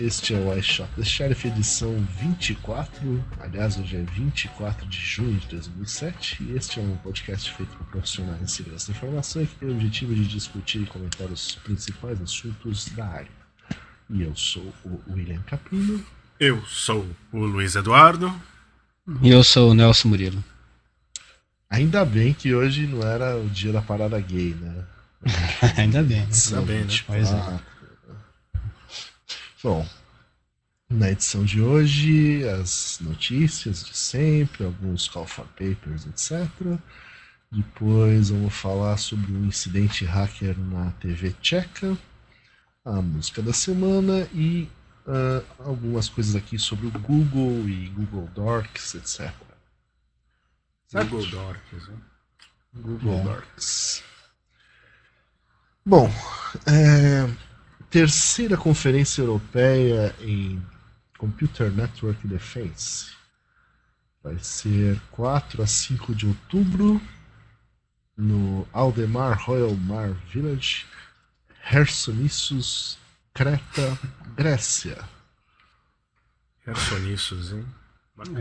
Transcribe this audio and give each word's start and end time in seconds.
Este 0.00 0.32
é 0.32 0.38
o 0.38 0.58
iShop 0.58 0.90
The 0.96 1.04
Sheriff 1.04 1.46
edição 1.46 1.94
24. 2.18 3.22
Aliás, 3.38 3.76
hoje 3.76 3.96
é 3.96 4.02
24 4.02 4.86
de 4.86 4.96
junho 4.96 5.38
de 5.38 5.46
2007 5.48 6.42
e 6.42 6.56
este 6.56 6.80
é 6.80 6.82
um 6.82 6.96
podcast 6.96 7.52
feito 7.52 7.76
por 7.76 7.86
profissionais 7.88 8.40
em 8.40 8.46
segurança 8.46 8.90
da 8.90 8.96
informação 8.96 9.44
que 9.44 9.54
tem 9.56 9.68
o 9.68 9.72
objetivo 9.72 10.14
de 10.14 10.26
discutir 10.26 10.80
e 10.80 10.86
comentar 10.86 11.26
os 11.26 11.56
principais 11.56 12.18
assuntos 12.22 12.88
da 12.92 13.04
área. 13.04 13.28
E 14.08 14.22
eu 14.22 14.34
sou 14.34 14.72
o 14.86 15.02
William 15.12 15.42
Capino. 15.42 16.02
Eu 16.40 16.64
sou 16.64 17.06
o 17.30 17.38
Luiz 17.40 17.76
Eduardo. 17.76 18.34
E 19.20 19.28
eu 19.28 19.44
sou 19.44 19.72
o 19.72 19.74
Nelson 19.74 20.08
Murilo. 20.08 20.42
Ainda 21.68 22.06
bem 22.06 22.32
que 22.32 22.54
hoje 22.54 22.86
não 22.86 23.06
era 23.06 23.36
o 23.36 23.50
dia 23.50 23.70
da 23.70 23.82
parada 23.82 24.18
gay, 24.18 24.56
né? 24.58 24.82
Ainda 25.76 26.02
bem. 26.02 26.20
Né? 26.20 26.28
Ainda 26.46 26.62
bem, 26.62 26.84
né? 26.84 27.00
Pois 27.06 27.30
é. 27.30 27.69
Bom, 29.62 29.86
na 30.88 31.10
edição 31.10 31.44
de 31.44 31.60
hoje, 31.60 32.48
as 32.48 32.98
notícias 32.98 33.84
de 33.84 33.94
sempre, 33.94 34.64
alguns 34.64 35.06
call 35.06 35.26
for 35.26 35.46
papers, 35.48 36.06
etc. 36.06 36.48
Depois 37.52 38.30
vamos 38.30 38.54
falar 38.54 38.96
sobre 38.96 39.30
um 39.30 39.44
incidente 39.44 40.06
hacker 40.06 40.58
na 40.58 40.92
TV 40.92 41.34
tcheca, 41.42 41.94
a 42.86 43.02
música 43.02 43.42
da 43.42 43.52
semana 43.52 44.26
e 44.32 44.66
uh, 45.06 45.44
algumas 45.58 46.08
coisas 46.08 46.34
aqui 46.34 46.58
sobre 46.58 46.86
o 46.86 46.90
Google 46.92 47.68
e 47.68 47.90
Google 47.90 48.30
Docs, 48.34 48.94
etc. 48.94 49.30
Certo? 50.86 51.10
Google 51.10 51.26
Docs, 51.26 51.88
né? 51.88 51.96
Google 52.76 53.24
Docs. 53.24 54.02
Bom, 55.84 56.10
é, 56.66 57.49
terceira 57.90 58.56
conferência 58.56 59.20
europeia 59.20 60.14
em 60.20 60.62
Computer 61.18 61.70
Network 61.70 62.26
Defense. 62.26 63.10
Vai 64.22 64.38
ser 64.38 65.00
4 65.10 65.62
a 65.62 65.66
5 65.66 66.14
de 66.14 66.26
outubro 66.26 67.00
no 68.16 68.66
Aldemar 68.72 69.42
Royal 69.42 69.74
Mar 69.74 70.10
Village, 70.32 70.86
Hersonissus, 71.70 72.98
Creta, 73.34 73.98
Grécia. 74.36 74.98
Hersonissus, 76.66 77.52
hein? 77.52 77.66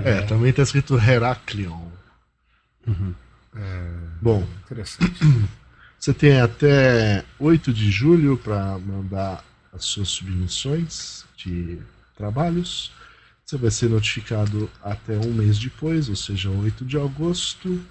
É, 0.04 0.22
também 0.24 0.50
está 0.50 0.64
escrito 0.64 0.98
Heraklion. 0.98 1.90
Uhum. 2.86 3.16
É, 3.56 3.92
Bom, 4.22 4.48
interessante. 4.66 5.20
Você 5.98 6.14
tem 6.14 6.40
até 6.40 7.26
8 7.38 7.74
de 7.74 7.92
julho 7.92 8.38
para 8.38 8.78
mandar 8.80 9.44
as 9.74 9.86
suas 9.86 10.10
submissões 10.10 11.26
de 11.36 11.80
trabalhos. 12.16 12.92
Você 13.46 13.58
vai 13.58 13.72
ser 13.72 13.90
notificado 13.90 14.70
até 14.82 15.18
um 15.18 15.34
mês 15.34 15.58
depois, 15.58 16.08
ou 16.10 16.16
seja, 16.16 16.50
8 16.50 16.86
de 16.86 16.98
agosto. 16.98 17.84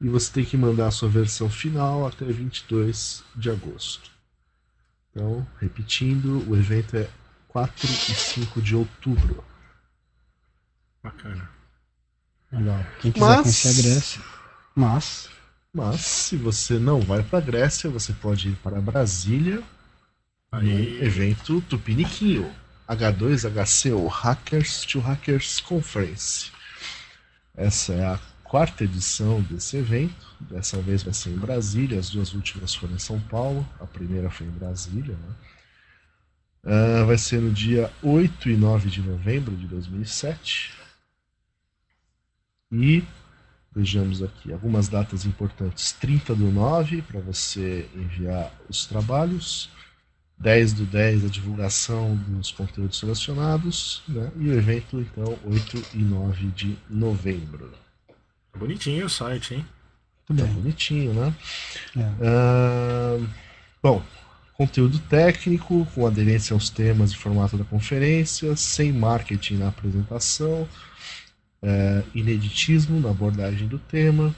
E 0.00 0.08
você 0.08 0.32
tem 0.32 0.44
que 0.44 0.56
mandar 0.56 0.88
a 0.88 0.90
sua 0.90 1.08
versão 1.08 1.48
final 1.48 2.06
até 2.06 2.24
22 2.24 3.22
de 3.36 3.50
agosto. 3.50 4.10
Então, 5.10 5.46
repetindo, 5.60 6.44
o 6.50 6.56
evento 6.56 6.96
é 6.96 7.08
4 7.48 7.86
e 7.86 8.14
5 8.14 8.60
de 8.60 8.74
outubro. 8.74 9.44
Bacana. 11.02 11.48
Legal. 12.50 12.84
Quem 13.00 13.12
quiser 13.12 13.26
Mas- 13.26 13.40
conhecer 13.42 13.68
a 13.68 13.82
Grécia. 13.82 14.22
Mas. 14.74 15.30
Mas, 15.74 16.00
se 16.00 16.36
você 16.36 16.78
não 16.78 17.00
vai 17.00 17.22
para 17.22 17.38
a 17.38 17.42
Grécia, 17.42 17.88
você 17.88 18.12
pode 18.12 18.50
ir 18.50 18.56
para 18.56 18.80
Brasília 18.80 19.62
no 20.52 20.70
evento 21.02 21.62
Tupiniquinho, 21.62 22.52
H2HC, 22.88 23.94
ou 23.94 24.06
Hackers 24.06 24.84
to 24.84 25.00
Hackers 25.00 25.60
Conference. 25.60 26.50
Essa 27.56 27.92
é 27.94 28.04
a 28.04 28.20
quarta 28.44 28.84
edição 28.84 29.40
desse 29.42 29.78
evento. 29.78 30.26
Dessa 30.40 30.80
vez 30.82 31.02
vai 31.02 31.14
ser 31.14 31.30
em 31.30 31.38
Brasília, 31.38 31.98
as 31.98 32.10
duas 32.10 32.34
últimas 32.34 32.74
foram 32.74 32.94
em 32.94 32.98
São 32.98 33.18
Paulo, 33.20 33.66
a 33.80 33.86
primeira 33.86 34.28
foi 34.28 34.46
em 34.46 34.50
Brasília. 34.50 35.14
Né? 35.14 35.34
Ah, 36.64 37.04
vai 37.04 37.16
ser 37.16 37.40
no 37.40 37.50
dia 37.50 37.90
8 38.02 38.50
e 38.50 38.56
9 38.56 38.90
de 38.90 39.00
novembro 39.00 39.56
de 39.56 39.66
2007. 39.66 40.72
E 42.70 43.04
vejamos 43.74 44.22
aqui 44.22 44.52
algumas 44.52 44.88
datas 44.88 45.24
importantes: 45.24 45.92
30 45.92 46.34
do 46.34 46.50
9 46.50 47.02
para 47.02 47.20
você 47.20 47.88
enviar 47.94 48.52
os 48.68 48.86
trabalhos. 48.86 49.70
10 50.42 50.72
do 50.72 50.84
10 50.84 51.24
a 51.24 51.28
divulgação 51.28 52.16
dos 52.26 52.50
conteúdos 52.50 52.98
selecionados, 52.98 54.02
né? 54.08 54.30
e 54.36 54.48
o 54.48 54.54
evento, 54.54 55.00
então, 55.00 55.38
8 55.44 55.84
e 55.94 55.98
9 55.98 56.46
de 56.48 56.76
novembro. 56.90 57.70
bonitinho 58.58 59.06
o 59.06 59.08
site, 59.08 59.54
hein? 59.54 59.66
Tudo 60.26 60.38
Tá 60.38 60.44
bem. 60.44 60.54
bonitinho, 60.54 61.14
né? 61.14 61.34
É. 61.96 62.10
Ah, 62.22 63.18
bom, 63.80 64.02
conteúdo 64.54 64.98
técnico, 64.98 65.86
com 65.94 66.06
aderência 66.06 66.54
aos 66.54 66.68
temas 66.68 67.12
e 67.12 67.16
formato 67.16 67.56
da 67.56 67.64
conferência, 67.64 68.56
sem 68.56 68.92
marketing 68.92 69.58
na 69.58 69.68
apresentação, 69.68 70.68
é, 71.62 72.02
ineditismo 72.14 72.98
na 73.00 73.10
abordagem 73.10 73.68
do 73.68 73.78
tema. 73.78 74.34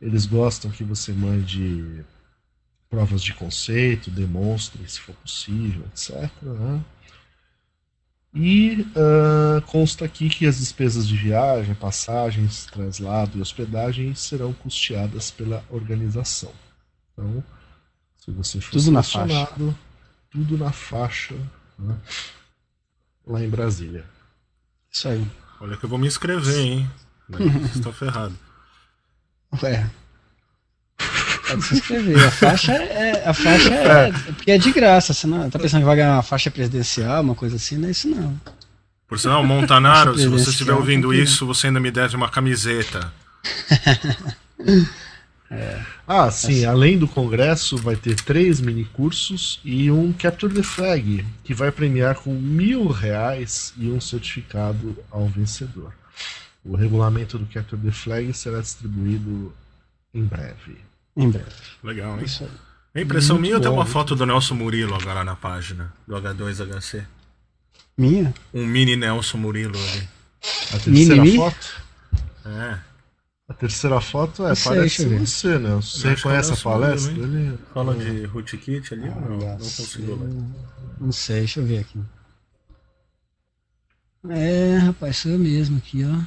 Eles 0.00 0.26
gostam 0.26 0.70
que 0.70 0.84
você 0.84 1.12
mande 1.12 2.04
provas 2.88 3.22
de 3.22 3.34
conceito, 3.34 4.10
demonstre 4.10 4.88
se 4.88 5.00
for 5.00 5.14
possível, 5.16 5.84
etc. 5.92 6.30
né? 6.42 6.84
E 8.38 8.86
ah, 8.94 9.62
consta 9.66 10.04
aqui 10.04 10.28
que 10.28 10.46
as 10.46 10.58
despesas 10.58 11.08
de 11.08 11.16
viagem, 11.16 11.74
passagens, 11.74 12.66
traslado 12.66 13.38
e 13.38 13.40
hospedagem 13.40 14.14
serão 14.14 14.52
custeadas 14.52 15.30
pela 15.30 15.64
organização. 15.70 16.52
Então, 17.12 17.42
se 18.14 18.30
você 18.30 18.60
for 18.60 18.72
Tudo 18.72 18.90
na 18.90 19.02
selecionado, 19.02 19.78
tudo 20.30 20.58
na 20.58 20.70
faixa, 20.70 21.34
né? 21.78 21.98
lá 23.26 23.42
em 23.42 23.48
Brasília. 23.48 24.04
Isso 24.92 25.08
aí. 25.08 25.26
Olha 25.58 25.76
que 25.78 25.84
eu 25.84 25.88
vou 25.88 25.98
me 25.98 26.06
inscrever, 26.06 26.58
hein? 26.58 26.90
Vocês 27.28 27.76
estão 27.76 27.92
ferrados. 27.92 28.36
É. 29.62 29.88
Pode 31.46 31.62
se 31.62 31.74
inscrever. 31.74 32.24
A 32.24 32.30
faixa 32.30 32.72
é. 32.72 33.28
A 33.28 33.34
faixa 33.34 33.74
é, 33.74 34.08
é 34.08 34.32
porque 34.32 34.50
é 34.50 34.58
de 34.58 34.72
graça. 34.72 35.14
Você 35.14 35.26
não 35.26 35.48
tá 35.50 35.58
pensando 35.58 35.80
que 35.80 35.86
vai 35.86 35.96
ganhar 35.96 36.14
uma 36.14 36.22
faixa 36.22 36.50
presidencial, 36.50 37.22
uma 37.22 37.34
coisa 37.34 37.56
assim? 37.56 37.76
Não 37.76 37.88
é 37.88 37.90
isso 37.90 38.08
não. 38.08 38.40
Por 39.08 39.18
sinal, 39.18 39.44
Montanaro, 39.44 40.18
se 40.18 40.26
você 40.26 40.50
estiver 40.50 40.72
ouvindo 40.72 41.14
isso, 41.14 41.46
você 41.46 41.68
ainda 41.68 41.78
me 41.78 41.90
deve 41.90 42.16
uma 42.16 42.28
camiseta. 42.28 43.12
Ah, 46.08 46.30
sim, 46.30 46.64
além 46.64 46.98
do 46.98 47.06
congresso, 47.06 47.76
vai 47.76 47.96
ter 47.96 48.16
três 48.16 48.60
mini 48.60 48.84
cursos 48.84 49.60
e 49.64 49.90
um 49.90 50.12
Capture 50.12 50.52
the 50.52 50.62
Flag, 50.62 51.24
que 51.44 51.54
vai 51.54 51.70
premiar 51.70 52.16
com 52.16 52.34
mil 52.34 52.88
reais 52.88 53.72
e 53.76 53.88
um 53.88 54.00
certificado 54.00 54.96
ao 55.10 55.26
vencedor. 55.26 55.92
O 56.64 56.74
regulamento 56.74 57.38
do 57.38 57.46
Capture 57.46 57.80
the 57.80 57.92
Flag 57.92 58.32
será 58.34 58.60
distribuído 58.60 59.52
em 60.12 60.24
breve. 60.24 60.78
Em 61.16 61.30
breve. 61.30 61.50
Legal, 61.82 62.18
hein? 62.18 62.24
Isso 62.24 62.44
aí. 62.44 62.50
A 62.94 63.00
impressão 63.00 63.36
Muito 63.36 63.48
minha 63.48 63.60
tem 63.60 63.70
bom, 63.70 63.76
uma 63.76 63.86
foto 63.86 64.14
do 64.16 64.24
Nelson 64.24 64.54
Murilo 64.54 64.94
agora 64.94 65.22
na 65.22 65.36
página 65.36 65.92
do 66.06 66.14
H2HC. 66.14 67.04
Minha? 67.96 68.34
Um 68.52 68.64
mini 68.66 68.96
Nelson 68.96 69.38
Murilo 69.38 69.78
ali. 69.78 70.08
A 70.72 70.78
terceira 70.78 71.22
Mini-mi? 71.22 71.36
foto? 71.36 71.82
É. 72.44 72.78
A 73.48 73.54
terceira 73.54 74.00
foto 74.00 74.44
é, 74.44 74.48
Não 74.48 74.54
sei, 74.56 74.72
parece 74.72 75.06
ver. 75.06 75.20
você, 75.20 75.58
né? 75.58 75.74
Você 75.76 76.08
reconhece 76.08 76.50
é 76.50 76.54
o 76.54 76.56
a 76.56 76.60
palestra 76.62 77.12
dele? 77.14 77.58
Fala 77.72 77.94
de 77.94 78.24
rootkit 78.24 78.92
ali 78.94 79.08
ou 79.08 79.20
não? 79.20 79.36
Não 79.38 79.58
consigo 79.58 80.14
ler. 80.16 80.44
Não 81.00 81.12
sei, 81.12 81.38
deixa 81.40 81.60
eu 81.60 81.66
ver 81.66 81.78
aqui. 81.80 82.00
É, 84.28 84.78
rapaz, 84.78 85.18
sou 85.18 85.32
eu 85.32 85.38
mesmo 85.38 85.78
aqui, 85.78 86.04
ó. 86.04 86.18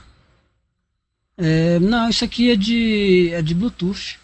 É, 1.37 1.79
não, 1.79 2.09
isso 2.09 2.23
aqui 2.23 2.51
é 2.51 2.55
de, 2.55 3.31
é 3.33 3.41
de 3.41 3.53
Bluetooth. 3.53 4.17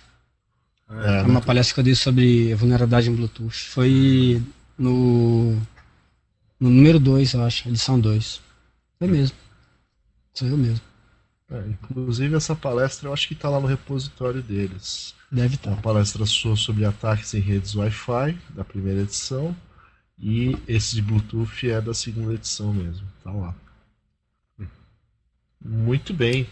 É, 0.90 1.24
uma 1.24 1.42
palestra 1.42 1.74
que 1.74 1.80
eu 1.80 1.84
dei 1.84 1.96
sobre 1.96 2.54
vulnerabilidade 2.56 3.10
em 3.10 3.16
Bluetooth. 3.16 3.70
Foi 3.70 4.42
no, 4.78 5.56
no 6.60 6.70
número 6.70 7.00
2, 7.00 7.34
eu 7.34 7.44
acho, 7.44 7.68
edição 7.68 8.00
2. 8.00 8.42
Foi 9.00 9.08
mesmo. 9.08 9.38
Sou 10.34 10.48
eu 10.48 10.58
mesmo. 10.58 10.82
É, 11.50 11.60
inclusive, 11.68 12.36
essa 12.36 12.56
palestra 12.56 13.08
eu 13.08 13.14
acho 13.14 13.28
que 13.28 13.34
está 13.34 13.50
lá 13.50 13.60
no 13.60 13.68
repositório 13.68 14.42
deles. 14.42 15.16
Deve 15.32 15.56
Uma 15.64 15.74
estar. 15.74 15.82
palestra 15.82 16.26
sua 16.26 16.56
sobre 16.56 16.86
ataques 16.86 17.34
em 17.34 17.40
redes 17.40 17.76
Wi-Fi, 17.76 18.38
da 18.50 18.64
primeira 18.64 19.02
edição. 19.02 19.56
E 20.18 20.58
esse 20.68 20.96
de 20.96 21.02
Bluetooth 21.02 21.70
é 21.70 21.82
da 21.82 21.94
segunda 21.94 22.34
edição 22.34 22.74
mesmo. 22.74 23.08
Tá 23.24 23.32
lá. 23.32 23.56
Muito 25.60 26.14
bem. 26.14 26.48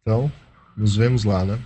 Então, 0.00 0.32
nos 0.78 0.96
vemos 0.96 1.24
lá, 1.24 1.44
né? 1.44 1.58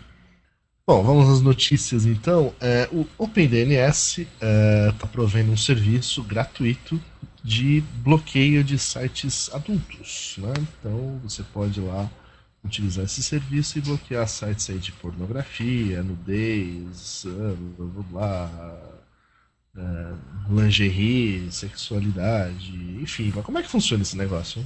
Bom, 0.86 1.02
vamos 1.02 1.28
às 1.28 1.42
notícias 1.42 2.06
então. 2.06 2.52
É, 2.60 2.88
o 2.90 3.06
OpenDNS 3.18 4.22
está 4.22 4.28
é, 4.40 4.92
tá 4.98 5.06
provendo 5.06 5.52
um 5.52 5.56
serviço 5.56 6.22
gratuito 6.24 7.00
de 7.44 7.82
bloqueio 8.02 8.64
de 8.64 8.78
sites 8.78 9.52
adultos. 9.54 10.36
Né? 10.38 10.52
Então 10.56 11.20
você 11.22 11.42
pode 11.42 11.78
ir 11.78 11.84
lá 11.84 12.10
utilizar 12.64 13.04
esse 13.04 13.22
serviço 13.22 13.78
e 13.78 13.82
bloquear 13.82 14.26
sites 14.26 14.70
aí 14.70 14.78
de 14.78 14.92
pornografia, 14.92 16.02
nudez, 16.02 17.26
blá 17.76 17.86
blá 17.86 18.04
blá, 18.10 18.78
é, 19.76 20.12
lingerie, 20.50 21.50
sexualidade, 21.52 22.72
enfim. 23.00 23.32
Mas 23.34 23.44
como 23.44 23.58
é 23.58 23.62
que 23.62 23.68
funciona 23.68 24.02
esse 24.02 24.16
negócio? 24.16 24.64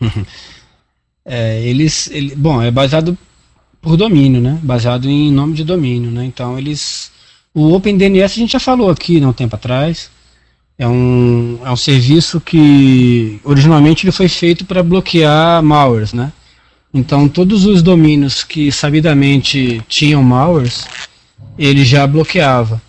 é, 1.24 1.62
eles, 1.62 2.08
ele, 2.10 2.34
bom, 2.36 2.60
é 2.62 2.70
baseado 2.70 3.16
por 3.80 3.96
domínio, 3.96 4.40
né? 4.40 4.58
Baseado 4.62 5.08
em 5.08 5.32
nome 5.32 5.54
de 5.54 5.64
domínio, 5.64 6.10
né? 6.10 6.24
Então 6.24 6.58
eles, 6.58 7.10
o 7.54 7.72
OpenDNS 7.72 8.34
a 8.34 8.40
gente 8.40 8.52
já 8.52 8.60
falou 8.60 8.90
aqui, 8.90 9.20
não 9.20 9.30
um 9.30 9.32
tempo 9.32 9.56
atrás. 9.56 10.10
É 10.78 10.88
um, 10.88 11.58
é 11.64 11.70
um 11.70 11.76
serviço 11.76 12.40
que 12.40 13.38
originalmente 13.44 14.04
ele 14.04 14.12
foi 14.12 14.28
feito 14.28 14.64
para 14.64 14.82
bloquear 14.82 15.62
malwares, 15.62 16.12
né? 16.12 16.32
Então 16.92 17.28
todos 17.28 17.66
os 17.66 17.82
domínios 17.82 18.42
que 18.42 18.72
sabidamente 18.72 19.82
tinham 19.88 20.22
malwares, 20.22 20.86
ele 21.58 21.84
já 21.84 22.06
bloqueava. 22.06 22.80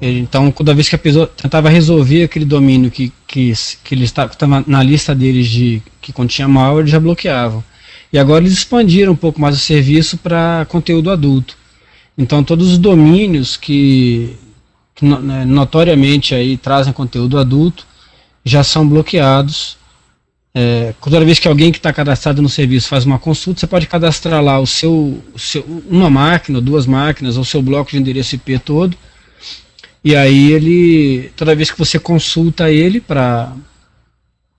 Ele, 0.00 0.20
então 0.20 0.50
toda 0.50 0.74
vez 0.74 0.88
que 0.88 0.94
a 0.94 0.98
pessoa 0.98 1.26
tentava 1.26 1.68
resolver 1.68 2.24
aquele 2.24 2.44
domínio 2.44 2.90
que, 2.90 3.12
que, 3.26 3.52
que 3.82 3.94
ele 3.94 4.04
estava 4.04 4.64
na 4.66 4.82
lista 4.82 5.14
deles 5.14 5.48
de 5.48 5.82
que 6.00 6.12
continha 6.12 6.46
malware, 6.46 6.82
eles 6.82 6.92
já 6.92 7.00
bloqueavam. 7.00 7.64
E 8.12 8.18
agora 8.18 8.42
eles 8.42 8.54
expandiram 8.54 9.12
um 9.12 9.16
pouco 9.16 9.40
mais 9.40 9.56
o 9.56 9.60
serviço 9.60 10.18
para 10.18 10.66
conteúdo 10.68 11.10
adulto. 11.10 11.56
Então 12.16 12.42
todos 12.42 12.72
os 12.72 12.78
domínios 12.78 13.56
que 13.56 14.36
que 14.98 15.04
né, 15.04 15.44
notoriamente 15.44 16.34
aí 16.34 16.56
trazem 16.56 16.92
conteúdo 16.92 17.38
adulto, 17.38 17.86
já 18.44 18.64
são 18.64 18.88
bloqueados. 18.88 19.78
É, 20.52 20.92
toda 21.00 21.24
vez 21.24 21.38
que 21.38 21.46
alguém 21.46 21.70
que 21.70 21.78
está 21.78 21.92
cadastrado 21.92 22.42
no 22.42 22.48
serviço 22.48 22.88
faz 22.88 23.04
uma 23.04 23.16
consulta, 23.16 23.60
você 23.60 23.66
pode 23.68 23.86
cadastrar 23.86 24.42
lá 24.42 24.58
o 24.58 24.66
seu, 24.66 25.22
o 25.32 25.38
seu, 25.38 25.64
uma 25.88 26.10
máquina, 26.10 26.60
duas 26.60 26.84
máquinas, 26.84 27.36
ou 27.36 27.44
seu 27.44 27.62
bloco 27.62 27.92
de 27.92 27.98
endereço 27.98 28.34
IP 28.34 28.58
todo. 28.58 28.96
E 30.02 30.16
aí 30.16 30.50
ele, 30.50 31.30
toda 31.36 31.54
vez 31.54 31.70
que 31.70 31.78
você 31.78 31.98
consulta 31.98 32.70
ele 32.70 33.00
para 33.00 33.52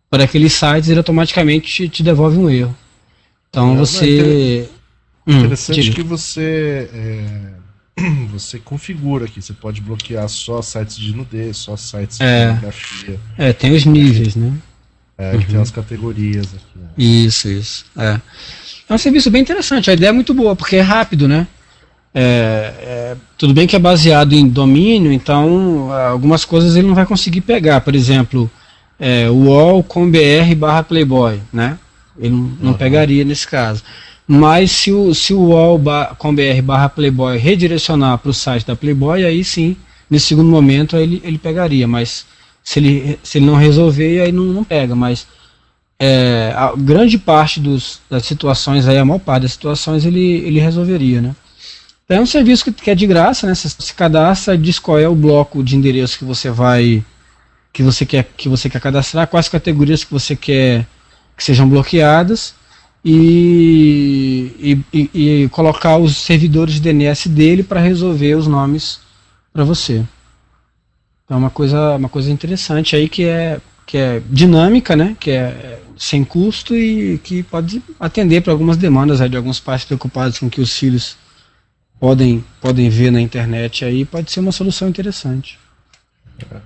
para 0.10 0.24
aqueles 0.24 0.54
sites, 0.54 0.90
ele 0.90 0.98
automaticamente 0.98 1.68
te, 1.68 1.90
te 1.90 2.02
devolve 2.02 2.38
um 2.38 2.50
erro. 2.50 2.76
Então 3.50 3.74
é, 3.74 3.78
você. 3.78 4.70
Interessante 5.28 5.92
hum, 5.92 5.94
que 5.94 6.04
você 6.04 6.90
é 6.94 7.60
você 8.32 8.60
configura 8.60 9.26
aqui. 9.26 9.42
Você 9.42 9.54
pode 9.54 9.82
bloquear 9.82 10.28
só 10.30 10.62
sites 10.62 10.98
de 10.98 11.16
nudez, 11.16 11.58
só 11.58 11.76
sites 11.76 12.18
de 12.18 12.24
é. 12.24 12.48
pornografia. 12.48 13.20
É, 13.38 13.54
tem 13.54 13.74
os 13.74 13.86
níveis, 13.86 14.36
né? 14.36 14.54
É, 15.18 15.36
uhum. 15.36 15.42
tem 15.42 15.62
as 15.62 15.72
categorias 15.72 16.48
aqui. 16.48 16.80
Né? 16.80 16.88
Isso, 16.98 17.50
isso. 17.50 17.86
É. 17.98 18.20
é 18.88 18.94
um 18.94 18.98
serviço 18.98 19.30
bem 19.30 19.42
interessante. 19.42 19.90
A 19.90 19.94
ideia 19.94 20.10
é 20.10 20.14
muito 20.14 20.34
boa, 20.34 20.56
porque 20.56 20.78
é 20.78 20.82
rápido, 20.82 21.28
né? 21.28 21.48
É, 22.14 22.74
é, 22.82 23.18
tudo 23.38 23.54
bem 23.54 23.68
que 23.68 23.76
é 23.76 23.80
baseado 23.80 24.34
em 24.34 24.48
domínio, 24.48 25.12
então 25.12 25.92
algumas 25.92 26.44
coisas 26.44 26.76
ele 26.76 26.88
não 26.88 26.96
vai 26.96 27.06
conseguir 27.06 27.42
pegar. 27.42 27.82
Por 27.82 27.94
exemplo, 27.94 28.50
é, 29.00 29.30
UOL 29.30 29.84
com 29.84 30.10
BR 30.10 30.56
barra 30.58 30.84
Playboy, 30.84 31.40
né? 31.54 31.78
Ele 32.20 32.36
não, 32.36 32.52
não 32.62 32.72
uhum. 32.72 32.78
pegaria 32.78 33.24
nesse 33.24 33.48
caso. 33.48 33.84
Mas 34.28 34.72
se 34.72 34.92
o, 34.92 35.14
se 35.16 35.34
o 35.34 35.40
UOL 35.40 35.82
com 36.18 36.36
BR 36.36 36.62
barra 36.62 36.88
Playboy 36.88 37.38
redirecionar 37.38 38.18
para 38.20 38.30
o 38.30 38.34
site 38.34 38.68
da 38.68 38.76
Playboy, 38.76 39.24
aí 39.24 39.44
sim, 39.44 39.76
nesse 40.10 40.28
segundo 40.28 40.50
momento, 40.50 40.96
ele, 40.96 41.22
ele 41.24 41.38
pegaria. 41.38 41.88
Mas 41.88 42.26
se 42.64 42.80
ele, 42.80 43.20
se 43.24 43.40
ele 43.40 43.46
não 43.46 43.56
resolver, 43.56 44.22
aí 44.22 44.32
não, 44.32 44.44
não 44.46 44.64
pega. 44.64 44.96
Mas 44.96 45.26
é, 46.00 46.54
a 46.56 46.74
grande 46.76 47.18
parte 47.18 47.60
dos, 47.60 48.02
das 48.10 48.26
situações, 48.26 48.88
aí, 48.88 48.98
a 48.98 49.06
maior 49.06 49.20
parte 49.20 49.44
das 49.44 49.54
situações, 49.54 50.06
ele, 50.06 50.20
ele 50.20 50.60
resolveria. 50.60 51.22
Né? 51.22 51.36
Então 52.06 52.18
é 52.18 52.22
um 52.22 52.26
serviço 52.26 52.66
que, 52.66 52.72
que 52.72 52.92
é 52.92 52.96
de 52.96 53.08
graça, 53.08 53.48
né? 53.48 53.56
Você 53.56 53.70
se 53.70 53.94
cadastra, 53.94 54.58
diz 54.58 54.78
qual 54.78 55.00
é 55.00 55.08
o 55.08 55.16
bloco 55.16 55.64
de 55.64 55.76
endereço 55.76 56.18
que 56.18 56.26
você 56.26 56.52
vai. 56.52 57.04
que 57.74 57.82
você 57.82 58.06
quer, 58.06 58.30
que 58.38 58.48
você 58.48 58.70
quer 58.70 58.80
cadastrar, 58.80 59.28
quais 59.28 59.50
categorias 59.50 60.04
que 60.04 60.12
você 60.12 60.36
quer 60.36 60.86
que 61.40 61.46
sejam 61.46 61.70
bloqueadas 61.70 62.54
e, 63.04 64.84
e, 64.94 65.10
e, 65.14 65.50
colocar 65.50 65.98
os 65.98 66.18
servidores 66.18 66.74
de 66.76 66.82
DNS 66.82 67.30
dele 67.30 67.64
para 67.64 67.80
resolver 67.80 68.36
os 68.36 68.46
nomes 68.46 69.00
para 69.54 69.64
você. 69.64 70.06
Então 71.24 71.38
é 71.38 71.40
uma 71.40 71.50
coisa, 71.50 71.96
uma 71.96 72.10
coisa 72.10 72.30
interessante 72.30 72.94
aí 72.94 73.08
que 73.08 73.24
é, 73.24 73.62
que 73.86 73.98
é 73.98 74.22
dinâmica, 74.30 74.98
né? 74.98 75.16
que 75.18 75.32
é 75.32 75.82
sem 75.98 76.26
custo 76.26 76.76
e 76.76 77.18
que 77.20 77.42
pode 77.42 77.82
atender 77.98 78.42
para 78.42 78.52
algumas 78.52 78.76
demandas 78.76 79.22
aí, 79.22 79.30
de 79.30 79.38
alguns 79.38 79.62
pais 79.62 79.86
preocupados 79.86 80.40
com 80.40 80.50
que 80.50 80.60
os 80.60 80.78
filhos 80.78 81.16
podem, 82.02 82.44
podem 82.60 82.90
ver 82.90 83.12
na 83.12 83.22
internet 83.22 83.86
aí, 83.86 84.04
pode 84.04 84.30
ser 84.30 84.42
uma 84.42 84.52
solução 84.52 84.90
interessante. 84.90 85.58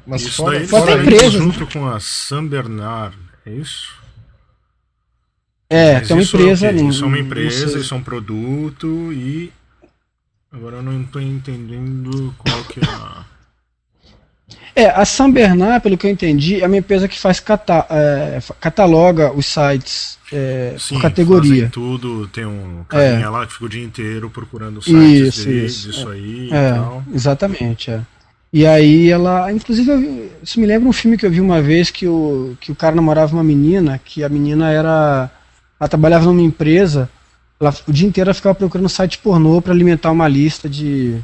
Mas 0.06 0.24
isso 0.24 0.38
fora, 0.38 0.58
daí 0.58 0.68
fora, 0.68 1.04
fora 1.04 1.30
junto 1.30 1.68
com 1.68 1.88
a 1.88 2.00
San 2.00 2.48
Bernard, 2.48 3.16
é 3.46 3.52
isso? 3.52 4.03
É, 5.70 5.96
Mas 5.96 6.08
tem 6.08 6.18
uma 6.18 6.24
empresa. 6.24 6.68
É 6.68 6.74
isso 6.74 7.04
é 7.04 7.08
uma 7.08 7.20
empresa, 7.20 7.80
isso 7.80 7.94
é 7.94 7.98
um 7.98 8.04
produto 8.04 9.12
e. 9.14 9.52
Agora 10.52 10.78
eu 10.78 10.84
não 10.84 11.02
estou 11.02 11.22
entendendo 11.22 12.34
qual 12.38 12.64
que 12.66 12.80
é 12.80 12.84
a. 12.84 13.26
É, 14.76 14.88
a 14.88 15.06
São 15.06 15.32
Bernard, 15.32 15.84
pelo 15.84 15.96
que 15.96 16.08
eu 16.08 16.12
entendi, 16.12 16.60
é 16.60 16.66
uma 16.66 16.78
empresa 16.78 17.08
que 17.08 17.20
faz 17.20 17.40
cata 17.40 17.86
é, 17.92 18.40
cataloga 18.60 19.32
os 19.32 19.46
sites 19.46 20.18
é, 20.32 20.76
Sim, 20.80 20.96
por 20.96 21.04
categoria. 21.04 21.70
tudo, 21.72 22.28
tem 22.28 22.44
um 22.44 22.84
carinha 22.90 23.26
é. 23.26 23.30
lá 23.30 23.46
que 23.46 23.54
fica 23.54 23.66
o 23.66 23.70
dia 23.70 23.84
inteiro 23.84 24.32
procurando 24.32 24.82
sites 24.82 25.38
isso, 25.38 25.46
deles, 25.46 25.76
isso, 25.76 25.90
isso 25.92 26.10
aí 26.10 26.50
é, 26.52 26.70
e 26.70 26.74
tal. 26.74 27.04
Exatamente, 27.14 27.92
é. 27.92 28.02
E 28.52 28.66
aí 28.66 29.10
ela, 29.10 29.52
inclusive, 29.52 30.32
isso 30.42 30.60
me 30.60 30.66
lembra 30.66 30.90
um 30.90 30.94
filme 30.94 31.18
que 31.18 31.26
eu 31.26 31.32
vi 31.32 31.42
uma 31.42 31.62
vez 31.62 31.92
que 31.92 32.08
o, 32.08 32.58
que 32.60 32.72
o 32.72 32.76
cara 32.76 32.96
namorava 32.96 33.36
uma 33.36 33.44
menina, 33.44 34.00
que 34.04 34.24
a 34.24 34.30
menina 34.30 34.72
era 34.72 35.30
ela 35.84 35.90
trabalhava 35.90 36.26
numa 36.26 36.42
empresa, 36.42 37.10
ela, 37.60 37.76
o 37.86 37.92
dia 37.92 38.08
inteiro 38.08 38.30
ela 38.30 38.34
ficava 38.34 38.56
procurando 38.56 38.88
site 38.88 39.18
pornô 39.18 39.62
para 39.62 39.74
alimentar 39.74 40.12
uma 40.12 40.30
lista 40.30 40.70
de. 40.70 41.20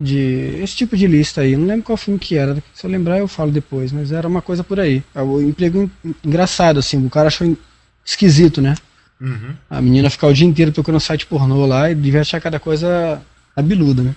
de. 0.00 0.60
esse 0.62 0.76
tipo 0.76 0.96
de 0.96 1.08
lista 1.08 1.40
aí. 1.40 1.56
Não 1.56 1.66
lembro 1.66 1.82
qual 1.82 1.96
filme 1.96 2.18
que 2.18 2.36
era. 2.36 2.62
Se 2.72 2.86
eu 2.86 2.90
lembrar, 2.90 3.18
eu 3.18 3.26
falo 3.26 3.50
depois, 3.50 3.90
mas 3.90 4.12
era 4.12 4.28
uma 4.28 4.40
coisa 4.40 4.62
por 4.62 4.78
aí. 4.78 5.02
É 5.12 5.20
o 5.20 5.42
emprego 5.42 5.90
engraçado, 6.24 6.78
assim, 6.78 7.04
o 7.04 7.10
cara 7.10 7.26
achou 7.26 7.56
esquisito, 8.04 8.62
né? 8.62 8.76
Uhum. 9.20 9.54
A 9.68 9.82
menina 9.82 10.08
ficar 10.08 10.28
o 10.28 10.32
dia 10.32 10.46
inteiro 10.46 10.72
procurando 10.72 11.00
site 11.00 11.26
pornô 11.26 11.66
lá 11.66 11.90
e 11.90 11.94
devia 11.94 12.20
achar 12.20 12.40
cada 12.40 12.60
coisa 12.60 13.20
cabeluda, 13.56 14.02
né? 14.02 14.14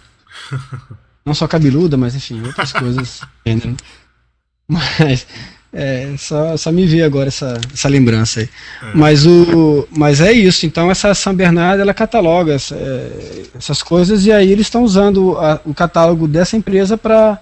Não 1.25 1.33
só 1.33 1.47
cabeluda, 1.47 1.97
mas 1.97 2.15
enfim, 2.15 2.39
outras 2.45 2.71
coisas. 2.71 3.21
Mas 4.67 5.25
é, 5.73 6.13
só, 6.19 6.55
só 6.55 6.71
me 6.71 6.85
veio 6.85 7.03
agora 7.03 7.29
essa, 7.29 7.59
essa 7.73 7.89
lembrança 7.89 8.41
aí. 8.41 8.49
É. 8.81 8.91
Mas, 8.93 9.25
o, 9.25 9.87
mas 9.89 10.21
é 10.21 10.31
isso, 10.31 10.67
então 10.67 10.91
essa 10.91 11.13
São 11.15 11.33
Bernardo 11.33 11.81
ela 11.81 11.93
cataloga 11.93 12.53
essa, 12.53 12.75
é, 12.75 13.43
essas 13.57 13.81
coisas 13.81 14.25
e 14.25 14.31
aí 14.31 14.51
eles 14.51 14.67
estão 14.67 14.83
usando 14.83 15.35
a, 15.37 15.59
o 15.65 15.73
catálogo 15.73 16.27
dessa 16.27 16.55
empresa 16.55 16.95
para 16.95 17.39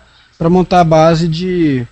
montar 0.50 0.80
a 0.80 0.86
base 0.86 1.28
de, 1.28 1.86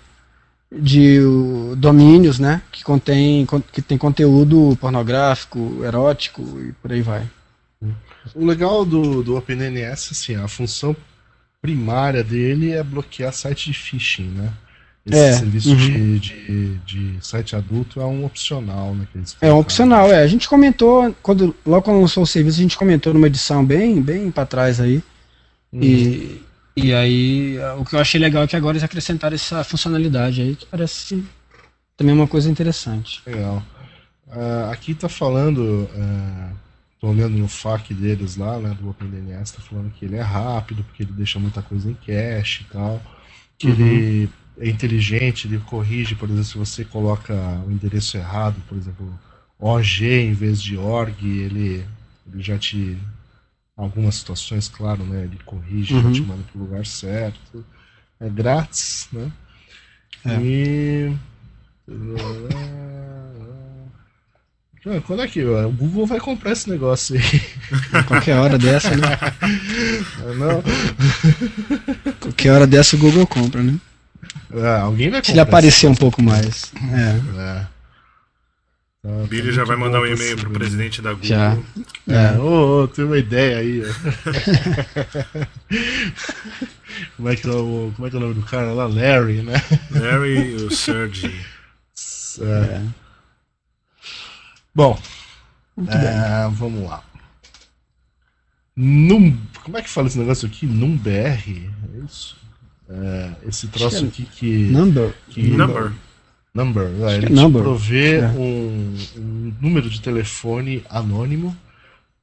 de 0.71 1.19
o, 1.19 1.75
domínios 1.75 2.39
né, 2.39 2.61
que, 2.71 2.85
contém, 2.85 3.45
que 3.73 3.81
tem 3.81 3.97
conteúdo 3.97 4.77
pornográfico, 4.79 5.83
erótico 5.83 6.41
e 6.61 6.71
por 6.71 6.93
aí 6.93 7.01
vai. 7.01 7.27
O 8.35 8.45
legal 8.45 8.85
do, 8.85 9.23
do 9.23 9.37
OpenNS, 9.37 10.09
assim, 10.11 10.35
a 10.35 10.47
função 10.47 10.95
primária 11.61 12.23
dele 12.23 12.71
é 12.71 12.83
bloquear 12.83 13.33
site 13.33 13.71
de 13.71 13.77
phishing, 13.77 14.29
né? 14.29 14.53
Esse 15.09 15.19
é, 15.19 15.33
serviço 15.33 15.69
uhum. 15.69 15.75
de, 15.75 16.19
de, 16.19 16.77
de, 16.85 17.25
site 17.25 17.55
adulto 17.55 17.99
é 17.99 18.05
um 18.05 18.25
opcional, 18.25 18.93
né? 18.93 19.07
é 19.41 19.51
um 19.51 19.57
opcional, 19.57 20.11
é. 20.11 20.21
A 20.21 20.27
gente 20.27 20.47
comentou, 20.47 21.15
quando, 21.21 21.55
logo 21.65 21.81
quando 21.81 22.01
lançou 22.01 22.23
o 22.23 22.27
serviço, 22.27 22.59
a 22.59 22.61
gente 22.61 22.77
comentou 22.77 23.13
numa 23.13 23.27
edição 23.27 23.65
bem, 23.65 24.01
bem 24.01 24.29
para 24.29 24.45
trás 24.45 24.79
aí. 24.79 25.03
Uhum. 25.73 25.81
E, 25.81 26.41
e 26.75 26.93
aí, 26.93 27.57
o 27.77 27.85
que 27.85 27.95
eu 27.95 27.99
achei 27.99 28.19
legal 28.19 28.43
é 28.43 28.47
que 28.47 28.55
agora 28.55 28.73
eles 28.73 28.83
acrescentaram 28.83 29.35
essa 29.35 29.63
funcionalidade 29.63 30.41
aí, 30.41 30.55
que 30.55 30.65
parece 30.65 31.23
também 31.97 32.13
uma 32.13 32.27
coisa 32.27 32.49
interessante. 32.49 33.21
Legal. 33.25 33.63
Uh, 34.27 34.71
aqui 34.71 34.93
tá 34.93 35.09
falando, 35.09 35.89
uh, 35.93 36.55
tô 36.99 37.07
olhando 37.07 37.37
no 37.37 37.47
FAQ 37.47 37.93
deles 37.93 38.37
lá, 38.37 38.59
né, 38.59 38.77
do 38.79 38.89
OpenDNS, 38.89 39.53
tá 39.53 39.61
falando 39.61 39.91
que 39.91 40.05
ele 40.05 40.15
é 40.15 40.21
rápido, 40.21 40.83
porque 40.83 41.03
ele 41.03 41.11
deixa 41.13 41.39
muita 41.39 41.61
coisa 41.61 41.89
em 41.89 41.95
cache 41.95 42.63
e 42.63 42.71
tal. 42.71 43.01
Que 43.57 43.67
uhum. 43.67 43.73
ele 43.73 44.29
é 44.59 44.69
inteligente, 44.69 45.47
ele 45.47 45.57
corrige, 45.59 46.15
por 46.15 46.25
exemplo, 46.29 46.45
se 46.45 46.57
você 46.57 46.83
coloca 46.85 47.33
o 47.67 47.71
endereço 47.71 48.17
errado, 48.17 48.55
por 48.67 48.77
exemplo, 48.77 49.17
OG 49.57 50.05
em 50.05 50.33
vez 50.33 50.61
de 50.61 50.77
org, 50.77 51.15
ele, 51.25 51.85
ele 52.31 52.43
já 52.43 52.57
te 52.57 52.97
algumas 53.77 54.15
situações, 54.15 54.67
claro, 54.67 55.03
né? 55.05 55.23
Ele 55.23 55.39
corrige, 55.45 55.93
Uhum. 55.93 56.11
te 56.11 56.21
manda 56.21 56.43
pro 56.51 56.59
lugar 56.61 56.85
certo. 56.85 57.65
É 58.19 58.29
grátis, 58.29 59.07
né? 59.13 59.31
É. 60.25 60.41
E. 60.41 61.15
Ah, 64.85 65.01
Quando 65.05 65.21
é 65.21 65.27
que 65.27 65.43
o 65.43 65.71
Google 65.71 66.05
vai 66.05 66.19
comprar 66.21 66.53
esse 66.53 66.69
negócio 66.69 67.15
aí? 67.15 67.21
Qualquer 68.07 68.37
hora 68.37 68.57
dessa, 68.57 68.95
né? 68.95 69.07
Ah, 69.21 70.33
Não? 70.39 70.63
Qualquer 72.21 72.51
hora 72.53 72.65
dessa 72.65 72.95
o 72.95 72.99
Google 72.99 73.27
compra, 73.27 73.61
né? 73.61 73.77
Ah, 74.53 74.81
alguém 74.81 75.09
vai. 75.09 75.23
Se 75.23 75.31
ele 75.31 75.39
aparecer 75.39 75.87
um 75.87 75.95
pouco 75.95 76.21
mais. 76.21 76.71
É. 76.75 77.41
É. 77.41 77.67
Tá- 79.01 79.09
O 79.09 79.21
tá 79.21 79.27
Billy 79.27 79.51
já 79.53 79.63
vai 79.63 79.77
mandar 79.77 80.01
um 80.01 80.05
e-mail 80.05 80.35
pro 80.37 80.49
esse- 80.49 80.59
presidente 80.59 81.01
da 81.01 81.13
Google. 81.13 81.27
Já. 81.27 81.57
É, 82.07 82.37
ô, 82.37 82.83
ô, 82.83 82.87
tem 82.87 83.05
uma 83.05 83.17
ideia 83.17 83.57
aí. 83.59 83.81
como, 87.15 87.29
é 87.29 87.35
que 87.35 87.47
é 87.47 87.51
o, 87.51 87.91
como 87.95 88.07
é 88.07 88.09
que 88.09 88.15
é 88.15 88.19
o 88.19 88.21
nome 88.21 88.33
do 88.35 88.41
cara 88.43 88.71
lá? 88.73 88.87
Larry, 88.87 89.41
né? 89.41 89.53
Larry 89.91 90.55
o 90.65 90.71
Sergi. 90.71 91.33
É. 92.41 92.81
Bom, 94.73 94.99
é, 95.87 96.49
vamos 96.51 96.89
lá. 96.89 97.03
Num, 98.75 99.37
como 99.63 99.77
é 99.77 99.81
que 99.81 99.89
fala 99.89 100.07
esse 100.07 100.17
negócio 100.17 100.47
aqui? 100.47 100.65
Num 100.65 100.95
BR? 100.97 101.09
É 101.19 102.05
isso? 102.05 102.37
É, 102.89 103.31
esse 103.47 103.67
troço 103.67 103.97
Acho 103.97 104.05
aqui 104.05 104.25
que. 104.25 104.63
Number. 104.71 105.13
que 105.29 105.43
Number. 105.43 105.91
Number, 106.53 106.87
é, 107.03 107.15
ele 107.17 107.25
é 107.25 107.29
te 107.29 107.33
number. 107.35 107.61
provê 107.61 108.15
É. 108.15 108.27
um, 108.29 108.95
um 109.17 109.53
número 109.61 109.87
de 109.89 110.01
telefone 110.01 110.83
anônimo 110.89 111.55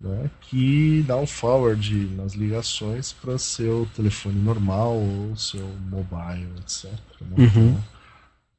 né, 0.01 0.29
que 0.43 1.05
dá 1.07 1.17
um 1.17 1.27
forward 1.27 2.11
nas 2.17 2.35
ligações 2.35 3.13
para 3.13 3.39
seu 3.39 3.89
telefone 3.95 4.39
normal 4.39 4.95
ou 4.95 5.37
seu 5.37 5.67
mobile, 5.89 6.49
etc. 6.61 6.91
né? 7.21 7.37
Uhum. 7.39 7.69
Então, 7.69 7.85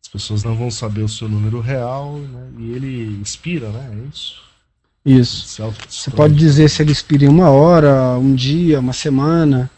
as 0.01 0.07
pessoas 0.07 0.43
não 0.43 0.55
vão 0.55 0.71
saber 0.71 1.01
o 1.03 1.09
seu 1.09 1.27
número 1.27 1.59
real 1.59 2.17
né, 2.17 2.47
e 2.59 2.71
ele 2.71 3.21
expira, 3.21 3.69
né? 3.69 3.91
É 3.91 4.07
isso. 4.09 4.47
Isso. 5.05 5.63
Você 5.87 6.11
pode 6.11 6.35
dizer 6.35 6.69
se 6.69 6.81
ele 6.81 6.91
expira 6.91 7.25
em 7.25 7.29
uma 7.29 7.49
hora, 7.49 8.17
um 8.17 8.35
dia, 8.35 8.79
uma 8.79 8.93
semana. 8.93 9.69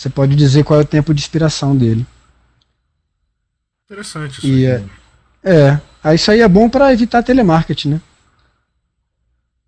Você 0.00 0.08
pode 0.08 0.34
dizer 0.34 0.64
qual 0.64 0.80
é 0.80 0.82
o 0.82 0.86
tempo 0.86 1.12
de 1.12 1.20
expiração 1.20 1.76
dele. 1.76 2.06
Interessante 3.84 4.38
isso 4.38 4.46
E 4.46 4.66
aí. 4.66 4.82
é, 5.44 5.78
é, 6.02 6.14
isso 6.14 6.30
aí 6.30 6.40
é 6.40 6.48
bom 6.48 6.70
para 6.70 6.90
evitar 6.90 7.22
telemarketing, 7.22 7.90
né? 7.90 8.00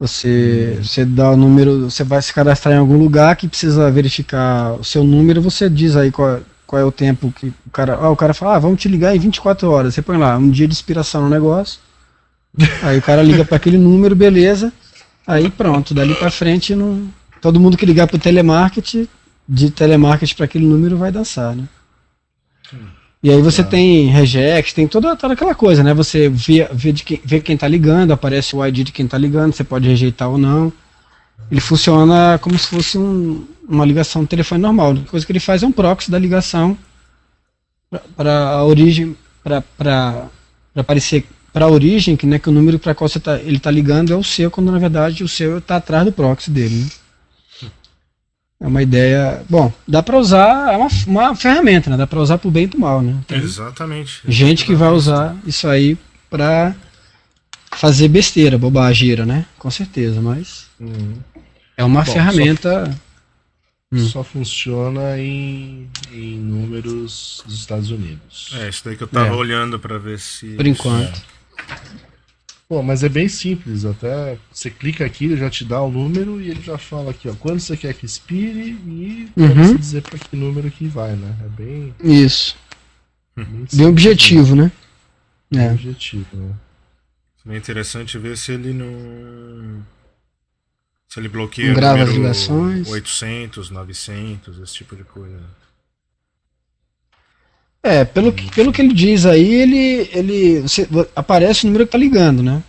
Você, 0.00 0.78
você 0.82 1.04
dá 1.04 1.32
o 1.32 1.36
número, 1.36 1.90
você 1.90 2.02
vai 2.02 2.22
se 2.22 2.32
cadastrar 2.32 2.74
em 2.74 2.78
algum 2.78 2.96
lugar 2.96 3.36
que 3.36 3.46
precisa 3.46 3.90
verificar 3.90 4.72
o 4.80 4.82
seu 4.82 5.04
número, 5.04 5.42
você 5.42 5.68
diz 5.68 5.96
aí 5.96 6.10
qual, 6.10 6.40
qual 6.66 6.80
é 6.80 6.84
o 6.86 6.90
tempo 6.90 7.30
que 7.30 7.48
o 7.66 7.70
cara, 7.70 7.96
ah, 7.96 8.08
o 8.08 8.16
cara 8.16 8.32
fala, 8.32 8.56
ah, 8.56 8.58
vamos 8.58 8.80
te 8.80 8.88
ligar 8.88 9.14
em 9.14 9.18
24 9.18 9.70
horas. 9.70 9.92
Você 9.92 10.00
põe 10.00 10.16
lá 10.16 10.38
um 10.38 10.48
dia 10.48 10.66
de 10.66 10.72
expiração 10.72 11.20
no 11.20 11.28
negócio. 11.28 11.78
Aí 12.82 12.98
o 12.98 13.02
cara 13.02 13.22
liga 13.22 13.44
para 13.44 13.56
aquele 13.58 13.76
número, 13.76 14.16
beleza? 14.16 14.72
Aí 15.26 15.50
pronto, 15.50 15.92
dali 15.92 16.14
para 16.14 16.30
frente 16.30 16.74
não, 16.74 17.12
todo 17.40 17.60
mundo 17.60 17.76
que 17.76 17.84
ligar 17.84 18.06
pro 18.06 18.18
telemarketing, 18.18 19.06
de 19.48 19.70
telemarketing 19.70 20.34
para 20.34 20.44
aquele 20.44 20.66
número 20.66 20.96
vai 20.96 21.10
dançar, 21.12 21.54
né? 21.54 21.68
E 23.22 23.30
aí 23.30 23.40
você 23.40 23.62
tem 23.62 24.06
reject, 24.08 24.74
tem 24.74 24.88
toda, 24.88 25.14
toda 25.16 25.34
aquela 25.34 25.54
coisa, 25.54 25.82
né? 25.82 25.94
Você 25.94 26.28
vê, 26.28 26.68
vê, 26.72 26.92
de 26.92 27.04
quem, 27.04 27.20
vê 27.24 27.40
quem 27.40 27.56
tá 27.56 27.68
ligando, 27.68 28.12
aparece 28.12 28.56
o 28.56 28.66
ID 28.66 28.78
de 28.78 28.92
quem 28.92 29.06
tá 29.06 29.16
ligando, 29.16 29.52
você 29.52 29.62
pode 29.62 29.88
rejeitar 29.88 30.28
ou 30.28 30.38
não. 30.38 30.72
Ele 31.50 31.60
funciona 31.60 32.38
como 32.40 32.58
se 32.58 32.66
fosse 32.66 32.98
um- 32.98 33.46
uma 33.68 33.84
ligação 33.84 34.22
de 34.22 34.28
telefone 34.28 34.60
normal. 34.60 34.92
A 34.92 35.08
coisa 35.08 35.24
que 35.24 35.30
ele 35.30 35.38
faz 35.38 35.62
é 35.62 35.66
um 35.66 35.72
proxy 35.72 36.10
da 36.10 36.18
ligação 36.18 36.76
para 38.16 38.48
a 38.48 38.64
origem, 38.64 39.16
para 39.44 39.62
aparecer 40.74 41.24
para 41.52 41.66
a 41.66 41.68
origem, 41.68 42.16
que, 42.16 42.26
né, 42.26 42.38
que 42.38 42.48
o 42.48 42.52
número 42.52 42.78
para 42.78 42.94
qual 42.94 43.08
você 43.08 43.20
tá, 43.20 43.38
ele 43.38 43.58
tá 43.58 43.70
ligando 43.70 44.12
é 44.12 44.16
o 44.16 44.24
seu, 44.24 44.50
quando 44.50 44.72
na 44.72 44.78
verdade 44.78 45.22
o 45.22 45.28
seu 45.28 45.58
está 45.58 45.76
atrás 45.76 46.04
do 46.04 46.10
proxy 46.10 46.50
dele. 46.50 46.76
Né? 46.76 46.86
É 48.62 48.66
uma 48.66 48.80
ideia. 48.80 49.42
Bom, 49.50 49.72
dá 49.88 50.02
para 50.02 50.16
usar, 50.16 50.72
é 50.72 50.76
uma, 50.76 50.88
uma 51.06 51.34
ferramenta, 51.34 51.90
né? 51.90 51.96
Dá 51.96 52.06
para 52.06 52.20
usar 52.20 52.38
pro 52.38 52.48
bem 52.50 52.64
e 52.64 52.68
pro 52.68 52.78
mal, 52.78 53.02
né? 53.02 53.16
Tem 53.26 53.38
Exatamente. 53.38 54.20
gente 54.28 54.64
que 54.64 54.74
vai 54.74 54.90
usar 54.90 55.36
isso 55.44 55.66
aí 55.66 55.98
para 56.30 56.72
fazer 57.72 58.06
besteira, 58.06 58.56
bobageira, 58.56 59.26
né? 59.26 59.46
Com 59.58 59.70
certeza, 59.70 60.20
mas 60.22 60.66
Uhum. 60.78 61.14
é 61.76 61.82
uma 61.82 62.02
Bom, 62.04 62.12
ferramenta. 62.12 62.88
Hum. 63.92 64.06
Só 64.08 64.22
funciona 64.24 65.18
em, 65.18 65.86
em 66.12 66.38
números 66.38 67.42
dos 67.44 67.58
Estados 67.58 67.90
Unidos. 67.90 68.50
É, 68.54 68.68
isso 68.68 68.82
daí 68.84 68.96
que 68.96 69.02
eu 69.02 69.08
tava 69.08 69.26
É. 69.26 69.32
olhando 69.32 69.78
pra 69.78 69.98
ver 69.98 70.18
se. 70.18 70.46
Por 70.54 70.66
enquanto. 70.66 71.20
Pô, 72.72 72.82
mas 72.82 73.04
é 73.04 73.08
bem 73.10 73.28
simples, 73.28 73.84
até 73.84 74.38
você 74.50 74.70
clica 74.70 75.04
aqui, 75.04 75.26
ele 75.26 75.36
já 75.36 75.50
te 75.50 75.62
dá 75.62 75.82
o 75.82 75.90
número 75.90 76.40
e 76.40 76.48
ele 76.48 76.62
já 76.62 76.78
fala 76.78 77.10
aqui, 77.10 77.28
ó, 77.28 77.34
quando 77.34 77.60
você 77.60 77.76
quer 77.76 77.92
que 77.92 78.06
expire 78.06 78.70
e 78.70 79.28
Uhum. 79.36 79.76
dizer 79.76 80.00
para 80.00 80.18
que 80.18 80.34
número 80.34 80.70
que 80.70 80.86
vai, 80.86 81.14
né? 81.14 81.36
É 81.44 81.48
bem, 81.50 81.94
Isso. 82.02 82.56
bem, 83.36 83.44
Bem 83.44 83.66
simples, 83.66 83.86
objetivo, 83.86 84.56
né? 84.56 84.72
Bem 85.50 85.60
É. 85.66 85.72
objetivo, 85.72 86.26
né? 86.34 86.54
É 87.50 87.56
interessante 87.58 88.16
ver 88.16 88.38
se 88.38 88.52
ele 88.52 88.72
não. 88.72 89.82
Se 91.10 91.20
ele 91.20 91.28
bloqueia 91.28 91.68
Não 91.68 91.74
grava 91.74 92.04
as 92.04 92.08
ligações. 92.08 92.88
800, 92.88 93.68
900, 93.68 94.58
esse 94.60 94.72
tipo 94.72 94.96
de 94.96 95.04
coisa. 95.04 95.42
É, 97.82 98.04
pelo, 98.04 98.32
que- 98.32 98.50
pelo 98.52 98.72
que 98.72 98.80
ele 98.80 98.94
diz 98.94 99.26
aí, 99.26 99.52
ele, 99.54 100.08
ele 100.12 100.60
você- 100.60 100.88
aparece 101.16 101.64
o 101.64 101.66
número 101.66 101.84
que 101.86 101.92
tá 101.92 101.98
ligando, 101.98 102.42
né? 102.42 102.62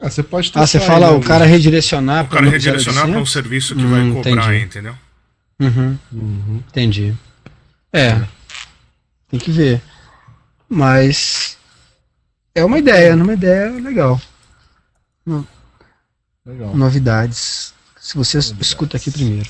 Ah, 0.00 0.10
você 0.10 0.22
pode 0.24 0.50
Ah, 0.56 0.66
você 0.66 0.78
testar 0.78 0.92
fala 0.94 1.08
aí, 1.10 1.14
o 1.14 1.18
né, 1.20 1.24
cara 1.26 1.44
redirecionar 1.44 2.24
O 2.24 2.28
cara 2.28 2.50
redirecionar 2.50 3.02
para 3.02 3.10
um 3.10 3.22
0800? 3.22 3.32
serviço 3.32 3.76
que 3.76 3.82
Hum, 3.84 3.90
vai 4.12 4.22
cobrar, 4.22 4.44
entendi. 4.56 4.64
entendeu? 4.64 4.94
Uhum, 5.60 5.98
Uhum. 6.12 6.62
entendi. 6.68 7.14
É. 7.92 8.20
Tem 9.30 9.38
que 9.38 9.50
ver. 9.52 9.80
Mas 10.68 11.56
é 12.54 12.64
uma 12.64 12.78
ideia, 12.80 13.14
uma 13.14 13.32
ideia 13.34 13.70
legal. 13.70 14.20
Legal. 16.44 16.74
Novidades. 16.76 17.72
Se 18.00 18.16
você 18.16 18.38
escuta 18.38 18.96
aqui 18.96 19.10
primeiro. 19.12 19.48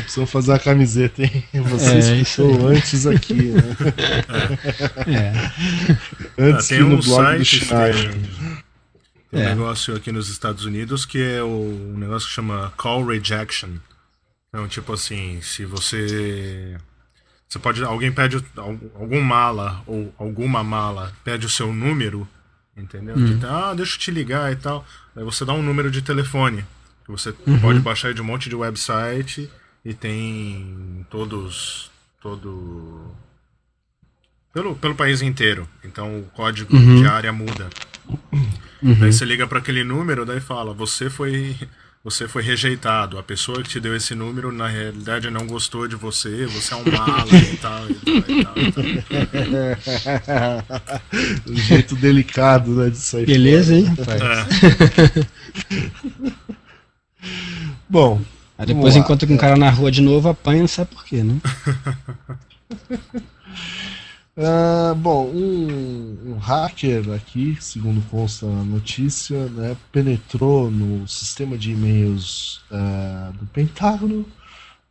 Precisam 0.00 0.26
fazer 0.26 0.52
a 0.52 0.58
camiseta, 0.58 1.22
hein? 1.22 1.44
Você 1.54 1.90
É, 1.90 2.16
escutou 2.20 2.66
antes 2.68 3.06
aqui, 3.06 3.34
né? 3.34 3.62
É. 5.06 6.42
Antes 6.42 6.66
Ah, 6.66 6.68
tem 6.68 6.78
que 6.78 6.84
no 6.84 6.96
um 6.96 7.00
blog 7.00 7.38
do 7.38 7.44
site, 7.44 7.64
Schneider. 7.64 8.10
tem, 8.12 8.20
um 9.32 9.38
É. 9.38 9.48
negócio 9.54 9.94
aqui 9.96 10.12
nos 10.12 10.28
Estados 10.28 10.64
Unidos 10.64 11.04
que 11.06 11.18
é 11.22 11.42
o, 11.42 11.92
um 11.94 11.98
negócio 11.98 12.28
que 12.28 12.34
chama 12.34 12.72
call 12.76 13.04
rejection. 13.06 13.70
Então, 14.48 14.68
tipo 14.68 14.92
assim, 14.92 15.40
se 15.40 15.64
você. 15.64 16.76
Você 17.48 17.58
pode. 17.58 17.82
Alguém 17.84 18.12
pede 18.12 18.42
algum 18.56 19.20
mala 19.20 19.82
ou 19.86 20.12
alguma 20.18 20.62
mala 20.62 21.12
pede 21.24 21.46
o 21.46 21.50
seu 21.50 21.72
número, 21.72 22.28
entendeu? 22.76 23.16
Hum. 23.16 23.38
De- 23.38 23.46
ah, 23.46 23.74
deixa 23.74 23.94
eu 23.96 23.98
te 24.00 24.10
ligar 24.10 24.52
e 24.52 24.56
tal. 24.56 24.86
Aí 25.16 25.22
você 25.24 25.44
dá 25.44 25.52
um 25.52 25.62
número 25.62 25.90
de 25.90 26.02
telefone. 26.02 26.64
Que 27.04 27.10
você 27.10 27.34
Uhum. 27.46 27.58
pode 27.60 27.80
baixar 27.80 28.14
de 28.14 28.20
um 28.22 28.24
monte 28.24 28.48
de 28.48 28.54
website 28.54 29.50
e 29.84 29.92
tem 29.92 31.04
todos. 31.10 31.90
Todo. 32.20 33.10
Pelo, 34.52 34.76
pelo 34.76 34.94
país 34.94 35.22
inteiro. 35.22 35.68
Então 35.82 36.20
o 36.20 36.22
código 36.34 36.74
Uhum. 36.76 37.00
de 37.02 37.06
área 37.08 37.32
muda. 37.32 37.68
Uhum. 38.82 38.94
Daí 39.00 39.12
você 39.12 39.24
liga 39.24 39.46
para 39.46 39.58
aquele 39.58 39.82
número, 39.84 40.24
daí 40.26 40.40
fala, 40.40 40.72
você 40.74 41.08
foi 41.08 41.56
você 42.04 42.26
foi 42.26 42.42
rejeitado. 42.42 43.18
A 43.18 43.22
pessoa 43.22 43.62
que 43.62 43.68
te 43.68 43.80
deu 43.80 43.94
esse 43.94 44.14
número, 44.14 44.50
na 44.50 44.66
realidade, 44.66 45.30
não 45.30 45.46
gostou 45.46 45.86
de 45.86 45.94
você, 45.94 46.46
você 46.46 46.74
é 46.74 46.76
um 46.76 46.84
mala 46.90 47.32
e 47.32 47.56
tal, 47.56 47.88
e 47.88 47.94
tal, 47.94 48.18
e 48.18 48.44
tal, 48.44 48.58
e 48.58 49.02
tal. 49.02 50.64
um 51.48 51.56
jeito 51.56 51.94
delicado 51.96 52.74
né, 52.74 52.90
de 52.90 52.98
sair 52.98 53.26
Beleza, 53.26 53.74
fora. 53.74 53.78
hein, 53.78 53.94
rapaz? 53.96 54.22
É, 54.22 55.26
Bom, 57.88 58.20
Aí 58.58 58.66
depois 58.66 58.94
lá. 58.94 59.00
encontra 59.00 59.26
com 59.26 59.34
um 59.34 59.38
cara 59.38 59.56
na 59.56 59.70
rua 59.70 59.90
de 59.90 60.00
novo, 60.00 60.28
apanha, 60.28 60.60
não 60.60 60.68
sabe 60.68 60.90
por 60.94 61.04
quê, 61.04 61.22
né? 61.22 61.40
ah, 64.36 64.94
bom, 64.96 65.26
um, 65.28 66.32
um 66.32 66.38
hacker 66.38 67.10
aqui, 67.12 67.56
segundo 67.60 68.00
consta 68.08 68.46
na 68.46 68.64
notícia, 68.64 69.46
né, 69.48 69.76
penetrou 69.90 70.70
no 70.70 71.06
sistema 71.06 71.56
de 71.58 71.72
e-mails 71.72 72.60
ah, 72.70 73.32
do 73.38 73.46
Pentágono 73.46 74.26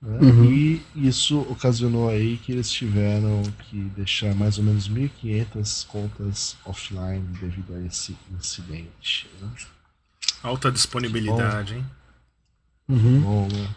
né, 0.01 0.17
Uhum. 0.19 0.51
e 0.51 0.81
isso 0.95 1.41
ocasionou 1.41 2.09
aí 2.09 2.37
que 2.37 2.51
eles 2.51 2.71
tiveram 2.71 3.43
que 3.69 3.77
deixar 3.95 4.33
mais 4.33 4.57
ou 4.57 4.63
menos 4.63 4.89
1.500 4.89 5.85
contas 5.85 6.57
offline 6.65 7.21
devido 7.39 7.75
a 7.75 7.85
esse 7.85 8.17
incidente. 8.35 9.29
né. 9.39 9.47
Alta 10.41 10.71
disponibilidade, 10.71 11.75
hein? 11.75 11.85
Uhum. 12.89 13.21
Bom, 13.21 13.47
né? 13.47 13.69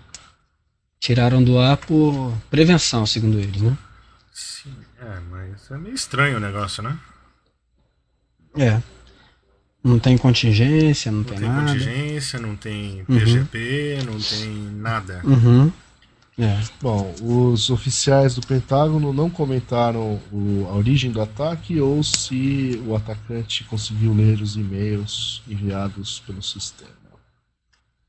Tiraram 0.99 1.45
do 1.45 1.59
ar 1.59 1.77
por 1.77 2.33
prevenção, 2.51 3.05
segundo 3.05 3.39
eles, 3.39 3.61
né? 3.61 3.77
É, 5.05 5.21
mas 5.31 5.71
é 5.71 5.77
meio 5.77 5.95
estranho 5.95 6.37
o 6.39 6.41
negócio, 6.41 6.83
né? 6.83 6.99
É. 8.57 8.81
Não 9.83 9.99
tem 9.99 10.17
contingência, 10.17 11.13
não, 11.13 11.19
Não 11.19 11.25
tem, 11.25 11.39
tem 11.39 11.49
nada. 11.49 11.67
contingência, 11.73 12.39
não 12.39 12.57
tem 12.57 13.01
Uhum. 13.01 13.05
PGP, 13.19 13.99
não 14.07 14.19
tem 14.19 14.49
nada. 14.77 15.21
Uhum. 15.25 15.71
É. 16.39 16.59
Bom, 16.81 17.15
os 17.23 17.71
oficiais 17.71 18.35
do 18.35 18.45
Pentágono 18.47 19.13
não 19.13 19.29
comentaram 19.31 20.21
o- 20.33 20.67
a 20.69 20.75
origem 20.75 21.13
do 21.13 21.21
ataque 21.21 21.79
ou 21.81 22.03
se 22.03 22.83
o 22.87 22.97
atacante 22.97 23.63
conseguiu 23.65 24.13
ler 24.15 24.41
os 24.41 24.57
e-mails 24.57 25.43
enviados 25.47 26.21
pelo 26.27 26.43
sistema. 26.43 26.91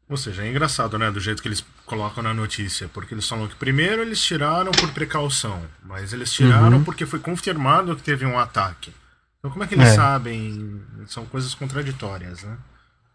Ou 0.08 0.18
seja, 0.18 0.44
é 0.44 0.50
engraçado, 0.50 1.00
né? 1.00 1.10
Do 1.10 1.20
jeito 1.20 1.42
que 1.42 1.48
eles 1.48 1.66
colocam 1.86 2.22
na 2.24 2.34
notícia. 2.34 2.88
Porque 2.94 3.14
eles 3.14 3.28
falam 3.28 3.48
que 3.48 3.56
primeiro 3.56 4.02
eles 4.04 4.22
tiraram 4.22 4.72
por 4.72 4.92
precaução, 4.92 5.62
mas 5.84 6.14
eles 6.14 6.32
tiraram 6.32 6.78
Uhum. 6.78 6.84
porque 6.84 7.06
foi 7.08 7.20
confirmado 7.20 7.96
que 7.96 8.04
teve 8.04 8.24
um 8.26 8.38
ataque. 8.38 8.94
Então 9.40 9.50
como 9.52 9.64
é 9.64 9.68
que 9.68 9.74
eles 9.74 9.88
É. 9.88 9.96
sabem? 9.96 10.80
São 11.08 11.26
coisas 11.26 11.56
contraditórias, 11.56 12.44
né? 12.44 12.58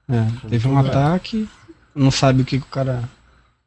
É, 0.09 0.49
teve 0.49 0.67
um 0.67 0.77
é. 0.85 0.89
ataque, 0.89 1.49
não 1.95 2.11
sabe 2.11 2.43
o 2.43 2.45
que, 2.45 2.59
que 2.59 2.65
o 2.67 2.71
cara. 2.71 3.09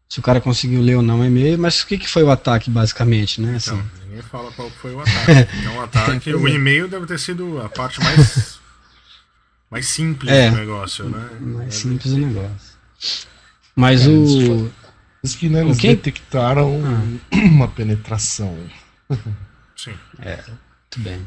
Se 0.09 0.19
o 0.19 0.21
cara 0.21 0.41
conseguiu 0.41 0.81
ler 0.81 0.95
ou 0.95 1.01
não 1.01 1.21
o 1.21 1.25
e-mail, 1.25 1.57
mas 1.57 1.81
o 1.81 1.87
que, 1.87 1.97
que 1.97 2.07
foi 2.09 2.23
o 2.23 2.29
ataque, 2.29 2.69
basicamente, 2.69 3.41
né? 3.41 3.57
Então, 3.59 3.79
Assim, 3.79 3.89
ninguém 4.03 4.21
fala 4.21 4.51
qual 4.51 4.69
foi 4.69 4.93
o 4.93 4.99
ataque. 4.99 5.31
Então 5.59 5.77
o 5.77 5.81
ataque, 5.81 6.33
o 6.35 6.47
e-mail 6.47 6.87
deve 6.89 7.05
ter 7.05 7.17
sido 7.19 7.59
a 7.61 7.69
parte 7.69 7.99
mais, 8.03 8.59
mais 9.71 9.87
simples 9.87 10.31
É. 10.31 10.49
do 10.51 10.57
negócio, 10.57 11.05
né? 11.09 11.29
mais 11.39 11.73
simples 11.73 12.11
o 12.13 12.17
negócio. 12.17 12.72
Mas 13.75 14.05
É, 14.05 14.09
o. 14.09 14.71
Diz 15.23 15.35
que 15.35 15.47
né, 15.49 15.61
eles 15.61 15.77
Quem- 15.79 15.91
detectaram 15.95 16.81
Ah. 16.85 17.35
uma 17.37 17.67
penetração. 17.67 18.57
Sim. 19.75 19.93
Muito 20.19 20.99
bem. 20.99 21.25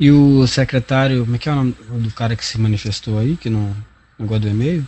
E 0.00 0.10
o 0.10 0.46
secretário, 0.46 1.24
como 1.24 1.36
é 1.36 1.38
que 1.38 1.48
é 1.48 1.52
o 1.52 1.56
nome 1.56 1.74
do 1.88 2.10
cara 2.10 2.34
que 2.36 2.44
se 2.44 2.58
manifestou 2.58 3.18
aí, 3.18 3.36
que 3.36 3.48
não 3.50 3.74
negócio 4.18 4.42
do 4.42 4.48
e-mail? 4.48 4.86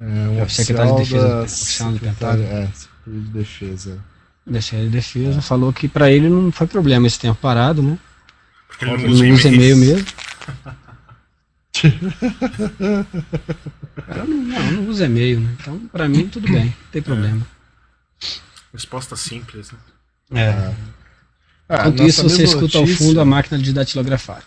É, 0.00 0.04
um 0.04 0.38
É 0.40 0.42
o 0.44 0.48
secretário 0.50 0.92
de 0.96 0.98
Defesa- 1.02 1.28
da 1.28 1.42
oficial 1.42 1.88
do 1.92 1.94
secretária- 1.98 2.44
Pentágono. 2.44 2.62
É, 2.64 2.66
Secretaria 2.72 3.20
de 3.20 3.28
Defesa. 3.30 4.04
Da 4.46 4.58
de 4.58 4.88
Defesa, 4.90 5.40
falou 5.42 5.72
que 5.72 5.88
pra 5.88 6.10
ele 6.10 6.28
não 6.28 6.52
foi 6.52 6.66
problema 6.66 7.06
esse 7.06 7.18
tempo 7.18 7.38
parado, 7.40 7.82
né? 7.82 7.98
Porque 8.68 8.84
ele 8.84 8.92
não 9.08 9.34
usa 9.34 9.48
não 9.48 9.54
e-mail. 9.54 9.76
mesmo. 9.76 10.06
O 13.96 14.02
cara 14.02 14.24
não, 14.26 14.36
não, 14.36 14.72
não 14.72 14.88
usa 14.88 15.06
e-mail, 15.06 15.40
né? 15.40 15.56
Então, 15.60 15.78
pra 15.88 16.08
mim, 16.08 16.28
tudo 16.28 16.46
bem, 16.50 16.66
não 16.66 16.72
tem 16.90 17.02
problema. 17.02 17.46
Resposta 18.72 19.16
simples, 19.16 19.70
né? 19.72 19.78
É. 20.42 20.74
Ah, 21.68 21.88
Enquanto 21.88 22.02
isso, 22.06 22.22
você 22.22 22.44
escuta 22.44 22.76
ao 22.78 22.82
notícia- 22.84 23.06
fundo 23.06 23.20
a 23.20 23.24
máquina 23.24 23.58
de 23.58 23.72
datilografar. 23.72 24.42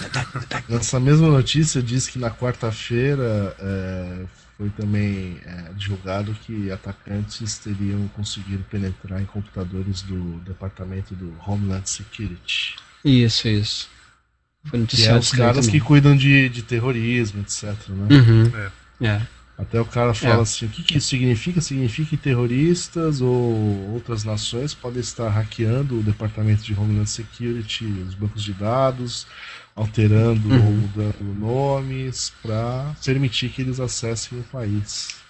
Nessa 0.68 0.98
mesma 0.98 1.28
notícia 1.28 1.82
diz 1.82 2.06
que 2.08 2.18
na 2.18 2.30
quarta-feira 2.30 3.54
é, 3.58 4.24
foi 4.56 4.70
também 4.70 5.38
é, 5.44 5.72
divulgado 5.76 6.32
que 6.34 6.70
atacantes 6.70 7.58
teriam 7.58 8.08
conseguido 8.08 8.64
penetrar 8.70 9.20
em 9.20 9.26
computadores 9.26 10.00
do 10.02 10.38
departamento 10.40 11.14
do 11.14 11.34
Homeland 11.46 11.88
Security. 11.88 12.76
Isso, 13.04 13.46
isso. 13.46 13.88
Foi 14.64 14.70
Que 14.70 14.76
é 14.76 14.80
noticiado 14.80 15.18
os 15.20 15.26
isso 15.26 15.36
daí 15.36 15.46
caras 15.46 15.66
que 15.66 15.80
cuidam 15.80 16.16
de, 16.16 16.48
de 16.48 16.62
terrorismo, 16.62 17.40
etc. 17.42 17.74
Né? 17.88 18.08
Uhum. 18.10 18.52
É. 19.06 19.20
Até 19.56 19.80
o 19.80 19.84
cara 19.84 20.12
fala 20.14 20.40
É. 20.40 20.42
assim, 20.42 20.66
o 20.66 20.68
que, 20.68 20.82
que 20.82 20.98
isso 20.98 21.08
significa? 21.08 21.60
Significa 21.60 22.10
que 22.10 22.16
terroristas 22.16 23.20
ou 23.20 23.92
outras 23.92 24.24
nações 24.24 24.74
podem 24.74 25.00
estar 25.00 25.28
hackeando 25.30 26.00
o 26.00 26.02
departamento 26.02 26.62
de 26.64 26.74
Homeland 26.74 27.08
Security, 27.08 27.84
os 28.08 28.14
bancos 28.14 28.42
de 28.42 28.52
dados, 28.52 29.26
alterando 29.76 30.48
Uhum. 30.48 30.66
ou 30.66 30.72
mudando 30.72 31.22
nomes 31.38 32.32
para 32.42 32.94
permitir 33.04 33.50
que 33.50 33.62
eles 33.62 33.78
acessem 33.78 34.38
o 34.38 34.42
país. 34.44 35.23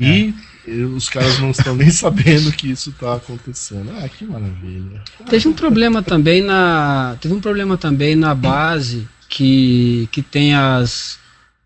E 0.00 0.34
eh, 0.66 0.70
os 0.84 1.08
caras 1.08 1.38
não 1.38 1.50
estão 1.50 1.74
nem 1.76 1.90
sabendo 1.92 2.50
que 2.52 2.70
isso 2.70 2.90
está 2.90 3.14
acontecendo. 3.14 3.92
Ah, 4.02 4.08
que 4.08 4.24
maravilha. 4.24 5.02
Teve 5.28 5.48
um 5.48 5.52
problema 5.52 6.02
também 6.02 6.42
na. 6.42 7.16
Teve 7.20 7.34
um 7.34 7.40
problema 7.40 7.76
também 7.76 8.16
na 8.16 8.34
base 8.34 9.06
que, 9.28 10.08
que 10.10 10.22
tem 10.22 10.54
as. 10.54 11.18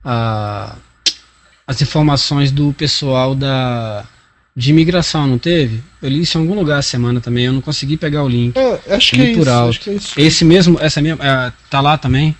a- 0.05 0.77
as 1.69 1.83
informações 1.83 2.53
do 2.53 2.73
pessoal 2.75 3.35
da. 3.35 4.05
de 4.55 4.71
imigração, 4.71 5.27
não 5.27 5.37
teve? 5.39 5.83
Eu 6.01 6.09
li 6.11 6.21
isso 6.23 6.39
em 6.39 6.41
algum 6.43 6.55
lugar 6.55 6.79
essa 6.79 6.91
semana 6.91 7.21
também, 7.21 7.47
eu 7.47 7.53
não 7.53 7.61
consegui 7.61 7.97
pegar 7.97 8.23
o 8.23 8.29
link. 8.29 8.57
É, 8.57 8.95
acho 8.95 9.12
que 9.15 9.21
é 9.23 9.31
isso. 9.33 9.51
Acho 9.51 9.81
que 9.81 9.91
é 9.91 9.95
isso. 9.95 10.21
Esse 10.21 10.45
mesmo, 10.45 10.79
essa 10.81 11.01
mesma. 11.03 11.25
é, 11.25 11.53
tá 11.69 11.81
lá 11.81 11.99
também? 11.99 12.37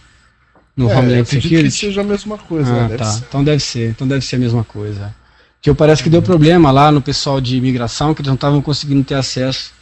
No 0.77 0.89
É, 0.89 0.93
eu 0.93 0.99
Homeland 0.99 1.21
acredito 1.23 1.43
que 1.43 1.49
Security? 1.57 1.77
seja 1.77 2.01
a 2.03 2.05
mesma 2.05 2.37
coisa. 2.39 2.71
Ah, 2.73 2.89
né? 2.89 2.97
Tá. 2.97 3.05
ser. 3.07 3.25
Então 3.29 3.43
deve 3.43 3.61
ser. 3.63 3.91
Então 3.91 4.07
deve 4.07 4.25
ser 4.25 4.37
a 4.37 4.39
mesma 4.39 4.63
coisa. 4.63 5.15
Que 5.61 5.71
eu 5.71 5.75
parece 5.75 6.03
que 6.03 6.11
deu 6.11 6.23
problema 6.23 6.71
lá 6.71 6.93
no 6.93 7.03
pessoal 7.03 7.41
de 7.41 7.57
imigração, 7.57 8.15
que 8.15 8.21
eles 8.21 8.29
não 8.29 8.35
estavam 8.35 8.63
conseguindo 8.63 9.03
ter 9.03 9.15
acesso 9.15 9.73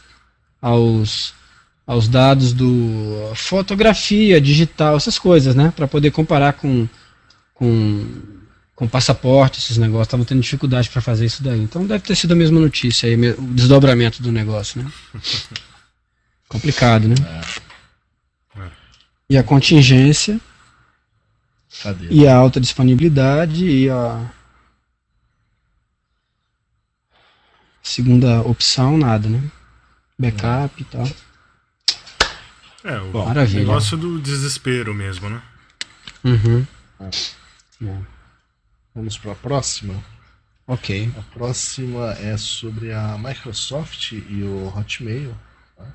aos, 0.61 1.33
aos 1.85 2.07
dados 2.07 2.53
do 2.53 3.31
fotografia 3.35 4.41
digital, 4.41 4.97
essas 4.97 5.19
coisas, 5.19 5.53
né? 5.53 5.71
Para 5.75 5.87
poder 5.87 6.11
comparar 6.11 6.53
com, 6.53 6.87
com, 7.53 8.07
com 8.75 8.87
passaporte, 8.87 9.59
esses 9.59 9.77
negócios. 9.77 10.07
Estavam 10.07 10.25
tendo 10.25 10.41
dificuldade 10.41 10.89
para 10.89 11.01
fazer 11.01 11.25
isso 11.25 11.43
daí. 11.43 11.61
Então 11.61 11.85
deve 11.85 12.03
ter 12.03 12.15
sido 12.15 12.31
a 12.31 12.35
mesma 12.35 12.59
notícia 12.59 13.07
aí, 13.07 13.15
o 13.15 13.41
desdobramento 13.53 14.23
do 14.23 14.31
negócio, 14.31 14.81
né? 14.81 14.91
Complicado, 16.47 17.07
né? 17.07 17.15
É. 17.19 17.65
E 19.29 19.37
a 19.37 19.43
contingência 19.43 20.39
Cadê? 21.81 22.07
e 22.09 22.27
a 22.27 22.35
alta 22.35 22.59
disponibilidade 22.59 23.65
e 23.65 23.89
a 23.89 24.31
segunda 27.85 28.41
opção, 28.41 28.97
nada, 28.97 29.29
né? 29.29 29.41
Backup 30.17 30.81
e 30.81 30.85
tal. 30.85 31.07
É, 32.83 32.99
o 32.99 33.11
Bom, 33.11 33.25
Maravilha. 33.25 33.59
negócio 33.59 33.95
do 33.95 34.19
desespero 34.19 34.93
mesmo, 34.93 35.29
né? 35.29 35.41
Uhum. 36.23 36.65
É. 36.99 38.01
Vamos 38.93 39.17
para 39.17 39.33
a 39.33 39.35
próxima. 39.35 40.03
Ok. 40.67 41.11
A 41.17 41.21
próxima 41.33 42.13
é 42.13 42.35
sobre 42.37 42.91
a 42.91 43.17
Microsoft 43.19 44.13
e 44.13 44.43
o 44.43 44.67
Hotmail, 44.75 45.35
tá? 45.77 45.85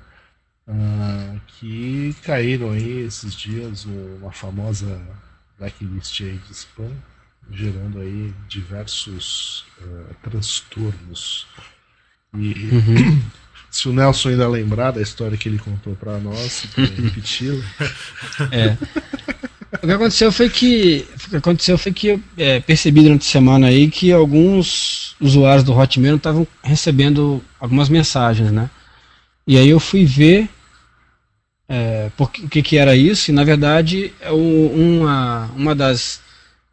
Ah, 0.67 1.35
que 1.47 2.15
caíram 2.23 2.71
aí 2.71 3.01
esses 3.01 3.35
dias 3.35 3.85
uma 3.85 4.31
famosa 4.31 5.01
blacklist 5.59 6.21
aí 6.21 6.37
de 6.37 6.53
spam, 6.53 6.91
gerando 7.51 7.99
aí 7.99 8.33
diversos 8.47 9.65
ah, 9.81 10.13
transtornos. 10.23 11.47
E 12.37 12.53
Uhum. 12.71 13.21
se 13.69 13.89
o 13.89 13.93
Nelson 13.93 14.29
ainda 14.29 14.47
lembrar 14.47 14.91
da 14.91 15.01
história 15.01 15.37
que 15.37 15.49
ele 15.49 15.57
contou 15.59 15.95
para 15.95 16.17
nós, 16.19 16.65
repeti-la. 16.75 17.63
É. 18.51 18.77
O 19.81 19.87
que 19.87 19.91
aconteceu 19.93 20.31
foi 20.31 20.49
que 20.49 21.05
o 21.25 21.29
que 21.29 21.35
aconteceu 21.37 21.77
foi 21.77 21.93
que 21.93 22.07
eu 22.07 22.21
é, 22.37 22.59
percebi 22.59 23.01
durante 23.03 23.25
a 23.27 23.31
semana 23.31 23.67
aí 23.67 23.89
que 23.89 24.11
alguns 24.11 25.15
usuários 25.19 25.63
do 25.63 25.73
Hotmail 25.73 26.17
estavam 26.17 26.45
recebendo 26.61 27.41
algumas 27.59 27.87
mensagens, 27.87 28.51
né? 28.51 28.69
E 29.47 29.57
aí 29.57 29.69
eu 29.69 29.79
fui 29.79 30.05
ver 30.05 30.49
é, 31.69 32.11
por 32.17 32.29
que- 32.31 32.41
o 32.45 32.49
que, 32.49 32.61
que 32.61 32.77
era 32.77 32.95
isso, 32.95 33.31
e 33.31 33.33
na 33.33 33.43
verdade 33.45 34.13
é 34.19 34.29
o- 34.31 34.71
uma, 34.75 35.49
uma 35.55 35.73
das, 35.73 36.19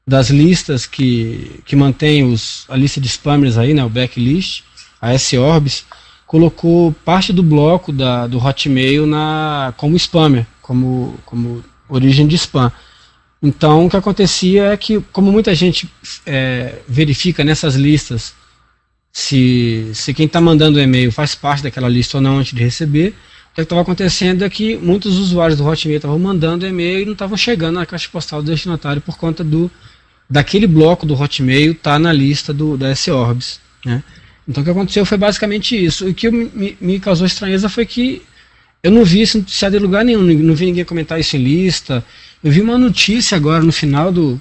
das 0.07 0.29
listas 0.31 0.85
que, 0.87 1.61
que 1.65 1.77
mantém 1.77 2.25
os, 2.25 2.65
a 2.69 2.77
lista 2.77 3.01
de 3.01 3.09
spammers 3.09 3.57
aí, 3.57 3.73
né, 3.75 3.85
o 3.85 3.89
backlist, 3.89 4.63
a 5.01 5.13
S-Orbs, 5.15 5.85
colocou 6.27 6.93
parte 7.05 7.33
do 7.33 7.43
bloco 7.43 7.93
da, 7.93 8.27
do 8.27 8.39
Hotmail 8.39 9.07
na, 9.07 9.73
como 9.77 9.97
spammer, 9.97 10.47
como, 10.61 11.19
como 11.25 11.65
origem 11.89 12.27
de 12.27 12.37
spam. 12.37 12.71
Então, 13.43 13.87
o 13.87 13.91
que 13.91 13.97
acontecia 13.97 14.73
é 14.73 14.77
que, 14.77 15.01
como 15.13 15.31
muita 15.33 15.55
gente 15.55 15.89
é, 16.27 16.81
verifica 16.89 17.45
nessas 17.45 17.77
listas 17.77 18.35
se, 19.13 19.91
se 19.95 20.13
quem 20.13 20.27
está 20.27 20.41
mandando 20.41 20.79
o 20.79 20.81
e-mail 20.81 21.11
faz 21.11 21.35
parte 21.35 21.63
daquela 21.63 21.89
lista 21.89 22.19
ou 22.19 22.21
não 22.21 22.39
antes 22.39 22.53
de 22.53 22.63
receber, 22.63 23.15
o 23.53 23.55
que 23.55 23.63
estava 23.63 23.81
acontecendo 23.81 24.45
é 24.45 24.51
que 24.51 24.77
muitos 24.77 25.17
usuários 25.17 25.59
do 25.59 25.67
Hotmail 25.67 25.97
estavam 25.97 26.19
mandando 26.19 26.67
e-mail 26.67 27.01
e 27.01 27.05
não 27.05 27.15
estavam 27.15 27.37
chegando 27.37 27.77
na 27.77 27.87
caixa 27.87 28.09
postal 28.11 28.43
do 28.43 28.51
destinatário 28.51 29.03
por 29.03 29.17
conta 29.17 29.43
do 29.43 29.71
daquele 30.31 30.67
bloco 30.67 31.07
do 31.07 31.21
Hotmail 31.21 31.75
tá 31.75 31.99
na 31.99 32.13
lista 32.13 32.53
do, 32.53 32.77
da 32.77 32.91
S-Orbs. 32.91 33.61
Né? 33.85 34.03
Então, 34.49 34.63
o 34.63 34.65
que 34.65 34.71
aconteceu 34.71 35.05
foi 35.05 35.19
basicamente 35.19 35.77
isso. 35.77 36.09
O 36.09 36.15
que 36.15 36.31
me, 36.31 36.77
me 36.81 36.99
causou 36.99 37.27
estranheza 37.27 37.69
foi 37.69 37.85
que 37.85 38.23
eu 38.83 38.91
não 38.91 39.05
vi 39.05 39.21
isso 39.21 39.39
noticiado 39.39 39.77
em 39.77 39.81
lugar 39.81 40.05
nenhum, 40.05 40.23
não 40.23 40.55
vi 40.55 40.67
ninguém 40.67 40.85
comentar 40.85 41.21
isso 41.21 41.37
em 41.37 41.43
lista. 41.43 42.05
Eu 42.43 42.51
vi 42.51 42.63
uma 42.63 42.79
notícia 42.79 43.37
agora 43.37 43.63
no 43.63 43.73
final 43.73 44.11
do, 44.11 44.41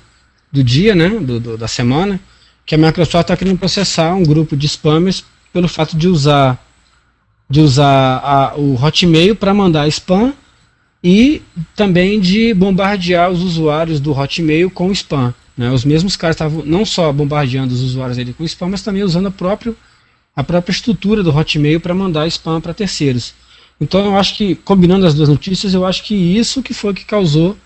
do 0.52 0.64
dia, 0.64 0.96
né, 0.96 1.10
do, 1.10 1.40
do, 1.40 1.58
da 1.58 1.68
semana, 1.68 2.20
que 2.66 2.74
a 2.74 2.78
Microsoft 2.78 3.24
está 3.24 3.36
querendo 3.36 3.58
processar 3.58 4.14
um 4.14 4.24
grupo 4.24 4.56
de 4.56 4.68
spammers 4.68 5.26
pelo 5.52 5.68
fato 5.68 5.98
de 5.98 6.08
usar 6.08 6.64
de 7.50 7.62
usar 7.62 8.18
a, 8.18 8.56
o 8.58 8.76
Hotmail 8.76 9.34
para 9.34 9.54
mandar 9.54 9.88
spam 9.88 10.34
e 11.02 11.42
também 11.76 12.20
de 12.20 12.54
bombardear 12.54 13.32
os 13.32 13.42
usuários 13.42 14.02
do 14.02 14.12
Hotmail 14.12 14.70
com 14.70 14.92
spam. 14.92 15.34
Né? 15.58 15.72
Os 15.72 15.86
mesmos 15.86 16.18
caras 16.18 16.36
estavam 16.36 16.66
não 16.66 16.86
só 16.86 17.12
bombardeando 17.14 17.74
os 17.74 17.82
usuários 17.82 18.18
dele 18.18 18.36
com 18.38 18.44
spam, 18.44 18.68
mas 18.70 18.82
também 18.82 19.02
usando 19.02 19.28
a 19.28 19.32
própria, 19.32 19.74
a 20.38 20.44
própria 20.44 20.72
estrutura 20.72 21.24
do 21.24 21.36
Hotmail 21.36 21.80
para 21.80 21.96
mandar 21.96 22.28
spam 22.28 22.62
para 22.62 22.72
terceiros. 22.72 23.34
Então 23.82 24.06
eu 24.06 24.16
acho 24.16 24.36
que, 24.36 24.54
combinando 24.54 25.08
as 25.08 25.16
duas 25.16 25.30
notícias, 25.30 25.74
eu 25.74 25.84
acho 25.84 26.04
que 26.04 26.14
isso 26.14 26.62
que 26.62 26.76
foi 26.76 26.94
que 26.94 27.04
causou 27.04 27.58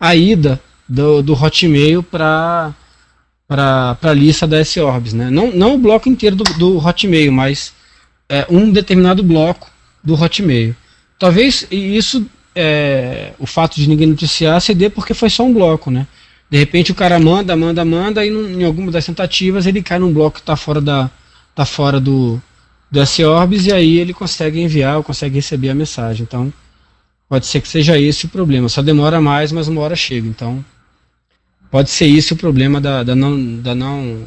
a 0.00 0.16
ida 0.16 0.58
do, 0.88 1.22
do 1.22 1.34
Hotmail 1.34 2.02
para 2.02 2.72
para 3.46 3.98
a 4.02 4.12
lista 4.14 4.46
da 4.46 4.58
S-Orbs. 4.58 5.12
Né? 5.12 5.28
Não, 5.28 5.52
não 5.52 5.74
o 5.74 5.78
bloco 5.78 6.08
inteiro 6.08 6.34
do, 6.34 6.44
do 6.54 6.78
Hotmail, 6.78 7.30
mas 7.30 7.74
é, 8.26 8.46
um 8.48 8.72
determinado 8.72 9.22
bloco 9.22 9.70
do 10.02 10.14
Hotmail. 10.14 10.74
Talvez 11.18 11.66
isso, 11.70 12.26
é, 12.54 13.32
o 13.38 13.46
fato 13.46 13.76
de 13.76 13.86
ninguém 13.86 14.06
noticiar, 14.06 14.58
se 14.62 14.74
dê 14.74 14.88
porque 14.88 15.12
foi 15.12 15.28
só 15.28 15.44
um 15.44 15.52
bloco. 15.52 15.90
Né? 15.90 16.06
De 16.50 16.56
repente 16.56 16.90
o 16.90 16.94
cara 16.94 17.18
manda, 17.18 17.54
manda, 17.54 17.84
manda, 17.84 18.24
e 18.24 18.30
em 18.30 18.64
alguma 18.64 18.90
das 18.90 19.04
tentativas 19.04 19.66
ele 19.66 19.82
cai 19.82 19.98
num 19.98 20.12
bloco 20.12 20.36
que 20.36 20.40
está 20.40 20.56
fora, 20.56 20.80
da, 20.80 21.10
tá 21.54 21.64
fora 21.64 22.00
do, 22.00 22.40
do 22.90 23.00
S-Orbs, 23.00 23.66
e 23.66 23.72
aí 23.72 23.98
ele 23.98 24.12
consegue 24.12 24.60
enviar 24.60 24.96
ou 24.96 25.04
consegue 25.04 25.36
receber 25.36 25.70
a 25.70 25.74
mensagem. 25.74 26.22
Então, 26.22 26.52
pode 27.28 27.46
ser 27.46 27.60
que 27.60 27.68
seja 27.68 27.98
esse 27.98 28.26
o 28.26 28.28
problema. 28.28 28.68
Só 28.68 28.82
demora 28.82 29.20
mais, 29.20 29.52
mas 29.52 29.68
uma 29.68 29.80
hora 29.80 29.96
chega. 29.96 30.26
Então, 30.26 30.64
Pode 31.74 31.90
ser 31.90 32.06
isso 32.06 32.34
o 32.34 32.36
problema 32.36 32.80
da, 32.80 33.02
da, 33.02 33.16
não, 33.16 33.56
da 33.56 33.74
não. 33.74 34.24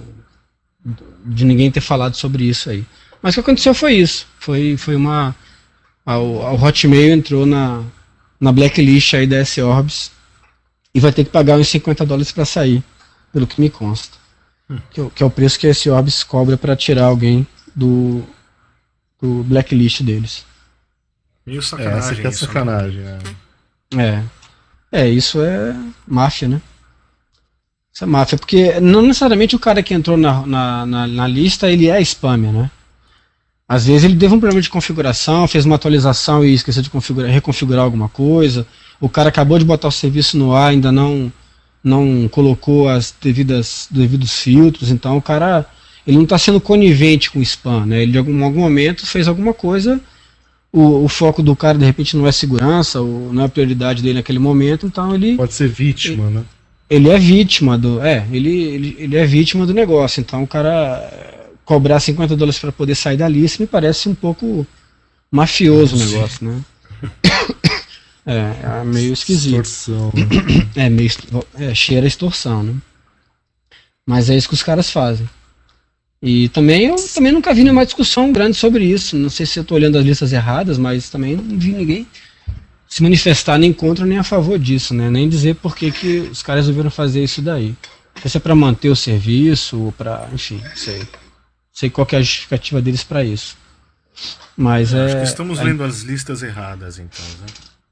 de 1.23 1.45
ninguém 1.45 1.71
ter 1.71 1.79
falado 1.79 2.13
sobre 2.13 2.43
isso 2.43 2.69
aí. 2.69 2.83
Mas 3.21 3.31
o 3.31 3.35
que 3.35 3.39
aconteceu 3.39 3.73
foi 3.73 3.93
isso. 3.93 4.27
Foi, 4.37 4.75
foi 4.75 4.97
uma. 4.97 5.33
O 6.05 6.55
Hotmail 6.61 7.13
entrou 7.13 7.45
na, 7.45 7.83
na 8.37 8.51
blacklist 8.51 9.13
aí 9.13 9.25
da 9.25 9.37
S-Orbs 9.37 10.11
e 10.93 10.99
vai 10.99 11.13
ter 11.13 11.23
que 11.23 11.29
pagar 11.29 11.57
uns 11.57 11.69
50 11.69 12.05
dólares 12.05 12.33
para 12.33 12.43
sair, 12.43 12.83
pelo 13.31 13.47
que 13.47 13.61
me 13.61 13.69
consta. 13.69 14.17
Que, 14.91 15.09
que, 15.11 15.23
é 15.23 15.25
o 15.25 15.29
preço 15.29 15.57
que 15.57 15.67
a 15.67 15.69
S-Orbs 15.69 16.23
cobra 16.23 16.57
para 16.57 16.75
tirar 16.75 17.05
alguém 17.05 17.47
do, 17.73 18.23
do 19.21 19.43
blacklist 19.43 20.01
deles. 20.01 20.45
Meio 21.45 21.61
sacanagem. 21.61 21.95
É, 21.95 21.99
essa 21.99 22.11
aqui 22.13 22.27
é 22.27 22.29
isso, 22.29 22.45
né? 22.45 22.47
sacanagem. 22.47 23.01
Né? 23.01 23.19
É. 23.97 24.23
É, 24.91 25.07
isso 25.07 25.41
é 25.41 25.75
máfia, 26.05 26.47
né? 26.47 26.61
Isso 27.93 28.03
é 28.03 28.07
máfia, 28.07 28.37
porque 28.37 28.79
não 28.79 29.01
necessariamente 29.01 29.55
o 29.55 29.59
cara 29.59 29.81
que 29.81 29.93
entrou 29.93 30.17
na, 30.17 30.45
na, 30.45 30.85
na, 30.85 31.07
na 31.07 31.27
lista 31.27 31.71
ele 31.71 31.89
é 31.89 32.01
spammer, 32.01 32.51
né? 32.51 32.69
Às 33.67 33.85
vezes 33.85 34.05
ele 34.05 34.15
teve 34.15 34.33
um 34.33 34.39
problema 34.39 34.61
de 34.61 34.69
configuração, 34.69 35.47
fez 35.47 35.65
uma 35.65 35.75
atualização 35.75 36.43
e 36.43 36.53
esqueceu 36.53 36.81
de 36.81 36.89
configurar, 36.89 37.29
reconfigurar 37.29 37.83
alguma 37.83 38.07
coisa. 38.07 38.65
O 38.99 39.09
cara 39.09 39.27
acabou 39.27 39.59
de 39.59 39.65
botar 39.65 39.89
o 39.89 39.91
serviço 39.91 40.37
no 40.37 40.53
ar, 40.53 40.69
ainda 40.69 40.91
não 40.91 41.31
não 41.87 42.27
colocou 42.27 42.89
as 42.89 43.13
devidas 43.21 43.87
devidos 43.89 44.39
filtros, 44.39 44.91
então 44.91 45.17
o 45.17 45.21
cara 45.21 45.65
ele 46.05 46.17
não 46.17 46.23
está 46.23 46.37
sendo 46.37 46.61
conivente 46.61 47.29
com 47.29 47.39
o 47.39 47.43
spam, 47.43 47.85
né? 47.85 48.01
Ele 48.01 48.13
de 48.13 48.17
algum, 48.17 48.43
algum 48.43 48.61
momento 48.61 49.05
fez 49.05 49.27
alguma 49.27 49.53
coisa, 49.53 49.99
o, 50.71 51.03
o, 51.03 51.07
foco 51.07 51.41
do 51.41 51.55
cara 51.55 51.77
de 51.77 51.85
repente 51.85 52.15
não 52.15 52.27
é 52.27 52.31
segurança, 52.31 53.01
ou 53.01 53.33
não 53.33 53.43
é 53.43 53.45
a 53.45 53.49
prioridade 53.49 54.01
dele 54.01 54.15
naquele 54.15 54.39
momento, 54.39 54.85
então 54.85 55.13
ele 55.13 55.35
pode 55.35 55.53
ser 55.53 55.67
vítima, 55.67 56.25
ele, 56.25 56.35
né? 56.35 56.43
ele 56.89 57.09
é 57.09 57.17
vítima 57.17 57.77
do. 57.77 58.01
É, 58.01 58.25
ele, 58.31 58.49
ele, 58.49 58.95
ele 58.99 59.17
é 59.17 59.25
vítima 59.25 59.65
do 59.65 59.73
negócio. 59.73 60.21
Então 60.21 60.43
o 60.43 60.47
cara 60.47 61.09
eh, 61.11 61.45
cobrar 61.65 61.99
50 61.99 62.35
dólares 62.35 62.59
para 62.59 62.71
poder 62.71 62.95
sair 62.95 63.17
da 63.17 63.27
lista 63.27 63.61
me 63.61 63.67
parece 63.67 64.07
um 64.07 64.15
pouco 64.15 64.65
mafioso 65.31 65.95
o 65.95 65.99
negócio, 65.99 66.47
né? 66.47 66.61
É, 68.27 68.81
é 68.81 68.83
meio 68.83 69.13
esquisito. 69.13 69.61
Extorsão. 69.61 70.11
É, 70.75 70.89
meio. 70.89 71.09
É, 71.55 71.73
cheira 71.73 72.05
extorsão, 72.05 72.61
né? 72.61 72.75
Mas 74.05 74.29
é 74.29 74.35
isso 74.35 74.49
que 74.49 74.53
os 74.53 74.63
caras 74.63 74.91
fazem. 74.91 75.27
E 76.21 76.49
também 76.49 76.87
eu 76.87 76.95
também 77.13 77.31
nunca 77.31 77.53
vi 77.53 77.63
nenhuma 77.63 77.85
discussão 77.85 78.31
grande 78.33 78.57
sobre 78.57 78.83
isso. 78.83 79.15
Não 79.15 79.29
sei 79.29 79.45
se 79.45 79.57
eu 79.57 79.61
estou 79.61 79.77
olhando 79.77 79.97
as 79.97 80.03
listas 80.03 80.33
erradas, 80.33 80.77
mas 80.77 81.09
também 81.09 81.37
não 81.37 81.57
vi 81.57 81.71
ninguém 81.71 82.05
se 82.87 83.01
manifestar 83.01 83.57
nem 83.57 83.71
contra 83.71 84.05
nem 84.05 84.17
a 84.17 84.23
favor 84.23 84.59
disso, 84.59 84.93
né? 84.93 85.09
Nem 85.09 85.29
dizer 85.29 85.55
por 85.55 85.75
que, 85.75 85.91
que 85.91 86.19
os 86.19 86.41
caras 86.41 86.65
resolveram 86.65 86.89
fazer 86.89 87.23
isso 87.23 87.41
daí. 87.41 87.75
Se 88.25 88.37
é 88.37 88.39
para 88.39 88.55
manter 88.55 88.89
o 88.89 88.95
serviço 88.95 89.79
ou 89.79 89.91
para, 89.91 90.27
enfim, 90.33 90.61
sei. 90.75 91.07
Sei 91.71 91.89
qual 91.89 92.07
é 92.11 92.15
a 92.17 92.21
justificativa 92.21 92.81
deles 92.81 93.03
para 93.03 93.23
isso. 93.23 93.55
Mas 94.55 94.91
eu 94.91 94.99
é. 94.99 95.05
Acho 95.05 95.17
que 95.17 95.23
estamos 95.23 95.59
é, 95.59 95.63
lendo 95.63 95.83
as 95.83 96.01
listas 96.01 96.41
erradas, 96.41 96.97
então, 96.97 97.23
né? 97.41 97.45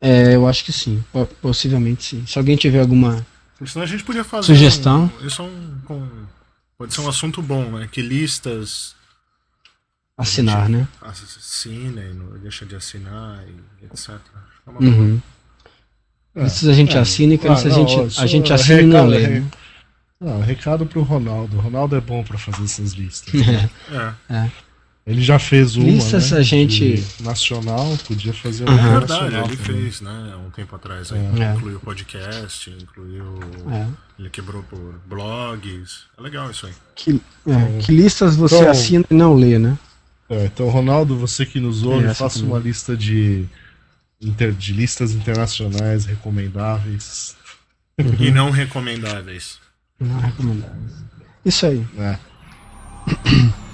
É, 0.05 0.35
eu 0.35 0.47
acho 0.47 0.63
que 0.63 0.71
sim. 0.71 1.03
Possivelmente 1.41 2.03
sim. 2.03 2.25
Se 2.27 2.37
alguém 2.37 2.55
tiver 2.55 2.79
alguma. 2.79 3.25
Senão 3.65 3.83
a 3.83 3.87
gente 3.87 4.03
podia 4.03 4.23
fazer. 4.23 4.45
Sugestão. 4.45 5.11
Um, 5.19 5.25
isso 5.25 5.41
é 5.41 5.45
um, 5.45 6.25
pode 6.77 6.93
ser 6.93 7.01
um 7.01 7.09
assunto 7.09 7.41
bom, 7.41 7.71
né? 7.71 7.89
Que 7.91 8.03
listas 8.03 8.95
assinar, 10.15 10.69
né? 10.69 10.87
Assina 11.01 12.03
e 12.03 12.13
não 12.13 12.37
deixa 12.37 12.67
de 12.67 12.75
assinar 12.75 13.43
e 13.47 13.85
etc. 13.85 14.19
Uhum. 14.79 15.19
É, 16.35 16.43
a 16.43 16.47
gente 16.47 16.95
é, 16.95 16.99
assina 16.99 17.33
e 17.33 17.37
quando 17.39 17.57
ah, 17.57 17.61
a, 17.61 17.69
gente, 17.69 18.19
a 18.21 18.25
gente 18.27 18.53
assina 18.53 18.81
e 18.81 18.85
não 18.85 19.07
lê. 19.07 19.27
Né? 19.27 19.51
Não, 20.19 20.39
recado 20.39 20.85
pro 20.85 21.01
Ronaldo. 21.01 21.57
O 21.57 21.61
Ronaldo 21.61 21.95
é 21.95 22.01
bom 22.01 22.23
para 22.23 22.37
fazer 22.37 22.63
essas 22.63 22.91
listas. 22.91 23.33
Né? 23.33 23.69
É. 24.29 24.51
é. 25.05 25.11
Ele 25.11 25.21
já 25.21 25.37
fez 25.37 25.75
uma. 25.75 25.87
Listas 25.87 26.31
né, 26.31 26.39
a 26.39 26.41
gente. 26.41 27.03
Nacional, 27.21 27.95
podia 28.07 28.33
fazer 28.33 28.67
uma. 28.67 28.73
Uhum. 28.73 28.87
É 28.87 28.99
verdade, 28.99 29.35
ele 29.35 29.57
fez, 29.57 30.01
né? 30.01 30.35
Um 30.45 30.49
tempo 30.49 30.75
atrás. 30.75 31.11
É. 31.11 31.53
Incluiu 31.55 31.79
podcast, 31.79 32.69
incluiu. 32.69 33.39
É. 33.71 33.87
Ele 34.17 34.29
quebrou 34.29 34.63
por 34.63 34.99
blogs. 35.05 36.05
É 36.17 36.21
legal 36.21 36.49
isso 36.49 36.65
aí. 36.65 36.73
Que, 36.95 37.21
é, 37.47 37.81
que 37.81 37.91
listas 37.91 38.35
você 38.35 38.55
então, 38.55 38.71
assina 38.71 39.05
e 39.09 39.13
não 39.13 39.35
lê, 39.35 39.59
né? 39.59 39.77
É, 40.27 40.45
então, 40.45 40.67
Ronaldo, 40.69 41.15
você 41.15 41.45
que 41.45 41.59
nos 41.59 41.83
ouve, 41.83 42.11
faça 42.15 42.43
uma 42.43 42.57
lista 42.57 42.97
de 42.97 43.45
inter, 44.19 44.53
de 44.53 44.73
listas 44.73 45.11
internacionais 45.11 46.05
recomendáveis. 46.05 47.35
E 48.19 48.31
não 48.31 48.49
recomendáveis. 48.49 49.59
Não 49.99 50.19
recomendáveis. 50.19 50.93
Isso 51.45 51.65
aí. 51.67 51.85
É. 51.99 52.17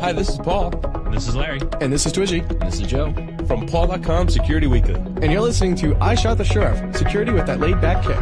Hi, 0.00 0.12
this 0.12 0.28
is 0.30 0.38
Paul. 0.38 0.70
This 1.10 1.28
is 1.28 1.36
Larry. 1.36 1.60
And 1.80 1.92
this 1.92 2.06
is 2.06 2.12
Twitchy. 2.12 2.40
And 2.40 2.62
this 2.62 2.80
is 2.80 2.86
Joe. 2.86 3.12
From 3.46 3.66
Paul.com 3.66 4.28
Security 4.28 4.66
Weekly. 4.66 4.94
And 4.94 5.30
you're 5.30 5.40
listening 5.40 5.74
to 5.76 5.96
I 6.00 6.14
Shot 6.14 6.38
the 6.38 6.44
Sheriff 6.44 6.96
Security 6.96 7.32
with 7.32 7.46
that 7.46 7.60
laid 7.60 7.80
back 7.80 8.02
kick. 8.04 8.16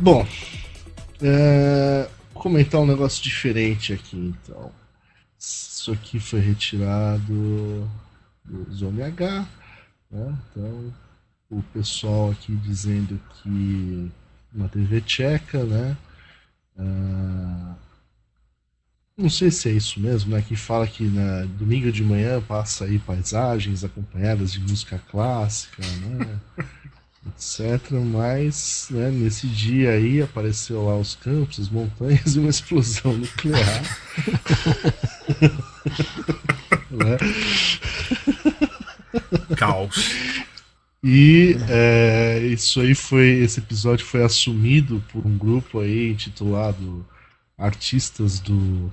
Bom, 0.00 0.26
é, 1.22 2.06
comentar 2.34 2.78
um 2.82 2.86
negócio 2.86 3.22
diferente 3.22 3.94
aqui 3.94 4.18
então. 4.18 4.83
Isso 5.84 5.92
aqui 5.92 6.18
foi 6.18 6.40
retirado 6.40 7.86
do 8.42 8.72
Zone 8.72 9.02
H, 9.02 9.46
né? 10.10 10.38
Então, 10.50 10.94
o 11.50 11.62
pessoal 11.74 12.30
aqui 12.30 12.56
dizendo 12.56 13.20
que 13.34 14.10
uma 14.50 14.66
TV 14.66 15.02
tcheca, 15.02 15.62
né? 15.62 15.94
Uh, 16.74 17.74
não 19.14 19.28
sei 19.28 19.50
se 19.50 19.68
é 19.68 19.72
isso 19.72 20.00
mesmo, 20.00 20.34
né? 20.34 20.40
Que 20.40 20.56
fala 20.56 20.86
que 20.86 21.04
na 21.04 21.44
domingo 21.44 21.92
de 21.92 22.02
manhã 22.02 22.40
passa 22.40 22.86
aí 22.86 22.98
paisagens 22.98 23.84
acompanhadas 23.84 24.52
de 24.52 24.60
música 24.60 24.98
clássica, 25.10 25.82
né? 25.82 26.40
etc. 27.28 27.92
Mas 27.92 28.86
né, 28.90 29.10
nesse 29.10 29.46
dia 29.46 29.90
aí 29.90 30.22
apareceu 30.22 30.86
lá 30.86 30.96
os 30.96 31.14
campos, 31.14 31.60
as 31.60 31.68
montanhas 31.68 32.36
e 32.36 32.38
uma 32.38 32.48
explosão 32.48 33.12
nuclear. 33.12 33.82
né? 36.90 37.18
Caos. 39.56 40.10
E 41.02 41.56
é, 41.68 42.38
isso 42.46 42.80
aí 42.80 42.94
foi. 42.94 43.28
Esse 43.40 43.60
episódio 43.60 44.06
foi 44.06 44.22
assumido 44.24 45.04
por 45.12 45.26
um 45.26 45.36
grupo 45.36 45.80
aí 45.80 46.10
intitulado 46.10 47.06
Artistas 47.58 48.40
do, 48.40 48.90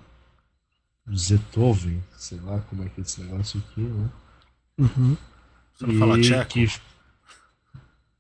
do 1.06 1.18
Zethoven, 1.18 2.04
sei 2.18 2.40
lá 2.42 2.60
como 2.70 2.84
é 2.84 2.90
que 2.90 3.00
é 3.00 3.04
esse 3.04 3.22
negócio 3.22 3.64
aqui, 3.66 3.82
né? 3.82 4.10
Uhum. 4.78 5.18
Você 5.74 5.88
não 5.88 6.00
fala 6.00 6.20
tcheco? 6.20 6.50
Que, 6.50 6.68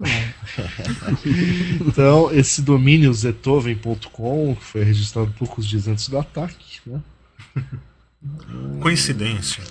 então, 1.86 2.31
esse 2.34 2.62
domínio 2.62 3.13
zetoven.com 3.13 4.55
foi 4.55 4.84
registrado 4.84 5.31
poucos 5.38 5.67
dias 5.67 5.88
antes 5.88 6.07
do 6.10 6.17
ataque. 6.17 6.79
Né? 6.86 7.01
Coincidência. 8.81 9.63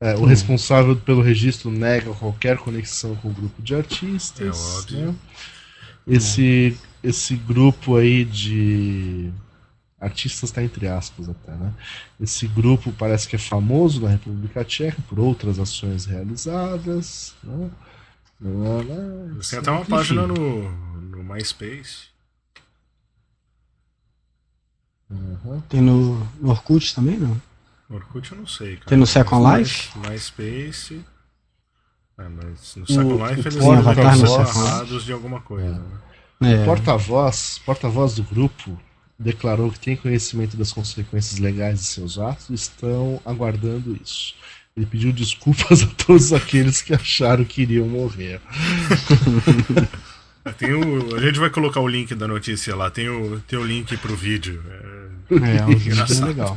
É, 0.00 0.14
o 0.16 0.24
responsável 0.24 0.96
pelo 0.96 1.22
registro 1.22 1.70
nega 1.70 2.12
qualquer 2.14 2.58
conexão 2.58 3.14
com 3.16 3.28
o 3.28 3.32
grupo 3.32 3.62
de 3.62 3.74
artistas. 3.74 4.58
É 4.90 4.96
óbvio. 4.96 5.06
né? 5.12 5.14
Esse, 6.06 6.76
esse 7.02 7.36
grupo 7.36 7.96
aí 7.96 8.24
de. 8.24 9.30
Artistas 10.00 10.50
está 10.50 10.60
entre 10.60 10.88
aspas 10.88 11.28
até, 11.28 11.52
né? 11.52 11.72
Esse 12.20 12.48
grupo 12.48 12.92
parece 12.92 13.28
que 13.28 13.36
é 13.36 13.38
famoso 13.38 14.00
na 14.00 14.08
República 14.08 14.64
Tcheca 14.64 15.00
por 15.08 15.20
outras 15.20 15.60
ações 15.60 16.06
realizadas. 16.06 17.36
Né? 17.44 17.70
Lá, 18.40 18.76
lá, 18.78 19.40
Tem 19.48 19.58
até 19.60 19.70
uma 19.70 19.82
enfim. 19.82 19.90
página 19.90 20.26
no, 20.26 20.68
no 21.00 21.22
MySpace. 21.22 22.08
Uhum. 25.08 25.60
Tem 25.68 25.80
no, 25.80 26.18
no 26.40 26.50
Orkut 26.50 26.92
também, 26.92 27.16
não? 27.16 27.40
Orkut 27.96 28.32
eu 28.32 28.38
não 28.38 28.46
sei, 28.46 28.76
cara. 28.76 28.88
Tem 28.88 28.98
no 28.98 29.06
Second 29.06 29.58
Life? 29.58 29.98
My- 29.98 30.08
MySpace. 30.10 31.00
É, 32.18 32.28
mas 32.28 32.76
no 32.76 32.86
Second 32.86 33.12
o 33.14 33.26
Life 33.26 33.40
eles 33.40 33.54
Sim, 33.54 33.74
Avatar 33.74 34.18
no 34.18 34.26
Second 34.26 35.04
de 35.04 35.12
alguma 35.12 35.40
coisa. 35.40 35.82
né? 36.40 36.54
É. 36.54 36.64
Porta-voz, 36.64 37.60
porta-voz 37.64 38.14
do 38.16 38.22
grupo 38.24 38.78
declarou 39.18 39.70
que 39.70 39.78
tem 39.78 39.96
conhecimento 39.96 40.56
das 40.56 40.72
consequências 40.72 41.38
legais 41.38 41.78
de 41.78 41.84
seus 41.86 42.18
atos 42.18 42.50
e 42.50 42.54
estão 42.54 43.20
aguardando 43.24 43.96
isso. 44.02 44.34
Ele 44.76 44.86
pediu 44.86 45.12
desculpas 45.12 45.82
a 45.82 45.86
todos 45.86 46.32
aqueles 46.32 46.82
que 46.82 46.92
acharam 46.94 47.44
que 47.44 47.62
iriam 47.62 47.86
morrer. 47.86 48.40
Tem 50.58 50.72
o, 50.74 51.14
a 51.14 51.20
gente 51.20 51.38
vai 51.38 51.50
colocar 51.50 51.80
o 51.80 51.86
link 51.86 52.14
da 52.14 52.26
notícia 52.26 52.74
lá. 52.74 52.90
Tem 52.90 53.08
o, 53.08 53.38
tem 53.46 53.58
o 53.58 53.64
link 53.64 53.96
pro 53.98 54.16
vídeo. 54.16 54.62
É, 54.68 55.58
É, 55.58 55.64
o 55.64 55.68
vídeo 55.68 55.90
é 55.90 55.92
Engraçado. 55.92 56.26
legal. 56.26 56.56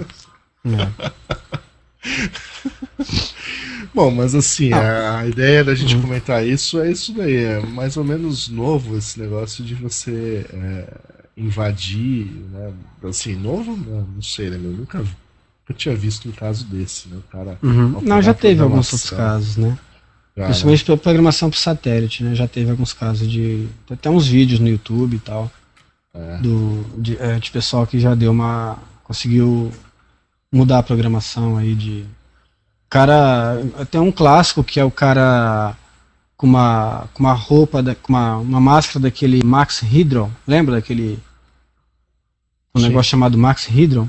Bom, 3.94 4.12
mas 4.12 4.36
assim, 4.36 4.74
Ah. 4.74 5.20
a 5.20 5.28
ideia 5.28 5.64
da 5.64 5.72
Uhum. 5.72 5.78
gente 5.78 5.96
comentar 5.98 6.46
isso 6.46 6.80
é 6.80 6.92
isso 6.92 7.14
daí. 7.14 7.36
É 7.38 7.60
mais 7.62 7.96
ou 7.98 8.04
menos 8.04 8.50
novo 8.50 8.98
esse 8.98 9.20
negócio 9.20 9.64
de 9.64 9.74
você 9.76 10.46
é, 10.52 10.94
invadir, 11.38 12.26
né? 12.52 12.74
Assim, 13.04 13.36
novo, 13.36 13.76
não, 13.78 14.02
não 14.16 14.22
sei, 14.22 14.50
né? 14.50 14.58
Eu 14.58 14.72
nunca, 14.72 15.00
nunca 15.00 15.74
tinha 15.76 15.96
visto 15.96 16.28
um 16.28 16.32
caso 16.32 16.66
desse, 16.66 17.08
né? 17.08 17.18
O 17.18 17.32
cara. 17.32 17.58
Uhum. 17.64 18.02
Não, 18.02 18.22
já 18.22 18.34
teve 18.34 18.62
alguns 18.62 18.92
outros 18.92 19.10
casos, 19.10 19.58
né? 19.58 19.78
Já, 20.36 20.42
né? 20.44 20.48
Principalmente 20.50 20.84
pela 20.86 20.98
programação 20.98 21.50
por 21.50 21.58
satélite, 21.58 22.24
né? 22.24 22.36
Já 22.36 22.48
teve 22.48 22.70
alguns 22.72 22.92
casos 22.94 23.30
de. 23.30 23.68
Tem 23.88 23.96
até 23.96 24.10
uns 24.10 24.28
vídeos 24.28 24.60
no 24.60 24.68
YouTube 24.68 25.16
e 25.16 25.20
tal. 25.20 25.50
É. 26.14 26.38
Do, 26.38 26.86
de, 26.98 27.18
é, 27.18 27.40
de 27.40 27.52
pessoal 27.52 27.86
que 27.88 28.00
já 28.00 28.14
deu 28.16 28.32
uma. 28.32 28.78
conseguiu 29.04 29.72
mudar 30.56 30.80
a 30.80 30.84
programação 30.84 31.58
aí 31.58 31.76
de. 31.76 32.06
Cara. 32.90 33.62
Tem 33.92 34.00
um 34.00 34.12
clássico 34.12 34.64
que 34.64 34.80
é 34.80 34.84
o 34.84 34.92
cara 34.92 35.76
com 36.38 36.48
uma, 36.48 37.08
com 37.14 37.24
uma 37.24 37.34
roupa, 37.34 37.84
da, 37.84 37.94
com 37.94 38.14
uma, 38.14 38.38
uma 38.38 38.60
máscara 38.62 39.00
daquele 39.00 39.44
Max 39.44 39.82
Hydron. 39.82 40.32
Lembra 40.48 40.76
daquele. 40.76 41.20
Um 42.74 42.80
Sim. 42.80 42.88
negócio 42.88 43.12
chamado 43.12 43.38
Max 43.38 43.66
Hydron? 43.66 44.08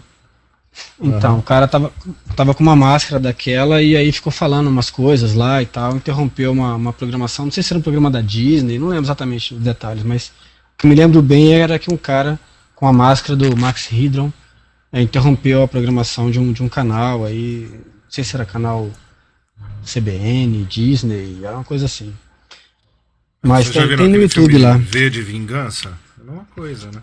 Então, 1.01 1.33
Aham. 1.33 1.39
o 1.39 1.43
cara 1.43 1.67
tava, 1.67 1.91
tava 2.35 2.55
com 2.55 2.63
uma 2.63 2.77
máscara 2.77 3.19
daquela 3.19 3.81
e 3.81 3.97
aí 3.97 4.13
ficou 4.13 4.31
falando 4.31 4.67
umas 4.69 4.91
coisas 4.91 5.33
lá 5.33 5.63
e 5.63 5.67
tal, 5.67 5.97
interrompeu 5.97 6.53
uma, 6.53 6.75
uma 6.75 6.93
programação, 6.93 7.47
não 7.47 7.53
sei 7.53 7.63
se 7.63 7.73
era 7.73 7.79
um 7.79 7.83
programa 7.83 8.11
da 8.11 8.21
Disney, 8.21 8.79
não 8.79 8.89
lembro 8.89 9.07
exatamente 9.07 9.55
os 9.55 9.61
detalhes, 9.61 10.05
mas 10.05 10.27
o 10.27 10.79
que 10.79 10.87
me 10.87 10.95
lembro 10.95 11.23
bem 11.23 11.55
era 11.55 11.79
que 11.79 11.91
um 11.91 11.97
cara 11.97 12.39
com 12.75 12.87
a 12.87 12.93
máscara 12.93 13.35
do 13.35 13.57
Max 13.57 13.87
Hydron 13.91 14.31
eh, 14.99 15.03
interrompeu 15.03 15.63
a 15.63 15.69
programação 15.69 16.31
de 16.31 16.39
um, 16.41 16.53
de 16.53 16.63
um 16.63 16.69
canal 16.69 17.25
aí, 17.25 17.69
não 17.73 18.11
sei 18.11 18.25
se 18.25 18.35
era 18.35 18.45
canal 18.45 18.91
CBN, 19.85 20.65
Disney, 20.65 21.41
era 21.45 21.55
uma 21.55 21.65
coisa 21.65 21.87
assim. 21.87 22.15
Mas 23.43 23.71
tem, 23.71 23.87
tem 23.89 24.09
no 24.09 24.17
YouTube 24.17 24.51
filme 24.51 24.59
lá. 24.59 24.77
V 24.77 25.11
de 25.11 25.23
Vingança? 25.23 25.91
É 26.19 26.23
a 26.23 26.25
mesma 26.25 26.47
coisa, 26.55 26.91
né? 26.91 27.03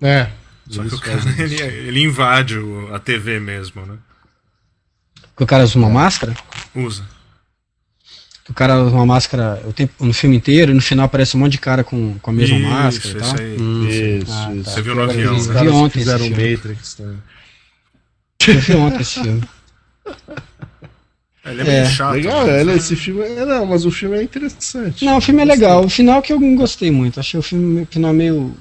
É. 0.00 0.30
Só 0.68 0.82
que 0.82 0.94
o 0.94 0.98
cara 1.00 1.18
fazem 1.22 1.44
ele, 1.44 1.62
ele 1.62 2.02
invade 2.02 2.58
o- 2.58 2.92
a 2.92 2.98
TV 2.98 3.38
mesmo, 3.38 3.86
né? 3.86 3.96
Que 5.36 5.44
o 5.44 5.46
cara 5.46 5.62
usa 5.62 5.78
uma 5.78 5.88
máscara? 5.90 6.34
Usa. 6.74 7.04
Que 8.46 8.52
o 8.52 8.54
cara 8.54 8.80
usa 8.80 8.94
uma 8.94 9.04
máscara 9.04 9.60
o 9.66 9.72
tempo, 9.72 9.92
no 10.04 10.14
filme 10.14 10.36
inteiro 10.36 10.70
e 10.70 10.74
no 10.74 10.80
final 10.80 11.04
aparece 11.06 11.36
um 11.36 11.40
monte 11.40 11.52
de 11.52 11.58
cara 11.58 11.82
com, 11.82 12.16
com 12.20 12.30
a 12.30 12.32
mesma 12.32 12.56
Isso, 12.56 12.68
máscara 12.68 13.18
e 13.18 13.20
isso 13.20 13.34
tal. 13.34 13.44
aí. 13.44 13.56
Hum, 13.60 13.88
Isso, 13.88 14.32
Ah, 14.32 14.54
isso. 14.54 14.64
tá. 14.64 14.70
Você 14.70 14.82
viu 14.82 14.94
no 14.94 15.02
avião, 15.02 15.36
Os 15.36 15.46
né? 15.48 15.54
caras 15.54 15.68
Vi 15.72 15.76
que 15.78 15.84
ontem 15.84 15.98
fizeram 15.98 16.24
esse 16.24 16.34
filme. 16.34 16.56
Matrix 16.56 16.94
também. 16.94 17.18
Eu 18.46 18.60
vi 18.60 18.72
ontem 18.74 19.00
esse 19.00 19.20
filme. 19.20 19.42
Ele 21.44 21.60
é 21.60 21.64
meio 21.64 21.76
É. 21.76 21.84
chato. 21.90 22.12
Legal, 22.14 22.46
né? 22.46 22.72
é, 22.72 22.76
esse 22.76 22.96
filme. 22.96 23.22
É, 23.22 23.44
não, 23.44 23.66
mas 23.66 23.84
o 23.84 23.90
filme 23.90 24.16
é 24.16 24.22
interessante. 24.22 25.04
Não, 25.04 25.16
o 25.16 25.20
filme 25.20 25.42
é 25.42 25.44
legal. 25.44 25.84
O 25.84 25.88
final 25.88 26.20
que 26.22 26.32
eu 26.32 26.40
não 26.40 26.54
gostei 26.56 26.90
muito. 26.90 27.20
Achei 27.20 27.38
o 27.38 27.42
filme 27.42 27.82
o 27.82 27.86
final 27.86 28.12
meio 28.12 28.54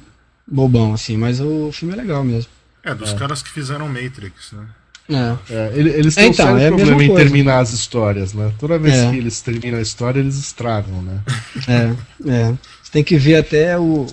bobão, 0.48 0.94
assim, 0.94 1.18
mas 1.18 1.40
o 1.40 1.72
filme 1.72 1.94
é 1.94 1.98
legal 1.98 2.24
mesmo. 2.24 2.50
É, 2.84 2.94
dos 2.94 3.14
caras 3.14 3.42
que 3.42 3.50
fizeram 3.50 3.88
Matrix, 3.88 4.52
né? 4.52 4.66
É. 5.08 5.36
É, 5.54 5.72
ele- 5.76 5.92
eles 5.92 6.16
têm 6.16 6.30
Então, 6.30 6.54
um 6.56 6.58
sério 6.58 6.74
é 6.74 6.78
problema 6.78 7.04
em 7.04 7.16
terminar 7.16 7.60
as 7.60 7.72
histórias, 7.74 8.34
né? 8.34 8.52
Toda 8.60 8.80
vez 8.80 8.96
É. 8.96 9.12
que 9.12 9.18
eles 9.18 9.40
terminam 9.42 9.78
a 9.78 9.82
história, 9.82 10.20
eles 10.20 10.36
estragam, 10.38 11.02
né? 11.02 11.20
É, 11.68 12.30
é. 12.32 12.54
Você 12.82 12.92
tem 12.92 13.04
que 13.04 13.16
ver 13.18 13.36
até 13.36 13.78
o 13.78 14.08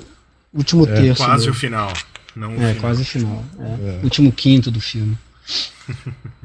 último 0.52 0.85
É, 0.87 0.92
terço. 0.94 1.24
Quase 1.24 1.46
do- 1.46 1.50
o 1.52 1.55
final. 1.55 1.92
Não 2.37 2.50
o 2.50 2.55
É, 2.55 2.57
final. 2.68 2.74
quase 2.76 3.02
o 3.02 3.05
final. 3.07 3.44
É. 3.59 3.88
É. 3.88 4.00
Último 4.05 4.31
quinto 4.33 4.70
do 4.70 4.81
filme. 4.81 5.16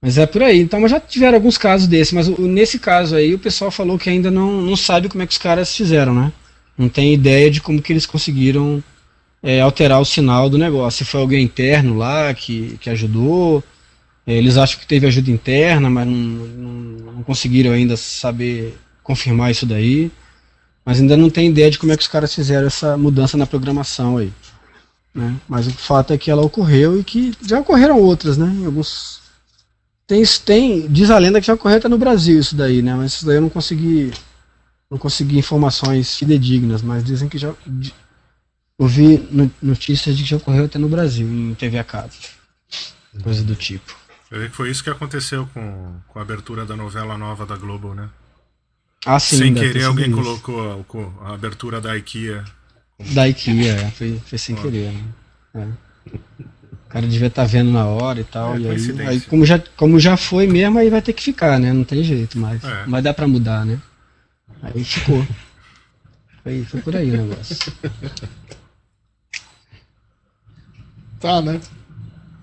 Mas 0.00 0.18
é 0.18 0.26
por 0.26 0.42
aí. 0.42 0.60
Então, 0.60 0.80
mas 0.80 0.90
já 0.90 1.00
tiveram 1.00 1.36
alguns 1.36 1.56
casos 1.56 1.86
desses, 1.88 2.12
mas 2.12 2.28
nesse 2.28 2.78
caso 2.78 3.16
aí 3.16 3.32
o 3.34 3.38
pessoal 3.38 3.70
falou 3.70 3.98
que 3.98 4.10
ainda 4.10 4.30
não, 4.30 4.60
não 4.60 4.76
sabe 4.76 5.08
como 5.08 5.22
é 5.22 5.26
que 5.26 5.32
os 5.32 5.38
caras 5.38 5.74
fizeram, 5.74 6.14
né? 6.14 6.30
Não 6.76 6.90
tem 6.90 7.14
ideia 7.14 7.50
de 7.50 7.60
como 7.62 7.80
que 7.80 7.90
eles 7.92 8.04
conseguiram 8.04 8.84
é, 9.44 9.60
alterar 9.60 10.00
o 10.00 10.06
sinal 10.06 10.48
do 10.48 10.56
negócio. 10.56 11.04
Se 11.04 11.10
foi 11.10 11.20
alguém 11.20 11.44
interno 11.44 11.98
lá 11.98 12.32
que, 12.32 12.78
que 12.80 12.88
ajudou, 12.88 13.62
é, 14.26 14.32
eles 14.32 14.56
acham 14.56 14.80
que 14.80 14.86
teve 14.86 15.06
ajuda 15.06 15.30
interna, 15.30 15.90
mas 15.90 16.06
não, 16.06 16.14
não, 16.14 17.12
não 17.12 17.22
conseguiram 17.22 17.72
ainda 17.72 17.94
saber 17.94 18.74
confirmar 19.02 19.50
isso 19.50 19.66
daí. 19.66 20.10
Mas 20.84 20.98
ainda 20.98 21.16
não 21.16 21.28
tem 21.28 21.48
ideia 21.48 21.70
de 21.70 21.78
como 21.78 21.92
é 21.92 21.96
que 21.96 22.02
os 22.02 22.08
caras 22.08 22.34
fizeram 22.34 22.66
essa 22.66 22.96
mudança 22.96 23.36
na 23.36 23.46
programação 23.46 24.16
aí. 24.16 24.32
Né? 25.14 25.36
Mas 25.46 25.66
o 25.66 25.72
fato 25.72 26.14
é 26.14 26.18
que 26.18 26.30
ela 26.30 26.42
ocorreu 26.42 26.98
e 26.98 27.04
que 27.04 27.32
já 27.46 27.60
ocorreram 27.60 28.00
outras, 28.00 28.36
né? 28.36 28.46
Em 28.46 28.66
alguns 28.66 29.22
tem, 30.06 30.22
tem 30.44 30.88
diz 30.88 31.10
a 31.10 31.18
lenda 31.18 31.40
que 31.40 31.46
já 31.46 31.54
ocorreu 31.54 31.78
até 31.78 31.88
no 31.88 31.96
Brasil 31.96 32.38
isso 32.38 32.56
daí, 32.56 32.82
né? 32.82 32.94
Mas 32.94 33.12
isso 33.12 33.26
daí 33.26 33.36
eu 33.36 33.40
não 33.40 33.48
consegui 33.48 34.12
não 34.90 34.98
consegui 34.98 35.38
informações 35.38 36.16
fidedignas, 36.16 36.82
mas 36.82 37.04
dizem 37.04 37.28
que 37.28 37.38
já 37.38 37.54
ouvi 38.78 39.18
no- 39.30 39.50
notícias 39.62 40.16
de 40.16 40.22
que 40.24 40.30
já 40.30 40.36
ocorreu 40.36 40.64
até 40.64 40.78
no 40.78 40.88
Brasil 40.88 41.26
em 41.26 41.54
TV 41.54 41.78
a 41.78 41.84
cabo, 41.84 42.10
coisa 43.22 43.42
do 43.42 43.54
tipo. 43.54 43.96
Eu 44.30 44.40
vi 44.40 44.48
que 44.50 44.56
foi 44.56 44.70
isso 44.70 44.82
que 44.82 44.90
aconteceu 44.90 45.46
com, 45.54 45.94
com 46.08 46.18
a 46.18 46.22
abertura 46.22 46.64
da 46.66 46.74
novela 46.76 47.16
nova 47.16 47.46
da 47.46 47.56
Globo, 47.56 47.94
né? 47.94 48.08
Ah, 49.06 49.20
sim, 49.20 49.36
Sem 49.36 49.54
querer, 49.54 49.84
alguém 49.84 50.06
isso. 50.06 50.14
colocou 50.40 51.12
a, 51.22 51.28
a 51.30 51.34
abertura 51.34 51.80
da 51.80 51.96
IKEA. 51.96 52.44
Da 53.12 53.28
IKEA, 53.28 53.74
é, 53.76 53.90
foi, 53.90 54.20
foi 54.26 54.38
sem 54.38 54.56
querer. 54.56 54.92
Né? 54.92 55.04
É. 55.54 56.14
O 56.86 56.88
cara 56.88 57.06
devia 57.06 57.26
estar 57.26 57.44
vendo 57.44 57.70
na 57.70 57.86
hora 57.86 58.20
e 58.20 58.24
tal. 58.24 58.54
É, 58.54 58.60
e 58.60 58.68
aí, 58.70 59.06
aí 59.08 59.20
como, 59.20 59.44
já, 59.44 59.58
como 59.76 60.00
já 60.00 60.16
foi 60.16 60.46
mesmo, 60.46 60.78
aí 60.78 60.88
vai 60.88 61.02
ter 61.02 61.12
que 61.12 61.22
ficar, 61.22 61.58
né? 61.60 61.72
Não 61.72 61.84
tem 61.84 62.02
jeito 62.02 62.38
mais. 62.38 62.64
É. 62.64 62.84
Não 62.84 62.90
vai 62.92 63.02
dar 63.02 63.12
pra 63.14 63.28
mudar, 63.28 63.64
né? 63.66 63.78
Aí 64.62 64.82
ficou. 64.82 65.26
Foi, 66.42 66.64
foi 66.64 66.80
por 66.82 66.96
aí 66.96 67.10
o 67.10 67.16
negócio. 67.26 67.72
Tá, 71.24 71.40
né? 71.40 71.58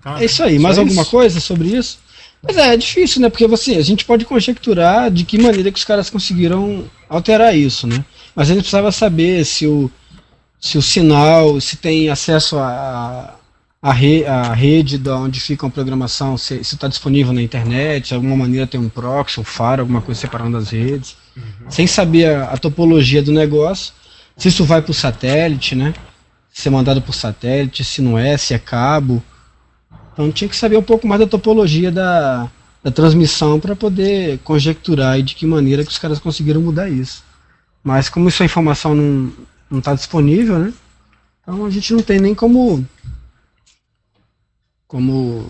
Tá? 0.02 0.20
É 0.20 0.26
isso 0.26 0.42
aí. 0.42 0.58
Mais 0.58 0.76
Só 0.76 0.82
alguma 0.82 1.04
isso? 1.04 1.12
coisa 1.12 1.40
sobre 1.40 1.68
isso? 1.70 2.00
Mas 2.42 2.58
é, 2.58 2.74
é 2.74 2.78
difícil, 2.78 3.22
né? 3.22 3.30
Porque 3.30 3.46
você, 3.46 3.76
a 3.76 3.84
gente 3.84 4.04
pode 4.04 4.26
conjecturar 4.26 5.12
de 5.12 5.24
que 5.24 5.38
maneira 5.38 5.72
que 5.72 5.78
os 5.78 5.86
caras 5.86 6.10
conseguiram 6.10 6.86
alterar 7.08 7.56
isso, 7.56 7.86
né? 7.86 8.04
Mas 8.36 8.50
a 8.50 8.54
gente 8.54 8.64
precisava 8.64 8.92
saber 8.92 9.46
se 9.46 9.68
o, 9.68 9.92
se 10.60 10.80
o 10.80 10.82
sinal, 10.82 11.62
se 11.62 11.78
tem 11.78 12.10
acesso 12.10 12.58
a, 12.58 13.36
a, 13.80 13.94
re, 13.94 14.26
a 14.26 14.52
rede 14.52 14.98
da 14.98 15.16
onde 15.16 15.40
fica 15.40 15.68
a 15.68 15.70
programação, 15.70 16.36
se 16.36 16.56
está 16.56 16.88
disponível 16.88 17.32
na 17.32 17.44
internet, 17.44 18.08
de 18.08 18.16
alguma 18.16 18.36
maneira 18.36 18.66
tem 18.66 18.80
um 18.80 18.90
proxy, 18.90 19.40
um 19.40 19.44
faro, 19.44 19.82
alguma 19.82 20.02
coisa 20.02 20.20
separando 20.20 20.58
as 20.58 20.72
redes, 20.72 21.16
sem 21.70 21.86
saber 21.86 22.34
a, 22.34 22.46
a 22.46 22.58
topologia 22.58 23.22
do 23.22 23.32
negócio, 23.32 23.94
se 24.36 24.48
isso 24.48 24.66
vai 24.66 24.82
para 24.82 24.90
o 24.90 24.96
satélite, 24.96 25.76
né? 25.76 25.94
Se 26.52 26.68
é 26.68 26.72
mandado 26.72 27.02
por 27.02 27.16
satélite, 27.16 27.84
se 27.84 28.02
não 28.02 28.18
é, 28.18 28.38
se 28.38 28.54
é 28.54 28.60
cabo. 28.60 29.24
Então 30.14 30.32
tinha 30.32 30.50
que 30.50 30.56
saber 30.56 30.78
um 30.78 30.84
pouco 30.84 31.08
mais 31.08 31.22
da 31.22 31.28
topologia 31.28 31.92
da, 31.92 32.50
da 32.84 32.92
transmissão 32.92 33.60
para 33.60 33.76
poder 33.76 34.40
conjecturar 34.40 35.14
aí 35.14 35.24
de 35.24 35.36
que 35.36 35.46
maneira 35.46 35.84
que 35.84 35.92
os 35.92 35.98
caras 35.98 36.20
conseguiram 36.20 36.62
mudar 36.62 36.90
isso. 36.90 37.24
Mas 37.84 38.10
como 38.10 38.28
isso 38.28 38.44
a 38.44 38.46
informação 38.46 38.94
não 38.94 39.32
não 39.72 39.80
está 39.80 39.94
disponível, 39.96 40.60
né? 40.60 40.74
Então 41.42 41.66
a 41.66 41.70
gente 41.70 41.94
não 41.94 42.04
tem 42.04 42.20
nem 42.20 42.36
como 42.36 42.86
como 44.86 45.50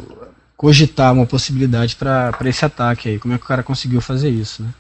cogitar 0.56 1.12
uma 1.12 1.26
possibilidade 1.26 1.96
para 1.96 2.32
esse 2.46 2.64
ataque 2.64 3.10
aí. 3.10 3.20
Como 3.20 3.34
é 3.34 3.38
que 3.40 3.44
o 3.44 3.48
cara 3.48 3.64
conseguiu 3.64 4.00
fazer 4.00 4.30
isso, 4.30 4.62
né? 4.62 4.72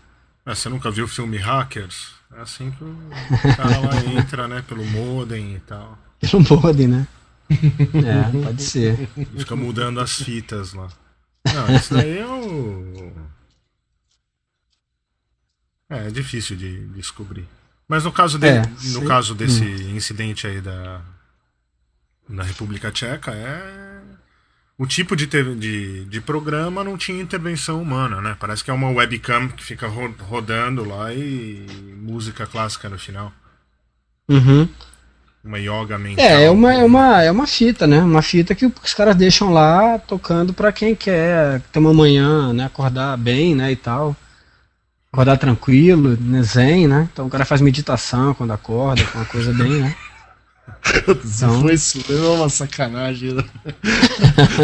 É, 0.45 0.53
você 0.53 0.69
nunca 0.69 0.91
viu 0.91 1.05
o 1.05 1.07
filme 1.07 1.38
Hackers? 1.38 2.12
É 2.38 2.41
assim 2.41 2.69
que 2.71 2.84
o 2.84 3.55
cara 3.57 3.79
lá 3.79 3.95
entra, 4.15 4.47
né? 4.47 4.63
Pelo 4.67 4.86
modem 4.86 5.55
e 5.55 5.60
tal. 5.62 5.97
Pelo 6.21 6.43
modem, 6.62 6.88
né? 6.88 7.07
É, 7.51 8.43
pode 8.45 8.63
ser. 8.63 9.10
Fica 9.38 9.55
mudando 9.57 9.99
as 9.99 10.13
fitas 10.21 10.73
lá. 10.73 10.88
Não, 11.53 11.75
isso 11.75 11.93
daí 11.93 12.19
é 12.19 12.25
o. 12.27 13.12
É, 15.89 16.07
é 16.07 16.12
difícil 16.12 16.55
de 16.55 16.86
descobrir. 16.89 17.45
Mas 17.88 18.05
no 18.05 18.12
caso, 18.12 18.39
de, 18.39 18.47
É, 18.47 18.62
no 18.93 19.05
caso 19.05 19.36
desse 19.36 19.65
incidente 19.65 20.47
aí 20.47 20.62
da, 20.62 21.01
da 22.29 22.43
República 22.43 22.91
Tcheca, 22.91 23.31
é. 23.34 24.01
O 24.77 24.88
tipo 24.88 25.15
de, 25.15 25.27
TV 25.27 25.53
de, 25.55 26.05
de 26.05 26.21
programa 26.21 26.84
não 26.84 26.97
tinha 26.97 27.21
intervenção 27.21 27.81
humana, 27.81 28.19
né? 28.21 28.36
Parece 28.39 28.63
que 28.63 28.71
é 28.71 28.73
uma 28.73 28.89
webcam 28.89 29.49
que 29.49 29.63
fica 29.63 29.88
ro- 29.88 30.15
rodando 30.21 30.84
lá 30.84 31.13
e 31.13 31.67
música 31.97 32.47
clássica 32.47 32.89
no 32.89 32.97
final. 32.97 33.31
Uhum. 34.29 34.67
Uma 35.43 35.58
yoga 35.58 35.97
mental. 35.97 36.23
É, 36.23 36.45
é 36.45 36.49
uma, 36.51 36.73
é, 36.73 36.84
uma, 36.84 37.21
é 37.23 37.32
uma 37.32 37.47
fita, 37.47 37.88
né? 37.88 37.99
Uma 37.99 38.21
fita 38.21 38.54
que 38.54 38.65
os 38.65 38.93
caras 38.93 39.15
deixam 39.15 39.51
lá 39.51 39.97
tocando 39.97 40.54
pra 40.54 40.71
quem 40.71 40.93
quer 40.95 41.62
ter 41.71 41.80
uma 41.80 41.93
manhã, 41.93 42.54
né? 42.54 42.65
Acordar 42.65 43.17
bem, 43.17 43.56
né? 43.56 43.71
E 43.71 43.75
tal. 43.75 44.15
Acordar 45.12 45.38
tranquilo, 45.38 46.15
né? 46.21 46.43
Zen, 46.43 46.88
né? 46.88 47.10
Então 47.12 47.25
o 47.25 47.30
cara 47.30 47.43
faz 47.43 47.60
meditação 47.60 48.34
quando 48.36 48.54
acorda, 48.54 49.04
uma 49.15 49.25
coisa 49.25 49.51
bem, 49.51 49.82
né? 49.82 49.95
Se 51.23 51.43
Então- 51.45 51.62
foi 51.62 51.73
isso, 51.75 51.99
é 52.08 52.13
uma 52.38 52.47
sacanagem. 52.49 53.34
Né? 53.34 53.43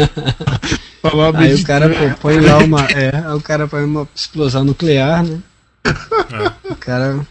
Falar 1.02 1.36
Aí 1.36 1.54
o 1.54 1.64
cara 1.64 1.88
pô, 1.88 2.18
põe 2.20 2.40
lá 2.40 2.58
uma. 2.58 2.84
É, 2.86 3.34
o 3.34 3.40
cara 3.40 3.66
põe 3.68 3.84
uma 3.84 4.08
explosão 4.14 4.64
nuclear, 4.64 5.24
né? 5.24 5.40
É. 5.84 6.72
O 6.72 6.76
cara. 6.76 7.26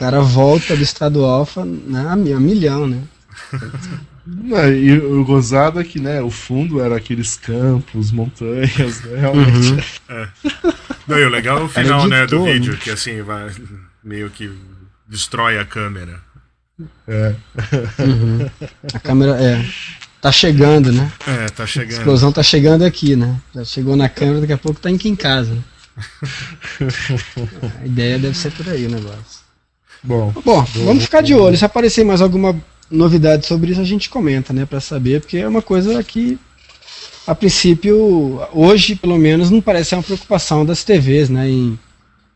O 0.00 0.04
cara 0.04 0.20
volta 0.22 0.74
do 0.74 0.82
estado 0.82 1.24
alfa 1.26 1.62
né, 1.62 2.06
a 2.08 2.16
mi- 2.16 2.32
a 2.32 2.40
milhão, 2.40 2.86
né? 2.86 3.02
Não, 4.26 4.72
e 4.72 4.98
o 4.98 5.22
gozado 5.26 5.78
é 5.78 5.84
que, 5.84 6.00
né, 6.00 6.22
o 6.22 6.30
fundo 6.30 6.80
era 6.80 6.96
aqueles 6.96 7.36
campos, 7.36 8.10
montanhas, 8.10 9.02
né, 9.02 9.20
realmente. 9.20 9.72
Uhum. 10.08 10.72
Não, 11.06 11.18
e 11.18 11.24
o 11.26 11.28
legal 11.28 11.58
é 11.58 11.62
o 11.64 11.68
final, 11.68 12.08
né, 12.08 12.26
do 12.26 12.44
vídeo, 12.44 12.78
que 12.78 12.88
assim, 12.90 13.20
vai 13.20 13.50
meio 14.02 14.30
que 14.30 14.50
destrói 15.06 15.58
a 15.58 15.66
câmera. 15.66 16.18
É. 17.06 17.34
Uhum. 17.98 18.48
A 18.94 18.98
câmera 19.00 19.32
é. 19.42 19.62
Tá 20.18 20.32
chegando, 20.32 20.90
né? 20.92 21.12
É, 21.26 21.46
tá 21.50 21.64
A 21.64 21.66
chegando. 21.66 21.90
explosão 21.98 22.32
tá 22.32 22.42
chegando 22.42 22.84
aqui, 22.84 23.16
né? 23.16 23.38
Já 23.54 23.64
chegou 23.66 23.96
na 23.96 24.08
câmera, 24.08 24.40
daqui 24.40 24.52
a 24.54 24.58
pouco 24.58 24.80
tá 24.80 24.88
aqui 24.88 25.08
em 25.10 25.16
casa. 25.16 25.52
né? 25.54 25.62
A 27.82 27.86
ideia 27.86 28.18
deve 28.18 28.36
ser 28.36 28.50
por 28.52 28.66
aí 28.68 28.86
o 28.86 28.90
negócio. 28.90 29.40
Bom, 30.02 30.32
Bom, 30.44 30.64
vamos 30.84 31.04
ficar 31.04 31.20
de 31.22 31.34
olho. 31.34 31.56
Se 31.56 31.64
aparecer 31.64 32.04
mais 32.04 32.20
alguma 32.22 32.56
novidade 32.90 33.46
sobre 33.46 33.72
isso, 33.72 33.80
a 33.80 33.84
gente 33.84 34.08
comenta, 34.08 34.52
né? 34.52 34.64
Pra 34.64 34.80
saber, 34.80 35.20
porque 35.20 35.38
é 35.38 35.46
uma 35.48 35.62
coisa 35.62 36.02
que, 36.02 36.38
a 37.26 37.34
princípio, 37.34 38.40
hoje 38.52 38.94
pelo 38.96 39.18
menos, 39.18 39.50
não 39.50 39.60
parece 39.60 39.90
ser 39.90 39.96
uma 39.96 40.02
preocupação 40.02 40.64
das 40.64 40.82
TVs, 40.84 41.28
né? 41.28 41.48
Em 41.48 41.78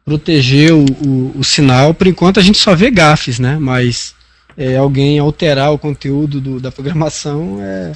proteger 0.05 0.73
o, 0.73 0.85
o, 0.85 1.33
o 1.39 1.45
sinal. 1.45 1.95
Por 1.95 2.07
enquanto 2.07 2.39
a 2.39 2.43
gente 2.43 2.59
só 2.59 2.75
vê 2.75 2.91
gafes, 2.91 3.39
né? 3.39 3.57
Mas 3.59 4.15
é, 4.57 4.77
alguém 4.77 5.19
alterar 5.19 5.73
o 5.73 5.79
conteúdo 5.79 6.41
do- 6.41 6.61
da 6.61 6.71
programação 6.71 7.59
é. 7.61 7.93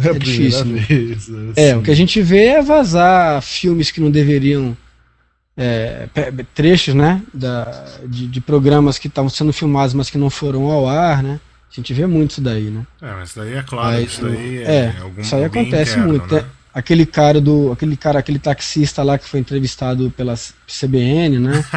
é, 0.00 0.08
a 0.08 0.12
difícil, 0.12 0.64
vez. 0.64 1.28
É, 1.56 1.70
assim. 1.70 1.78
o 1.80 1.82
que 1.82 1.90
a 1.90 1.96
gente 1.96 2.20
vê 2.20 2.46
é 2.46 2.62
vazar 2.62 3.40
filmes 3.42 3.90
que 3.90 4.00
não 4.00 4.10
deveriam. 4.10 4.76
É, 5.56 6.08
trechos, 6.54 6.94
né? 6.94 7.22
Da, 7.32 7.86
de, 8.06 8.26
de 8.26 8.40
programas 8.40 8.98
que 8.98 9.08
estavam 9.08 9.28
sendo 9.28 9.52
filmados, 9.52 9.94
mas 9.94 10.08
que 10.08 10.18
não 10.18 10.30
foram 10.30 10.70
ao 10.70 10.88
ar, 10.88 11.22
né? 11.22 11.40
A 11.70 11.74
gente 11.74 11.94
vê 11.94 12.06
muito 12.06 12.32
isso 12.32 12.40
daí, 12.40 12.64
né? 12.64 12.86
É, 13.00 13.12
mas 13.12 13.34
daí 13.34 13.54
é 13.54 13.62
claro, 13.62 13.96
Aí, 13.96 14.04
isso 14.04 14.22
daí 14.22 14.58
é, 14.58 14.74
é, 14.74 14.96
algum 15.00 15.20
isso 15.22 15.34
aí 15.34 15.44
acontece 15.44 15.92
interno, 15.92 16.08
muito. 16.08 16.34
Né? 16.34 16.40
é. 16.40 16.44
aquele 16.74 17.06
cara 17.06 17.40
do. 17.40 17.72
aquele 17.72 17.96
cara, 17.96 18.18
aquele 18.18 18.38
taxista 18.38 19.02
lá 19.02 19.16
que 19.18 19.26
foi 19.26 19.40
entrevistado 19.40 20.10
pela 20.10 20.34
CBN, 20.66 21.38
né? 21.38 21.64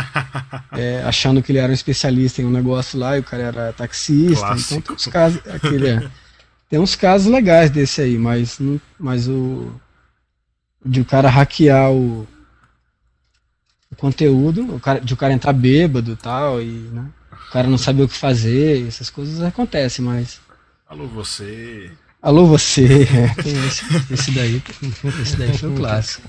É, 0.78 1.02
achando 1.06 1.42
que 1.42 1.54
ele 1.54 1.60
era 1.60 1.72
um 1.72 1.74
especialista 1.74 2.42
em 2.42 2.46
um 2.46 2.52
negócio 2.52 3.00
lá 3.00 3.16
e 3.16 3.22
o 3.22 3.24
cara 3.24 3.44
era 3.44 3.72
taxista. 3.72 4.46
Clássico. 4.46 4.74
Então 4.74 4.82
tem 4.82 4.96
uns 4.96 5.08
casos. 5.08 5.42
Aquele, 5.48 5.88
é. 5.88 6.08
Tem 6.70 6.80
uns 6.80 6.96
casos 6.98 7.32
legais 7.32 7.70
desse 7.70 8.02
aí, 8.02 8.18
mas, 8.18 8.60
mas 9.00 9.30
o. 9.30 9.72
De 10.86 11.00
o 11.00 11.06
cara 11.06 11.30
hackear 11.30 11.94
o, 11.94 12.28
o 13.92 13.96
conteúdo, 13.96 14.76
o 14.76 14.80
cara, 14.80 15.00
de 15.00 15.14
o 15.14 15.18
cara 15.18 15.34
entrar 15.34 15.54
bêbado 15.54 16.12
e 16.12 16.16
tal, 16.16 16.62
e 16.62 16.66
né, 16.66 17.06
o 17.50 17.52
cara 17.52 17.68
não 17.68 17.78
saber 17.78 18.04
o 18.04 18.08
que 18.08 18.16
fazer, 18.18 18.88
essas 18.88 19.10
coisas 19.10 19.42
acontecem, 19.42 20.04
mas. 20.04 20.40
Alô, 20.88 21.08
você. 21.08 21.92
Alô 22.22 22.48
você, 22.48 23.04
é, 23.08 23.66
esse, 23.68 23.86
esse 24.14 24.32
daí, 24.32 24.62
esse 25.22 25.36
daí 25.38 25.56
foi 25.58 25.70
o 25.70 25.74
clássico. 25.76 26.28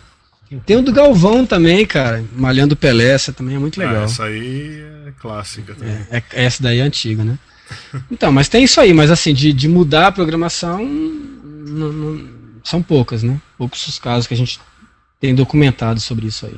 Tem 0.64 0.76
o 0.76 0.82
do 0.82 0.92
Galvão 0.92 1.44
também, 1.44 1.84
cara, 1.84 2.24
Malhando 2.36 2.76
Pelé, 2.76 3.10
essa 3.10 3.32
também 3.32 3.56
é 3.56 3.58
muito 3.58 3.78
legal. 3.80 4.02
Ah, 4.02 4.04
essa 4.04 4.24
aí 4.24 4.80
é 5.06 5.12
clássica 5.20 5.74
também. 5.74 5.94
É, 6.10 6.18
é- 6.18 6.44
essa 6.44 6.62
daí 6.62 6.78
é 6.78 6.82
antiga, 6.82 7.24
né? 7.24 7.38
Então, 8.10 8.30
mas 8.30 8.48
tem 8.48 8.62
isso 8.62 8.80
aí, 8.80 8.92
mas 8.94 9.10
assim, 9.10 9.34
de, 9.34 9.52
de 9.52 9.66
mudar 9.66 10.06
a 10.08 10.12
programação, 10.12 10.84
não- 10.84 11.92
não- 11.92 12.28
são 12.62 12.80
poucas, 12.82 13.22
né? 13.24 13.40
Poucos 13.58 13.84
os 13.88 13.98
casos 13.98 14.26
que 14.28 14.34
a 14.34 14.36
gente 14.36 14.60
tem 15.18 15.34
documentado 15.34 15.98
sobre 15.98 16.26
isso 16.26 16.46
aí. 16.46 16.56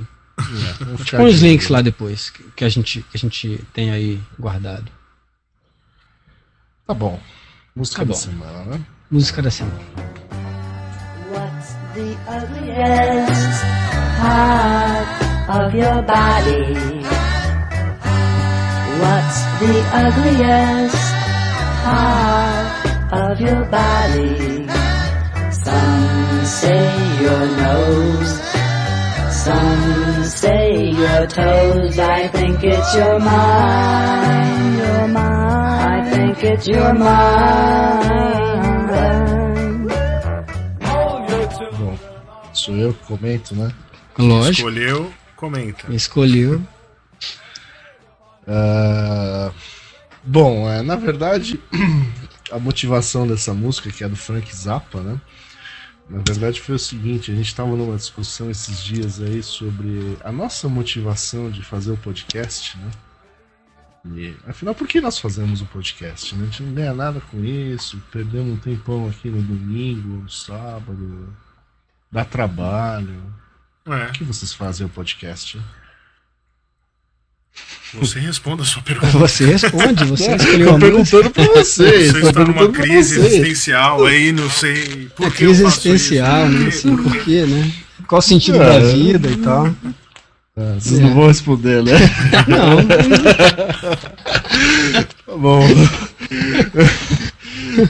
Ficar 0.98 1.18
Põe 1.18 1.26
os 1.30 1.40
links 1.42 1.68
lá 1.68 1.82
depois, 1.82 2.30
que, 2.30 2.42
que 2.56 2.64
a 2.64 2.68
gente, 2.68 3.02
que 3.02 3.16
a 3.16 3.18
gente 3.18 3.64
tem 3.72 3.90
aí 3.90 4.20
guardado. 4.38 4.90
Tá 6.86 6.94
bom. 6.94 7.20
Música 7.74 7.98
Tá 7.98 8.04
da 8.04 8.12
bom. 8.12 8.18
semana, 8.18 8.64
né? 8.64 8.80
Música 9.10 9.42
da 9.42 9.50
semana. 9.50 9.78
What's 11.30 11.74
the 11.94 12.16
ugliest 12.28 13.64
part 14.18 15.08
of 15.50 15.74
your 15.76 16.02
body? 16.02 17.02
What's 19.00 19.42
the 19.60 19.74
ugliest 19.94 20.96
part 21.84 23.12
of 23.12 23.40
your 23.40 23.64
body? 23.66 24.66
Some 25.52 26.44
say 26.44 26.88
your 27.20 27.46
nose, 27.62 28.40
some 29.44 30.24
say 30.24 30.90
your 30.90 31.26
toes. 31.26 31.98
I 31.98 32.28
think 32.28 32.62
it's 32.64 32.94
your 32.94 33.18
mind, 33.20 34.78
your 34.78 35.08
mind. 35.08 36.06
I 36.06 36.10
think 36.10 36.44
it's 36.44 36.66
your 36.66 36.92
mind. 36.94 38.18
Bom, 41.78 41.98
sou 42.52 42.76
eu 42.76 42.92
que 42.94 43.04
comento, 43.04 43.54
né? 43.54 43.72
Lógico, 44.18 44.68
Escolheu, 44.68 45.12
comenta. 45.36 45.92
escolheu. 45.94 46.62
Ah, 48.46 49.50
bom, 50.24 50.68
é, 50.68 50.82
na 50.82 50.96
verdade, 50.96 51.60
a 52.50 52.58
motivação 52.58 53.26
dessa 53.26 53.54
música, 53.54 53.90
que 53.90 54.02
é 54.02 54.08
do 54.08 54.16
Frank 54.16 54.54
Zappa, 54.54 55.00
né? 55.00 55.20
Na 56.08 56.18
verdade 56.18 56.60
foi 56.60 56.74
o 56.74 56.78
seguinte, 56.78 57.30
a 57.30 57.34
gente 57.34 57.48
estava 57.48 57.68
numa 57.76 57.96
discussão 57.96 58.50
esses 58.50 58.82
dias 58.82 59.20
aí 59.20 59.42
sobre 59.42 60.16
a 60.24 60.32
nossa 60.32 60.68
motivação 60.68 61.50
de 61.50 61.62
fazer 61.62 61.92
o 61.92 61.98
podcast, 61.98 62.78
né? 62.78 62.90
E, 64.06 64.34
afinal, 64.46 64.74
por 64.74 64.88
que 64.88 65.00
nós 65.00 65.18
fazemos 65.18 65.60
o 65.60 65.66
podcast? 65.66 66.34
né? 66.34 66.42
A 66.42 66.46
gente 66.46 66.62
não 66.62 66.72
ganha 66.72 66.94
nada 66.94 67.20
com 67.20 67.44
isso, 67.44 68.02
perdemos 68.10 68.54
um 68.54 68.56
tempão 68.56 69.06
aqui 69.08 69.28
no 69.28 69.42
domingo, 69.42 70.22
no 70.22 70.30
sábado, 70.30 71.36
dá 72.10 72.24
trabalho. 72.24 73.22
É, 73.84 74.06
Por 74.06 74.12
que 74.12 74.24
vocês 74.24 74.52
fazem 74.52 74.86
o 74.86 74.90
podcast? 74.90 75.60
Você 77.94 78.18
responda 78.20 78.62
a 78.62 78.66
sua 78.66 78.82
pergunta. 78.82 79.16
Você 79.18 79.46
responde, 79.46 80.04
você 80.04 80.34
escolheu 80.36 80.68
Tô 80.68 80.76
a 80.76 80.78
perguntando 80.78 81.30
pra 81.30 81.44
vocês. 81.44 82.12
Você 82.12 82.20
tô 82.20 82.28
está 82.28 82.44
numa 82.44 82.68
crise 82.68 83.18
existencial 83.18 84.04
aí, 84.04 84.30
não 84.32 84.50
sei. 84.50 85.08
Por 85.16 85.26
É 85.26 85.30
que 85.30 85.36
crise 85.38 85.64
existencial, 85.64 86.48
isso? 86.50 86.58
né? 86.58 86.68
Assim, 86.68 86.96
por 86.96 87.16
quê, 87.24 87.46
né? 87.46 87.72
Qual 88.06 88.18
o 88.18 88.22
sentido 88.22 88.62
É. 88.62 88.66
da 88.66 88.78
vida 88.80 89.30
e 89.30 89.36
tal? 89.38 89.74
Ah, 90.56 90.74
vocês 90.78 91.00
não 91.00 91.14
vão 91.14 91.28
responder, 91.28 91.82
né? 91.82 91.92
Não, 92.48 92.76
Tá 95.26 95.36
bom. 95.36 95.60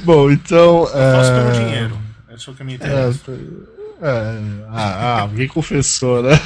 bom, 0.05 0.31
então. 0.31 0.81
Eu 0.81 1.17
faço 1.17 1.33
pelo 1.33 1.49
é, 1.49 1.53
dinheiro. 1.65 1.99
É 2.29 2.37
só 2.37 2.53
que 2.53 2.63
me 2.65 2.73
é, 2.73 2.77
interessa. 2.77 3.19
é, 4.03 4.39
ah, 4.71 4.75
ah, 4.75 5.21
alguém 5.23 5.49
confessou, 5.49 6.23
né? 6.23 6.39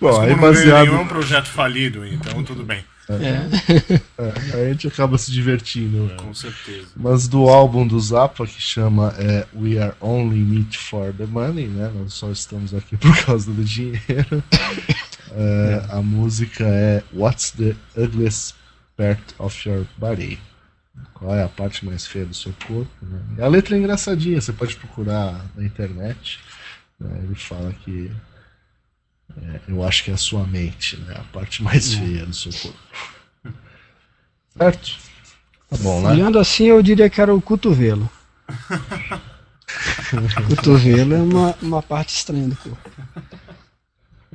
Bom, 0.00 0.20
aí 0.20 0.30
não 0.30 0.38
baseado. 0.40 0.86
nenhum 0.86 0.98
é 0.98 1.02
um 1.02 1.06
projeto 1.08 1.46
falido, 1.48 2.04
então 2.06 2.42
tudo 2.44 2.64
bem. 2.64 2.84
É. 3.06 3.14
É, 4.16 4.62
a 4.62 4.68
gente 4.70 4.88
acaba 4.88 5.18
se 5.18 5.30
divertindo. 5.30 6.04
né? 6.06 6.16
Com 6.16 6.32
certeza. 6.32 6.86
Mas 6.96 7.28
do 7.28 7.48
álbum 7.50 7.86
do 7.86 8.00
Zappa, 8.00 8.46
que 8.46 8.60
chama 8.60 9.14
é, 9.18 9.46
We 9.54 9.78
Are 9.78 9.94
Only 10.00 10.38
Meet 10.38 10.78
for 10.78 11.12
the 11.12 11.26
Money, 11.26 11.66
né? 11.66 11.92
Nós 11.94 12.14
só 12.14 12.30
estamos 12.30 12.72
aqui 12.72 12.96
por 12.98 13.14
causa 13.24 13.52
do 13.52 13.62
dinheiro. 13.62 14.42
É, 15.32 15.84
a 15.90 16.00
música 16.00 16.64
é 16.64 17.02
What's 17.12 17.50
the 17.50 17.74
Ugliest 17.96 18.54
Part 18.96 19.22
of 19.38 19.68
Your 19.68 19.84
Body? 19.98 20.38
Qual 21.12 21.34
é 21.34 21.42
a 21.42 21.48
parte 21.48 21.84
mais 21.84 22.06
feia 22.06 22.24
do 22.24 22.34
seu 22.34 22.54
corpo? 22.66 22.88
né? 23.02 23.20
E 23.38 23.42
a 23.42 23.48
letra 23.48 23.76
é 23.76 23.78
engraçadinha, 23.80 24.40
você 24.40 24.52
pode 24.52 24.76
procurar 24.76 25.44
na 25.56 25.64
internet. 25.64 26.38
né? 26.98 27.20
Ele 27.24 27.34
fala 27.34 27.72
que 27.84 28.10
é, 29.42 29.60
eu 29.68 29.84
acho 29.84 30.04
que 30.04 30.10
é 30.10 30.14
a 30.14 30.18
sua 30.18 30.46
mente, 30.46 30.96
né? 30.98 31.14
A 31.16 31.24
parte 31.32 31.62
mais 31.62 31.94
feia 31.94 32.26
do 32.26 32.34
seu 32.34 32.52
corpo. 32.52 32.78
Certo? 34.56 34.96
Tá 35.68 35.76
bom, 35.78 36.00
né? 36.02 36.10
Olhando 36.10 36.38
assim, 36.38 36.66
eu 36.66 36.80
diria 36.82 37.10
que 37.10 37.20
era 37.20 37.34
o 37.34 37.42
cotovelo. 37.42 38.08
cotovelo 40.48 41.14
é 41.14 41.18
uma, 41.18 41.56
uma 41.60 41.82
parte 41.82 42.14
estranha 42.14 42.48
do 42.48 42.56
corpo. 42.56 42.90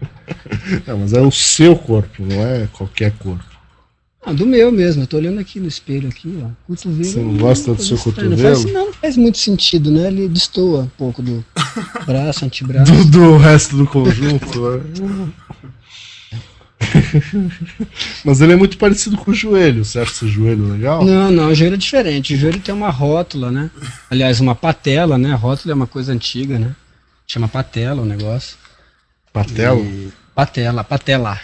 Não, 0.85 0.99
mas 0.99 1.13
é 1.13 1.21
o 1.21 1.31
seu 1.31 1.75
corpo, 1.75 2.23
não 2.23 2.41
é 2.41 2.67
qualquer 2.67 3.11
corpo. 3.17 3.58
Ah, 4.25 4.33
do 4.33 4.45
meu 4.45 4.69
mesmo, 4.71 5.03
eu 5.03 5.07
tô 5.07 5.15
olhando 5.17 5.39
aqui 5.39 5.59
no 5.59 5.67
espelho 5.67 6.09
aqui, 6.09 6.37
ó. 6.43 6.49
Cotovelo. 6.67 7.03
Você 7.05 7.19
não 7.19 7.37
gosta 7.37 7.73
do 7.73 7.81
seu 7.81 7.95
estranha. 7.95 8.29
cotovelo? 8.29 8.49
Não 8.49 8.61
faz, 8.61 8.73
não, 8.73 8.85
não 8.87 8.93
faz 8.93 9.17
muito 9.17 9.37
sentido, 9.37 9.89
né? 9.89 10.07
Ele 10.07 10.27
destoa 10.27 10.81
um 10.81 10.87
pouco 10.89 11.21
do 11.21 11.43
braço, 12.05 12.43
antebraço. 12.45 12.91
Do, 12.91 13.05
do 13.05 13.37
resto 13.37 13.77
do 13.77 13.87
conjunto, 13.87 14.59
né? 14.61 15.29
Mas 18.23 18.41
ele 18.41 18.53
é 18.53 18.55
muito 18.55 18.77
parecido 18.77 19.17
com 19.17 19.31
o 19.31 19.33
joelho, 19.33 19.83
certo? 19.85 20.11
Seu 20.13 20.27
joelho 20.27 20.71
legal? 20.73 21.03
Não, 21.03 21.31
não, 21.31 21.49
o 21.49 21.55
joelho 21.55 21.75
é 21.75 21.77
diferente. 21.77 22.33
O 22.33 22.37
joelho 22.37 22.59
tem 22.59 22.73
uma 22.73 22.89
rótula, 22.89 23.51
né? 23.51 23.69
Aliás, 24.09 24.39
uma 24.39 24.55
patela, 24.55 25.17
né? 25.17 25.31
A 25.33 25.35
rótula 25.35 25.73
é 25.73 25.75
uma 25.75 25.87
coisa 25.87 26.11
antiga, 26.13 26.57
né? 26.59 26.75
Chama 27.27 27.47
patela 27.47 28.01
o 28.01 28.05
negócio. 28.05 28.57
Patela? 29.31 29.79
E- 29.79 30.09
Patela, 30.35 30.83
patela. 30.83 31.39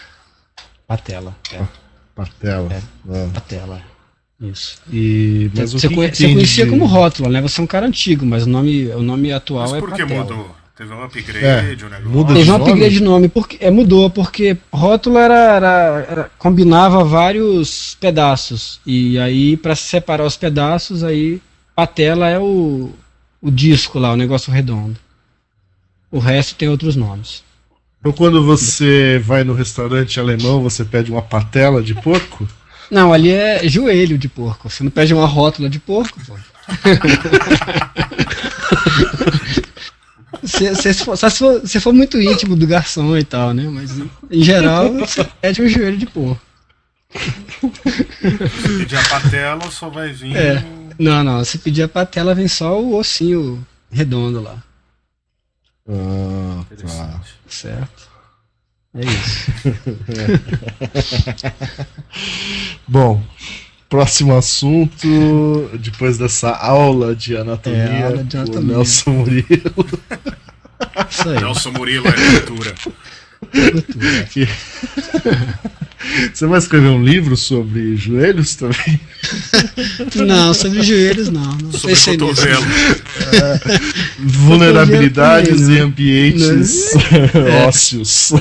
Patela, 0.87 1.35
é, 1.51 1.61
Patela. 2.15 2.69
Ah. 3.09 3.29
patela. 3.33 3.81
Isso. 4.41 4.77
E, 4.91 5.49
mas 5.55 5.73
Você, 5.73 5.87
que 5.87 5.95
conhe- 5.95 6.09
que 6.11 6.17
você 6.17 6.33
conhecia 6.33 6.65
de- 6.65 6.69
como 6.71 6.85
rótula, 6.85 7.29
né? 7.29 7.41
Você 7.41 7.59
é 7.61 7.63
um 7.63 7.67
cara 7.67 7.85
antigo, 7.85 8.25
mas 8.25 8.43
o 8.45 8.49
nome, 8.49 8.87
o 8.87 9.01
nome 9.01 9.31
atual 9.31 9.63
Mas 9.69 9.73
é 9.73 9.79
por 9.79 9.93
que 9.93 10.01
patela. 10.01 10.23
mudou? 10.23 10.55
Teve 10.77 10.93
um 10.93 11.03
upgrade, 11.03 11.45
É, 11.45 11.85
um 11.85 11.89
negócio. 11.89 12.09
muda 12.09 12.33
Teve 12.33 12.39
um 12.39 12.43
de 12.43 12.49
nome? 12.59 12.71
upgrade 12.71 12.93
de 12.95 13.03
nome, 13.03 13.27
porque 13.29 13.57
é, 13.61 13.71
mudou, 13.71 14.09
porque 14.09 14.57
rótula 14.73 15.21
era, 15.21 15.35
era- 15.55 16.05
era- 16.09 16.31
combinava 16.37 17.01
vários 17.05 17.95
pedaços. 17.97 18.81
E 18.85 19.17
aí, 19.17 19.55
para 19.55 19.73
separar 19.73 20.25
os 20.25 20.35
pedaços, 20.35 21.01
aí 21.01 21.41
patela 21.73 22.27
é 22.29 22.37
o, 22.37 22.91
o 23.41 23.49
disco 23.49 23.97
lá, 23.99 24.11
o 24.11 24.17
negócio 24.17 24.51
redondo. 24.51 24.97
O 26.11 26.19
resto 26.19 26.55
tem 26.55 26.67
outros 26.67 26.97
nomes. 26.97 27.41
Então 28.05 28.13
quando 28.13 28.45
você 28.45 29.19
vai 29.25 29.43
no 29.43 29.55
restaurante 29.55 30.19
alemão, 30.19 30.61
você 30.61 30.85
pede 30.85 31.09
uma 31.11 31.23
patela 31.23 31.81
de 31.81 31.95
porco? 31.95 32.47
Não, 32.91 33.11
ali 33.11 33.31
é 33.31 33.67
joelho 33.67 34.15
de 34.15 34.29
porco. 34.29 34.69
Você 34.69 34.83
não 34.83 34.91
pede 34.91 35.11
uma 35.11 35.25
rótula 35.25 35.67
de 35.67 35.79
porco, 35.79 36.19
pô. 36.23 36.35
Se, 40.43 40.75
se, 40.75 40.93
for, 40.93 41.17
se 41.17 41.31
for, 41.31 41.67
se 41.67 41.79
for 41.79 41.91
muito 41.91 42.21
íntimo 42.21 42.55
do 42.55 42.67
garçom 42.67 43.17
e 43.17 43.23
tal, 43.23 43.51
né? 43.51 43.67
Mas 43.67 43.97
em 44.29 44.43
geral 44.43 44.93
você 44.93 45.23
pede 45.41 45.59
um 45.59 45.67
joelho 45.67 45.97
de 45.97 46.05
porco. 46.05 46.39
Pedir 48.77 48.97
a 48.97 49.09
patela, 49.09 49.71
só 49.71 49.89
vai 49.89 50.11
vir. 50.11 50.35
É. 50.37 50.63
Não, 50.99 51.23
não. 51.23 51.43
Se 51.43 51.57
pedir 51.57 51.81
a 51.81 51.87
patela, 51.87 52.35
vem 52.35 52.47
só 52.47 52.79
o 52.79 52.95
ossinho 52.95 53.65
redondo 53.89 54.39
lá. 54.39 54.61
Ah, 55.87 56.63
tá. 56.67 56.73
Interessante. 56.73 57.33
Certo? 57.47 58.09
É 58.95 59.01
isso. 59.05 59.51
Bom, 62.87 63.21
próximo 63.89 64.35
assunto, 64.35 65.69
depois 65.79 66.17
dessa 66.17 66.51
aula 66.51 67.15
de 67.15 67.35
anatomia, 67.35 67.79
É, 67.79 68.03
aula 68.03 68.23
de 68.23 68.37
o 68.37 68.39
anatomia. 68.41 68.75
Nelson 68.75 69.11
Murilo. 69.11 69.45
Isso 71.09 71.29
aí. 71.29 71.39
Nelson 71.39 71.71
Murilo 71.71 72.07
é 72.07 72.13
cultura. 72.13 72.73
Que- 74.31 74.47
Você 76.33 76.45
vai 76.45 76.59
escrever 76.59 76.89
um 76.89 77.03
livro 77.03 77.35
sobre 77.35 77.95
joelhos 77.97 78.55
também? 78.55 78.99
Não, 80.15 80.53
sobre 80.53 80.83
joelhos 80.83 81.29
não. 81.29 81.57
Não 81.57 81.71
Sobre 81.71 81.95
cotovelo. 82.17 82.63
Vulnerabilidades 84.19 85.61
também, 85.61 85.65
em 85.73 85.77
né? 85.77 85.81
ambientes 85.81 86.91
ósseos. 87.67 88.33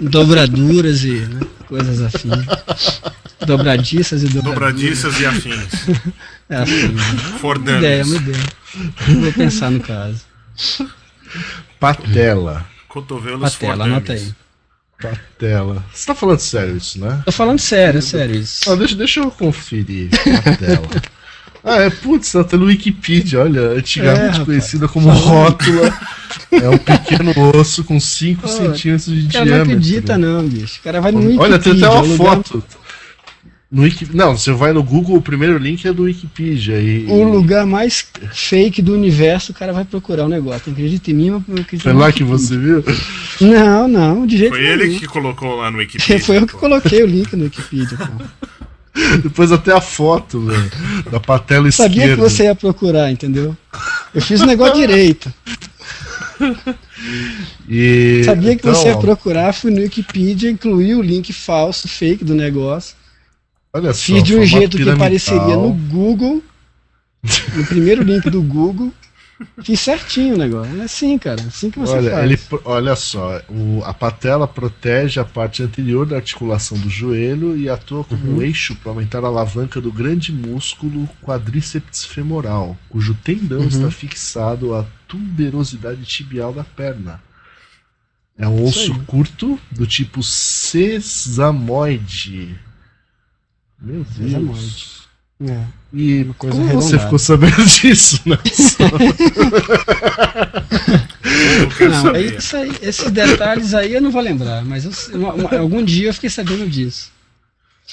Dobraduras 0.00 1.02
e 1.04 1.12
né, 1.12 1.40
coisas 1.68 2.00
afins. 2.02 2.32
Dobradiças 3.46 4.22
e 4.22 4.26
dobraduras. 4.28 4.54
Dobradiças 4.54 5.20
e 5.20 5.26
afins. 5.26 5.88
É 6.48 6.56
afim. 6.56 6.86
Uma 6.88 7.38
Fordames. 7.38 7.78
ideia, 7.80 8.04
uma 8.04 8.16
ideia. 8.16 8.44
Vou 9.08 9.32
pensar 9.32 9.70
no 9.70 9.80
caso. 9.80 10.20
Patela. 11.80 12.64
Cotovelos 12.94 13.54
Patela, 13.56 13.84
anota 13.84 14.12
aí. 14.12 14.32
Patela. 15.02 15.84
Você 15.92 16.06
tá 16.06 16.14
falando 16.14 16.38
sério 16.38 16.76
isso, 16.76 17.00
né? 17.00 17.20
Tô 17.24 17.32
falando 17.32 17.58
sério, 17.58 17.98
é 17.98 18.00
sério 18.00 18.36
isso. 18.36 18.70
Ah, 18.70 18.76
deixa, 18.76 18.94
deixa 18.94 19.20
eu 19.20 19.30
conferir. 19.30 20.08
Patela. 20.42 20.88
Ah, 21.66 21.80
é, 21.80 21.88
putz, 21.88 22.30
tá 22.30 22.58
no 22.58 22.66
Wikipedia, 22.66 23.40
olha, 23.40 23.58
É, 23.58 23.78
antigamente 23.78 24.32
rapaz. 24.32 24.44
conhecida 24.44 24.86
como 24.86 25.08
rótula. 25.08 25.98
É 26.52 26.68
um 26.68 26.76
pequeno 26.76 27.32
osso 27.58 27.82
com 27.84 27.98
5 27.98 28.44
Ô, 28.44 28.48
centímetros 28.50 29.06
de 29.06 29.28
O 29.28 29.32
cara 29.32 29.44
diâmetro. 29.46 29.54
não 29.56 29.62
acredita 29.62 30.18
não, 30.18 30.46
bicho. 30.46 30.78
O 30.80 30.82
cara 30.84 31.00
vai 31.00 31.10
no 31.10 31.20
Wikipedia. 31.20 31.42
Olha, 31.42 31.58
tem 31.58 31.72
até 31.72 31.88
uma 31.88 32.02
um 32.02 32.06
lugar- 32.16 32.36
foto. 32.36 32.64
No 33.74 33.82
Wiki... 33.82 34.08
Não, 34.14 34.36
você 34.36 34.52
vai 34.52 34.72
no 34.72 34.84
Google, 34.84 35.16
o 35.16 35.20
primeiro 35.20 35.58
link 35.58 35.84
é 35.84 35.92
do 35.92 36.04
Wikipedia. 36.04 36.80
E, 36.80 37.06
O 37.06 37.24
lugar 37.24 37.66
mais 37.66 38.06
fake 38.32 38.80
do 38.80 38.94
universo, 38.94 39.50
o 39.50 39.54
cara 39.54 39.72
vai 39.72 39.84
procurar 39.84 40.26
o 40.26 40.28
negócio. 40.28 40.70
Acredita 40.70 41.10
em 41.10 41.14
mim, 41.14 41.30
mas 41.30 41.60
acredita 41.60 41.90
Foi 41.90 41.92
lá 41.92 42.12
que 42.12 42.22
Wikipedia. 42.22 42.82
você 42.82 42.92
viu? 43.40 43.50
Não, 43.50 43.88
não, 43.88 44.26
de 44.28 44.36
jeito 44.38 44.52
Foi 44.52 44.62
nenhum. 44.62 44.72
ele 44.74 44.98
que 45.00 45.08
colocou 45.08 45.56
lá 45.56 45.72
no 45.72 45.78
Wikipedia. 45.78 46.20
Foi 46.24 46.36
eu 46.36 46.46
que 46.46 46.52
pô. 46.52 46.58
coloquei 46.60 47.02
o 47.02 47.06
link 47.06 47.34
no 47.34 47.44
Wikipedia. 47.44 47.98
Pô. 47.98 48.24
Depois 49.24 49.50
até 49.50 49.72
a 49.72 49.80
foto, 49.80 50.38
velho, 50.40 50.70
da 51.10 51.18
patela 51.18 51.68
Sabia 51.72 51.94
que 51.94 52.00
esquerda. 52.10 52.22
você 52.30 52.44
ia 52.44 52.54
procurar, 52.54 53.10
entendeu? 53.10 53.56
Eu 54.14 54.22
fiz 54.22 54.40
o 54.40 54.46
negócio 54.46 54.76
direito. 54.76 55.34
E, 57.68 58.22
Sabia 58.24 58.54
que 58.54 58.60
então, 58.60 58.72
você 58.72 58.86
ia 58.86 58.96
ó, 58.96 59.00
procurar, 59.00 59.52
fui 59.52 59.72
no 59.72 59.80
Wikipedia, 59.80 60.48
incluí 60.48 60.94
o 60.94 61.02
link 61.02 61.32
falso, 61.32 61.88
fake 61.88 62.24
do 62.24 62.34
negócio. 62.34 62.94
Olha 63.74 63.92
só, 63.92 64.04
Fiz 64.04 64.22
de 64.22 64.36
um 64.36 64.44
jeito 64.44 64.76
que 64.76 64.88
apareceria 64.88 65.56
no 65.56 65.72
Google, 65.72 66.40
no 67.56 67.66
primeiro 67.66 68.02
link 68.04 68.30
do 68.30 68.40
Google. 68.40 68.92
Fiz 69.64 69.80
certinho 69.80 70.36
o 70.36 70.38
negócio. 70.38 70.80
É 70.80 70.84
assim, 70.84 71.18
cara. 71.18 71.42
Assim 71.42 71.68
que 71.68 71.80
você 71.80 71.94
Olha, 71.94 72.12
faz. 72.12 72.24
ele, 72.30 72.38
olha 72.64 72.94
só, 72.94 73.42
o- 73.48 73.82
a 73.84 73.92
patela 73.92 74.46
protege 74.46 75.18
a 75.18 75.24
parte 75.24 75.60
anterior 75.60 76.06
da 76.06 76.14
articulação 76.16 76.78
do 76.78 76.88
joelho 76.88 77.56
e 77.56 77.68
atua 77.68 78.04
como 78.04 78.24
Uhum. 78.24 78.36
um 78.36 78.42
eixo 78.42 78.76
para 78.76 78.92
aumentar 78.92 79.24
a 79.24 79.26
alavanca 79.26 79.80
do 79.80 79.90
grande 79.90 80.30
músculo 80.32 81.08
quadríceps 81.20 82.04
femoral, 82.04 82.76
cujo 82.88 83.12
tendão 83.24 83.62
Uhum. 83.62 83.66
está 83.66 83.90
fixado 83.90 84.72
à 84.72 84.86
tuberosidade 85.08 86.04
tibial 86.04 86.52
da 86.52 86.62
perna. 86.62 87.20
É 88.38 88.46
um 88.46 88.62
osso 88.64 88.94
curto 89.00 89.58
do 89.72 89.84
tipo 89.84 90.22
sesamoide. 91.34 92.56
Meu 93.80 94.04
Deus. 94.16 95.04
É. 95.46 95.62
E 95.92 96.22
Uma 96.22 96.34
coisa 96.34 96.56
como 96.56 96.80
você 96.80 96.98
ficou 96.98 97.18
sabendo 97.18 97.64
disso, 97.66 98.20
né? 98.24 98.38
Não, 101.88 102.02
saber. 102.02 102.16
aí, 102.18 102.36
isso 102.36 102.56
aí- 102.56 102.72
esses 102.82 103.10
detalhes 103.10 103.74
aí 103.74 103.94
eu 103.94 104.00
não 104.00 104.10
vou 104.10 104.22
lembrar, 104.22 104.64
mas 104.64 104.84
eu- 104.84 105.18
uma- 105.18 105.34
uma- 105.34 105.58
algum 105.58 105.82
dia 105.84 106.08
eu 106.08 106.14
fiquei 106.14 106.30
sabendo 106.30 106.66
disso. 106.68 107.12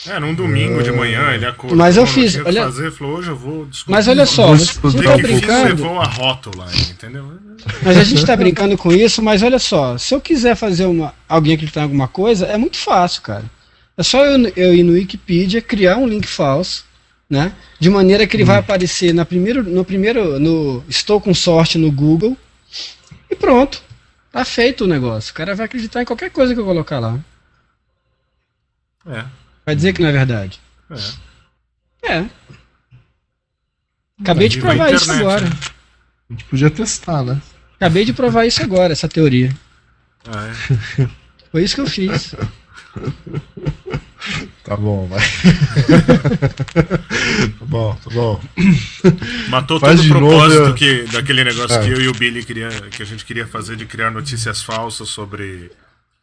É, 0.08 0.20
num 0.20 0.34
domingo 0.34 0.82
de 0.82 0.92
manhã 0.92 1.32
ele 1.34 1.46
acordou. 1.46 1.78
Mas 1.78 1.98
eu 1.98 2.08
fiz, 2.08 2.36
olha- 2.38 2.64
fazer, 2.64 2.92
falou, 2.92 3.18
hoje 3.18 3.30
eu 3.30 3.36
vou 3.36 3.66
descobrir. 3.66 3.92
Mas 3.98 4.08
olha 4.08 4.26
só, 4.26 4.56
estudar 4.56 5.04
tá 5.04 5.18
brincando, 5.18 5.68
levou 5.68 6.00
a 6.00 6.06
rótula, 6.06 6.68
entendeu? 6.90 7.34
mas 7.84 7.98
a 7.98 8.04
gente 8.04 8.26
tá 8.26 8.36
brincando 8.36 8.78
com 8.78 8.92
isso, 8.92 9.22
mas 9.22 9.44
olha 9.44 9.60
só, 9.60 9.98
se 9.98 10.14
eu 10.16 10.22
quiser 10.22 10.56
fazer 10.56 10.86
uma, 10.86 11.14
alguém 11.28 11.56
acreditar 11.56 11.82
em 11.82 11.84
alguma 11.84 12.08
coisa, 12.08 12.46
é 12.46 12.58
muito 12.58 12.78
fácil, 12.78 13.22
cara. 13.22 13.44
É 13.98 14.04
só 14.04 14.26
eu, 14.26 14.48
eu 14.56 14.74
ir 14.74 14.84
no 14.84 14.94
Wikipedia, 14.94 15.62
criar 15.62 15.98
um 15.98 16.08
link 16.08 16.26
falso, 16.28 16.86
né? 17.30 17.54
De 17.80 17.90
maneira 17.90 18.26
que 18.26 18.36
ele 18.36 18.44
Hum. 18.44 18.48
vai 18.48 18.58
aparecer 18.58 19.14
na 19.14 19.26
primeiro, 19.26 19.64
no 19.64 19.84
primeiro, 19.86 20.40
no 20.40 20.84
estou 20.88 21.20
com 21.22 21.34
sorte 21.34 21.78
no 21.78 21.92
Google 21.92 22.38
e 23.30 23.36
pronto. 23.36 23.82
Tá 24.32 24.46
feito 24.46 24.86
o 24.86 24.88
negócio. 24.88 25.32
O 25.32 25.34
cara 25.36 25.54
vai 25.54 25.66
acreditar 25.66 26.02
em 26.02 26.06
qualquer 26.06 26.32
coisa 26.32 26.54
que 26.54 26.60
eu 26.60 26.66
colocar 26.66 27.00
lá. 27.00 27.20
É. 29.06 29.26
Vai 29.66 29.76
dizer 29.76 29.94
que 29.94 30.02
não 30.02 30.10
é 30.10 30.14
verdade. 30.14 30.60
É. 32.04 32.14
É. 32.14 32.26
Acabei 34.22 34.48
de 34.48 34.60
provar 34.60 34.94
isso 34.94 35.12
agora. 35.12 35.42
né? 35.46 35.52
A 36.30 36.34
gente 36.34 36.46
podia 36.46 36.70
testar, 36.70 37.24
né? 37.24 37.42
Acabei 37.76 38.06
de 38.06 38.14
provar 38.14 38.46
isso 38.46 38.62
agora, 38.62 38.94
essa 38.94 39.08
teoria. 39.10 39.54
É. 40.28 41.08
Foi 41.52 41.64
isso 41.64 41.76
que 41.76 41.82
eu 41.82 41.88
fiz. 41.88 42.36
Tá 44.64 44.78
bom, 44.78 45.08
vai. 45.08 45.20
tá 47.60 47.66
bom, 47.66 47.96
tá 47.96 48.10
bom. 48.14 48.42
Matou 49.50 49.80
Faz 49.80 50.00
todo 50.00 50.06
o 50.06 50.20
novo, 50.20 50.28
propósito 50.38 50.62
eu- 50.62 50.74
que, 50.76 51.04
daquele 51.12 51.44
negócio 51.44 51.76
É. 51.78 51.84
que 51.84 51.90
eu 51.90 52.00
e 52.00 52.08
o 52.08 52.14
Billy 52.14 52.44
queria, 52.46 52.70
que 52.70 53.02
a 53.02 53.06
gente 53.06 53.26
queria 53.26 53.48
fazer 53.48 53.76
de 53.76 53.86
criar 53.86 54.12
notícias 54.12 54.62
falsas 54.62 55.10
sobre 55.10 55.72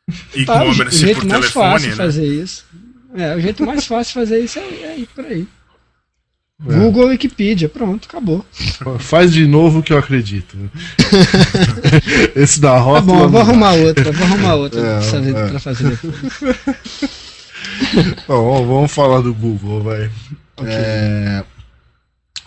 Tá, 0.07 0.12
o 0.14 0.14
je- 0.14 0.39
o 0.39 0.41
e-commerce 0.43 0.99
jeito 0.99 1.21
por 1.21 1.27
mais 1.27 1.41
telefone, 1.41 1.73
fácil 1.73 1.89
né? 1.91 1.97
fazer 1.97 2.27
isso. 2.27 2.64
É, 3.16 3.35
o 3.37 3.41
jeito 3.41 3.66
mais 3.66 3.85
fácil 3.87 4.05
de 4.23 4.27
fazer 4.27 4.41
isso 4.45 4.59
é, 4.61 4.62
é 4.62 4.99
ir 4.99 5.09
por 5.14 5.25
aí. 5.25 5.47
É. 6.67 6.75
Google 6.75 7.07
Wikipedia, 7.09 7.69
pronto, 7.69 8.09
acabou. 8.09 8.45
Faz 8.99 9.33
de 9.33 9.47
novo 9.47 9.81
que 9.83 9.93
eu 9.93 9.99
acredito. 9.99 10.57
Esse 12.35 12.61
da 12.61 12.73
Tá 12.73 12.79
rota. 12.81 13.03
bom, 13.03 13.21
eu 13.23 13.29
vou 13.29 13.41
arrumar 13.41 13.73
outra, 13.75 14.11
vou 14.11 14.27
arrumar 14.27 14.55
outra 14.55 14.81
É, 14.81 14.99
pra, 14.99 15.03
fazer, 15.03 15.37
é. 15.37 15.49
pra 15.49 15.61
fazer 15.61 15.91
depois. 15.91 16.15
Bom, 18.27 18.67
vamos 18.67 18.91
falar 18.93 19.21
do 19.21 19.33
Google, 19.33 19.83
vai. 19.83 20.11
Ok. 20.57 20.67
É, 20.73 21.45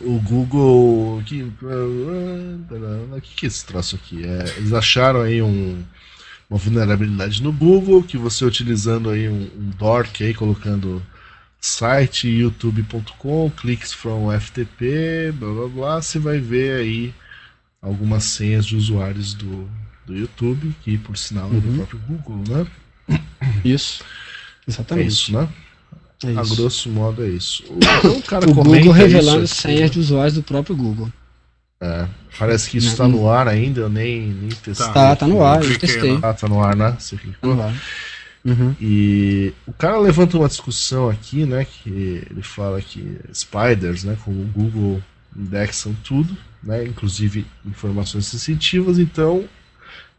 o 0.01 0.19
Google. 0.19 1.19
O 1.19 1.23
que, 1.23 1.49
que 3.35 3.45
é 3.45 3.47
esse 3.47 3.65
troço 3.65 3.95
aqui? 3.95 4.25
É, 4.25 4.43
eles 4.57 4.73
acharam 4.73 5.21
aí 5.21 5.41
um, 5.41 5.81
uma 6.49 6.59
vulnerabilidade 6.59 7.41
no 7.41 7.51
Google 7.53 8.03
que 8.03 8.17
você 8.17 8.43
utilizando 8.43 9.09
aí 9.09 9.29
um, 9.29 9.49
um 9.57 9.69
dork 9.77 10.23
aí, 10.23 10.33
colocando 10.33 11.01
site 11.61 12.27
youtube.com, 12.27 13.51
cliques 13.55 13.93
from 13.93 14.31
FTP, 14.31 15.31
blá 15.33 15.53
blá 15.53 15.67
blá, 15.67 16.01
você 16.01 16.17
vai 16.19 16.39
ver 16.39 16.79
aí 16.81 17.13
algumas 17.81 18.23
senhas 18.23 18.65
de 18.65 18.75
usuários 18.75 19.33
do, 19.33 19.69
do 20.05 20.15
YouTube, 20.17 20.75
que 20.83 20.97
por 20.97 21.15
sinal 21.17 21.47
é 21.47 21.59
do 21.59 21.67
Uhum. 21.67 21.75
próprio 21.77 21.99
Google, 22.07 22.43
né? 22.47 22.67
Isso. 23.63 24.03
É 24.67 24.71
Exatamente. 24.71 25.07
isso, 25.07 25.33
né? 25.33 25.47
É 26.23 26.27
A 26.27 26.41
isso. 26.43 26.55
grosso 26.55 26.89
modo 26.89 27.23
é 27.23 27.29
isso. 27.29 27.63
O, 27.69 27.79
o 28.19 28.21
cara 28.23 28.49
O 28.49 28.53
comenta 28.53 28.77
Google 28.85 28.93
isso 28.93 28.97
revelando 28.97 29.45
aqui, 29.45 29.55
senhas 29.55 29.91
de 29.91 29.99
usuários 29.99 30.33
do 30.35 30.43
próprio 30.43 30.75
Google. 30.75 31.09
é, 31.81 32.07
parece 32.37 32.69
que 32.69 32.77
isso 32.77 32.89
está 32.89 33.07
no 33.07 33.27
ar 33.29 33.47
ainda, 33.47 33.81
eu 33.81 33.89
nem, 33.89 34.27
nem 34.27 34.49
testei. 34.49 34.87
Tá, 34.93 35.15
tá 35.15 35.27
no 35.27 35.43
ar, 35.43 35.63
eu 35.63 35.79
testei. 35.79 36.11
lá. 36.13 36.29
Ah, 36.29 36.33
tá 36.33 36.47
no 36.47 36.63
ar, 36.63 36.75
né? 36.75 36.95
Você 36.99 37.17
Tá 37.17 37.47
no 37.47 37.61
ar. 37.61 37.73
Uhum. 38.43 38.75
E 38.81 39.53
o 39.67 39.73
cara 39.73 39.99
levanta 39.99 40.37
uma 40.37 40.47
discussão 40.47 41.09
aqui, 41.09 41.45
né? 41.45 41.65
Que 41.65 42.23
ele 42.29 42.41
fala 42.41 42.81
que 42.81 43.19
spiders, 43.33 44.03
né? 44.03 44.17
Como 44.23 44.41
o 44.41 44.47
Google 44.47 45.01
indexam 45.35 45.95
tudo, 46.03 46.35
né? 46.63 46.85
Inclusive 46.85 47.45
informações 47.65 48.25
sensitivas, 48.25 48.97
então 48.97 49.45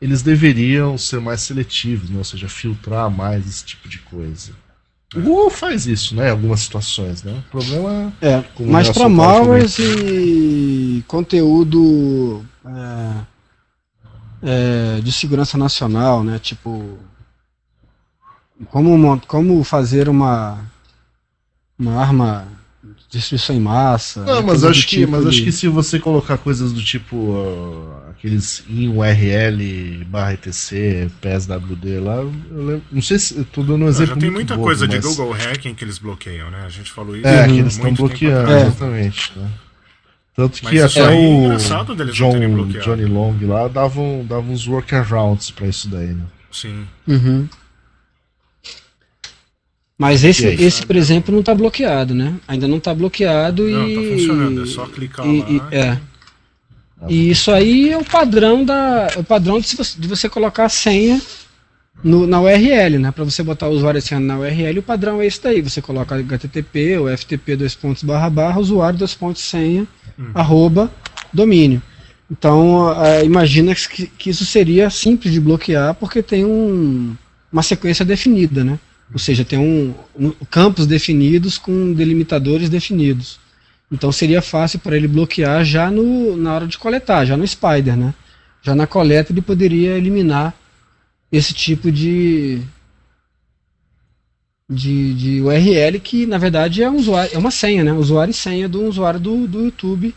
eles 0.00 0.22
deveriam 0.22 0.96
ser 0.98 1.20
mais 1.20 1.42
seletivos, 1.42 2.10
né? 2.10 2.18
Ou 2.18 2.24
seja, 2.24 2.48
filtrar 2.48 3.10
mais 3.10 3.46
esse 3.46 3.64
tipo 3.64 3.88
de 3.88 3.98
coisa. 3.98 4.52
O 5.14 5.20
Google 5.20 5.50
faz 5.50 5.86
isso, 5.86 6.14
né? 6.14 6.28
Em 6.28 6.30
algumas 6.30 6.60
situações, 6.60 7.22
né? 7.22 7.42
O 7.46 7.50
problema 7.50 8.12
É, 8.20 8.42
mas 8.60 8.88
para 8.90 9.08
malwares 9.08 9.78
e 9.78 11.04
conteúdo 11.06 12.44
é, 12.64 13.14
é, 14.42 15.00
de 15.00 15.12
segurança 15.12 15.58
nacional, 15.58 16.24
né? 16.24 16.38
Tipo, 16.38 16.98
como, 18.70 19.20
como 19.26 19.62
fazer 19.64 20.08
uma, 20.08 20.58
uma 21.78 22.00
arma 22.00 22.46
de 22.82 23.18
destruição 23.18 23.54
em 23.56 23.60
massa. 23.60 24.24
Não, 24.24 24.40
né, 24.40 24.46
mas 24.46 24.64
acho 24.64 24.86
que, 24.86 24.96
tipo 25.00 25.12
mas 25.12 25.26
acho 25.26 25.38
de- 25.38 25.44
que 25.44 25.52
se 25.52 25.68
você 25.68 25.98
colocar 25.98 26.36
coisas 26.38 26.72
do 26.72 26.82
tipo 26.82 27.16
uh, 27.16 28.10
aqueles 28.10 28.64
em 28.68 28.88
URL 28.88 30.04
barra 30.06 30.34
etc, 30.34 31.10
PSWD 31.20 32.00
lá, 32.00 32.16
eu 32.16 32.32
lembro, 32.50 32.82
não 32.90 33.02
sei 33.02 33.18
se 33.18 33.36
eu 33.38 33.44
tô 33.44 33.62
dando 33.62 33.84
um 33.84 33.86
Ah, 33.86 33.90
exemplo 33.90 34.14
Já 34.14 34.20
tem 34.20 34.30
muito 34.30 34.34
muita 34.34 34.54
bobo, 34.54 34.66
coisa 34.66 34.88
de 34.88 34.96
mas- 34.96 35.04
Google 35.04 35.32
Hacking 35.34 35.74
que 35.74 35.84
eles 35.84 35.98
bloqueiam, 35.98 36.50
né? 36.50 36.64
A 36.64 36.68
gente 36.68 36.90
falou 36.90 37.16
isso. 37.16 37.26
É, 37.26 37.46
que 37.46 37.58
eles 37.58 37.74
estão 37.76 37.92
bloqueando. 37.94 38.50
É. 38.50 38.62
exatamente. 38.62 39.32
né? 39.36 39.48
Tanto 40.34 40.60
que 40.60 40.64
Mas 40.64 40.82
até 40.96 41.08
aí 41.08 41.44
é 41.44 41.54
o 41.54 41.58
John. 42.06 42.32
Johnny 42.80 43.04
Long 43.04 43.36
lá 43.42 43.68
davam, 43.68 44.24
davam 44.26 44.50
uns 44.52 44.66
workarounds 44.66 45.50
pra 45.50 45.66
isso 45.68 45.88
daí, 45.88 46.08
né? 46.08 46.24
Sim. 46.50 46.86
Uhum. 47.06 47.46
Mas 50.02 50.24
esse, 50.24 50.44
aí? 50.48 50.60
esse, 50.64 50.84
por 50.84 50.96
exemplo, 50.96 51.32
não 51.32 51.38
está 51.40 51.54
bloqueado, 51.54 52.12
né? 52.12 52.34
Ainda 52.48 52.66
não 52.66 52.78
está 52.78 52.92
bloqueado 52.92 53.62
Não, 53.68 53.88
e. 53.88 53.94
tá 53.94 54.02
funcionando. 54.02 54.62
É 54.64 54.66
só 54.66 54.84
clicar 54.86 55.24
e- 55.24 55.38
lá. 55.40 55.48
e- 55.48 55.74
é. 55.76 55.98
E 57.08 57.30
isso 57.30 57.52
aí 57.52 57.90
é 57.90 57.96
o 57.96 58.04
padrão 58.04 58.64
da, 58.64 59.08
é 59.14 59.18
o 59.20 59.24
padrão 59.24 59.60
de, 59.60 59.68
se 59.68 59.76
você, 59.76 60.00
de 60.00 60.08
você 60.08 60.28
colocar 60.28 60.64
a 60.64 60.68
senha 60.68 61.20
no- 62.02 62.26
na 62.26 62.40
URL, 62.40 62.98
né? 62.98 63.12
Para 63.12 63.22
você 63.22 63.44
botar 63.44 63.68
o 63.68 63.72
usuário 63.72 63.98
e 63.98 64.02
senha 64.02 64.18
na 64.20 64.38
URL, 64.38 64.78
o 64.80 64.82
padrão 64.82 65.20
é 65.22 65.26
esse 65.26 65.40
daí. 65.40 65.62
Você 65.62 65.80
coloca 65.80 66.16
HTTP 66.16 66.98
ou 66.98 67.08
FTP 67.08 67.54
dois 67.54 67.76
pontos 67.76 68.02
barra 68.02 68.28
barra 68.28 68.58
usuário 68.60 68.98
dois 68.98 69.14
pontos 69.14 69.42
senha 69.42 69.86
arroba 70.34 70.90
domínio. 71.32 71.80
Então 72.30 72.88
ah, 72.88 73.22
imagina 73.22 73.72
que, 73.74 74.06
que 74.06 74.30
isso 74.30 74.44
seria 74.44 74.90
simples 74.90 75.32
de 75.32 75.38
bloquear 75.40 75.94
porque 75.94 76.22
tem 76.22 76.44
um, 76.44 77.14
uma 77.52 77.62
sequência 77.62 78.04
definida, 78.04 78.64
né? 78.64 78.80
Ou 79.12 79.18
seja, 79.18 79.44
tem 79.44 79.58
um, 79.58 79.94
um- 80.18 80.32
campos 80.50 80.86
definidos 80.86 81.58
com 81.58 81.92
delimitadores 81.92 82.68
definidos. 82.70 83.38
Então 83.90 84.10
seria 84.10 84.40
fácil 84.40 84.78
para 84.78 84.96
ele 84.96 85.06
bloquear 85.06 85.64
já 85.64 85.90
no, 85.90 86.36
na 86.36 86.54
hora 86.54 86.66
de 86.66 86.78
coletar, 86.78 87.24
já 87.26 87.36
no 87.36 87.46
Spider, 87.46 87.96
né? 87.96 88.14
Já 88.62 88.74
na 88.74 88.86
coleta 88.86 89.32
ele 89.32 89.42
poderia 89.42 89.98
eliminar 89.98 90.54
esse 91.30 91.52
tipo 91.52 91.90
de, 91.92 92.62
de, 94.68 95.14
de 95.14 95.40
URL 95.42 96.00
que 96.00 96.26
na 96.26 96.38
verdade 96.38 96.82
é 96.82 96.90
um 96.90 96.96
usuário, 96.96 97.34
é 97.34 97.38
uma 97.38 97.50
senha, 97.50 97.84
né? 97.84 97.92
Usuário 97.92 98.30
e 98.30 98.34
senha 98.34 98.68
do 98.68 98.82
usuário 98.84 99.20
do, 99.20 99.46
do 99.46 99.64
YouTube, 99.64 100.14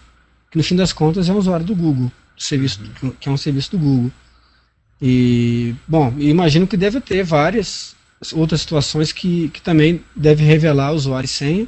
que 0.50 0.58
no 0.58 0.64
fim 0.64 0.76
das 0.76 0.94
contas 0.94 1.28
é 1.28 1.34
um 1.34 1.38
usuário 1.38 1.66
do 1.66 1.76
Google, 1.76 2.12
do 2.36 2.44
serviço, 2.44 2.80
que 3.20 3.28
é 3.28 3.32
um 3.32 3.38
serviço 3.38 3.72
do 3.72 3.80
Google. 3.80 4.12
E 5.02 5.76
bom, 5.88 6.14
imagino 6.18 6.66
que 6.66 6.78
deve 6.78 7.02
ter 7.02 7.24
várias 7.24 7.95
outras 8.34 8.62
situações 8.62 9.12
que, 9.12 9.50
que 9.50 9.62
também 9.62 10.02
deve 10.16 10.44
revelar 10.44 10.94
usuário 10.94 11.26
e 11.26 11.30
senha. 11.30 11.68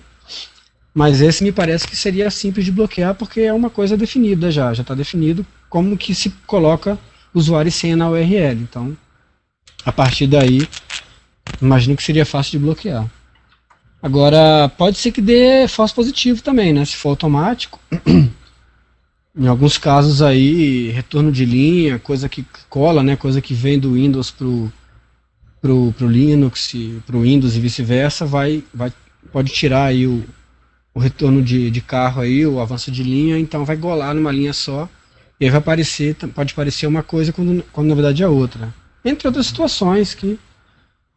Mas 0.94 1.22
esse 1.22 1.44
me 1.44 1.52
parece 1.52 1.88
que 1.88 1.96
seria 1.96 2.32
simples 2.32 2.66
de 2.66 2.72
bloquear 2.72 3.14
porque 3.14 3.42
é 3.42 3.54
uma 3.54 3.70
coisa 3.70 3.96
definida 3.96 4.50
já, 4.50 4.74
já 4.74 4.82
está 4.82 4.96
definido 4.96 5.46
como 5.70 5.98
que 5.98 6.16
se 6.16 6.32
coloca 6.46 6.98
usuário 7.34 7.70
e 7.70 7.72
senha 7.72 7.96
na 7.96 8.10
URL. 8.10 8.62
Então, 8.62 8.98
a 9.86 9.92
partir 9.92 10.28
daí, 10.28 10.68
imagino 11.62 11.96
que 11.96 12.04
seria 12.04 12.26
fácil 12.26 12.54
de 12.54 12.66
bloquear. 12.66 13.08
Agora, 14.02 14.70
pode 14.78 14.98
ser 14.98 15.12
que 15.12 15.22
dê 15.22 15.68
falso 15.68 15.94
positivo 15.94 16.42
também, 16.42 16.74
né? 16.74 16.86
Se 16.86 16.96
for 16.96 17.10
automático. 17.10 17.80
em 19.38 19.48
alguns 19.48 19.78
casos 19.78 20.22
aí, 20.22 20.90
retorno 20.90 21.32
de 21.32 21.46
linha, 21.46 22.00
coisa 22.00 22.28
que 22.28 22.46
cola, 22.70 23.04
né? 23.04 23.16
Coisa 23.16 23.42
que 23.42 23.54
vem 23.54 23.80
do 23.80 23.94
Windows 23.94 24.32
pro, 24.32 24.72
pro, 25.68 25.94
pro 25.98 26.08
Linux, 26.08 26.74
pro 27.06 27.22
Windows 27.22 27.58
e 27.58 27.60
vice-versa, 27.60 28.26
vai, 28.26 28.64
vai, 28.74 28.92
pode 29.34 29.52
tirar 29.52 29.84
aí 29.84 30.08
o, 30.08 30.24
o 30.94 31.00
retorno 31.00 31.42
de, 31.42 31.70
de 31.70 31.82
carro 31.82 32.22
aí, 32.22 32.46
o 32.46 32.62
avanço 32.62 32.90
de 32.90 33.04
linha, 33.04 33.38
então 33.38 33.66
vai 33.66 33.76
golar 33.76 34.16
numa 34.16 34.32
linha 34.32 34.54
só, 34.54 34.88
e 35.38 35.44
aí 35.44 35.52
vai 35.52 35.60
aparecer, 35.60 36.16
pode 36.34 36.54
parecer 36.54 36.88
uma 36.88 37.04
coisa 37.04 37.34
quando, 37.34 37.64
quando 37.74 37.90
na 37.90 37.96
verdade 37.96 38.24
é 38.24 38.28
outra. 38.28 38.74
Entre 39.04 39.28
outras 39.28 39.48
situações 39.48 40.16
que 40.16 40.40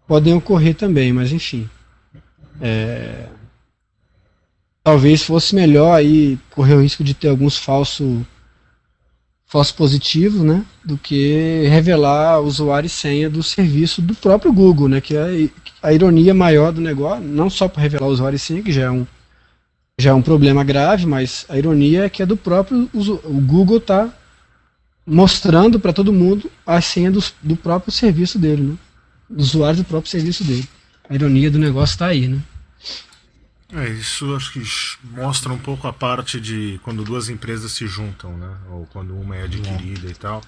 podem 0.09 0.34
ocorrer 0.34 0.74
também, 0.74 1.12
mas 1.12 1.30
enfim. 1.30 1.70
É, 2.61 3.26
talvez 4.82 5.22
fosse 5.22 5.55
melhor 5.55 5.94
aí 5.94 6.40
correr 6.51 6.74
o 6.74 6.82
risco 6.82 7.05
de 7.05 7.14
ter 7.14 7.28
alguns 7.28 7.57
falsos 7.57 8.22
falso 9.51 9.74
positivos, 9.74 10.42
né, 10.42 10.64
do 10.84 10.96
que 10.96 11.66
revelar 11.68 12.38
usuário 12.40 12.86
e 12.86 12.90
senha 12.90 13.28
do 13.28 13.42
serviço 13.42 14.01
do 14.01 14.14
próprio 14.14 14.53
Google, 14.53 14.88
né, 14.88 15.01
que 15.01 15.16
é 15.16 15.48
a 15.82 15.92
ironia 15.92 16.32
maior 16.32 16.70
do 16.72 16.80
negócio, 16.80 17.24
não 17.24 17.51
só 17.51 17.66
para 17.66 17.82
revelar 17.82 18.07
usuário 18.07 18.36
e 18.36 18.38
senha, 18.38 18.62
que 18.62 18.70
já 18.72 18.82
é 18.82 18.90
um 18.90 19.05
já 20.01 20.11
é 20.11 20.14
um 20.14 20.22
problema 20.22 20.64
grave, 20.64 21.05
mas 21.05 21.44
a 21.48 21.59
ironia 21.59 22.05
é 22.05 22.09
que 22.09 22.22
é 22.22 22.26
do 22.26 22.36
próprio 22.36 22.88
o 22.94 23.40
Google 23.40 23.76
está 23.78 24.09
mostrando 25.07 25.78
para 25.80 25.92
todo 25.92 26.12
mundo 26.12 26.51
a 26.64 26.80
senha 26.80 27.11
dos- 27.11 27.34
do 27.42 27.57
próprio 27.57 27.92
serviço 27.92 28.38
dele, 28.38 28.62
né, 28.62 28.74
usuários 29.28 29.78
do 29.82 29.84
próprio 29.84 30.11
serviço 30.11 30.44
dele. 30.44 30.66
A 31.09 31.14
ironia 31.14 31.51
do 31.51 31.59
negócio 31.59 31.94
está 31.94 32.07
aí, 32.07 32.28
né? 32.28 32.38
É, 33.72 33.88
isso 33.88 34.34
acho 34.34 34.52
que 34.52 34.62
mostra 35.04 35.52
um 35.52 35.58
pouco 35.58 35.86
a 35.86 35.92
parte 35.92 36.40
de 36.40 36.80
quando 36.82 37.04
duas 37.04 37.28
empresas 37.28 37.72
se 37.72 37.86
juntam, 37.86 38.36
né? 38.36 38.56
Ou 38.70 38.86
quando 38.86 39.16
uma 39.16 39.36
é 39.36 39.44
adquirida 39.44 40.08
e 40.08 40.14
tal. 40.14 40.42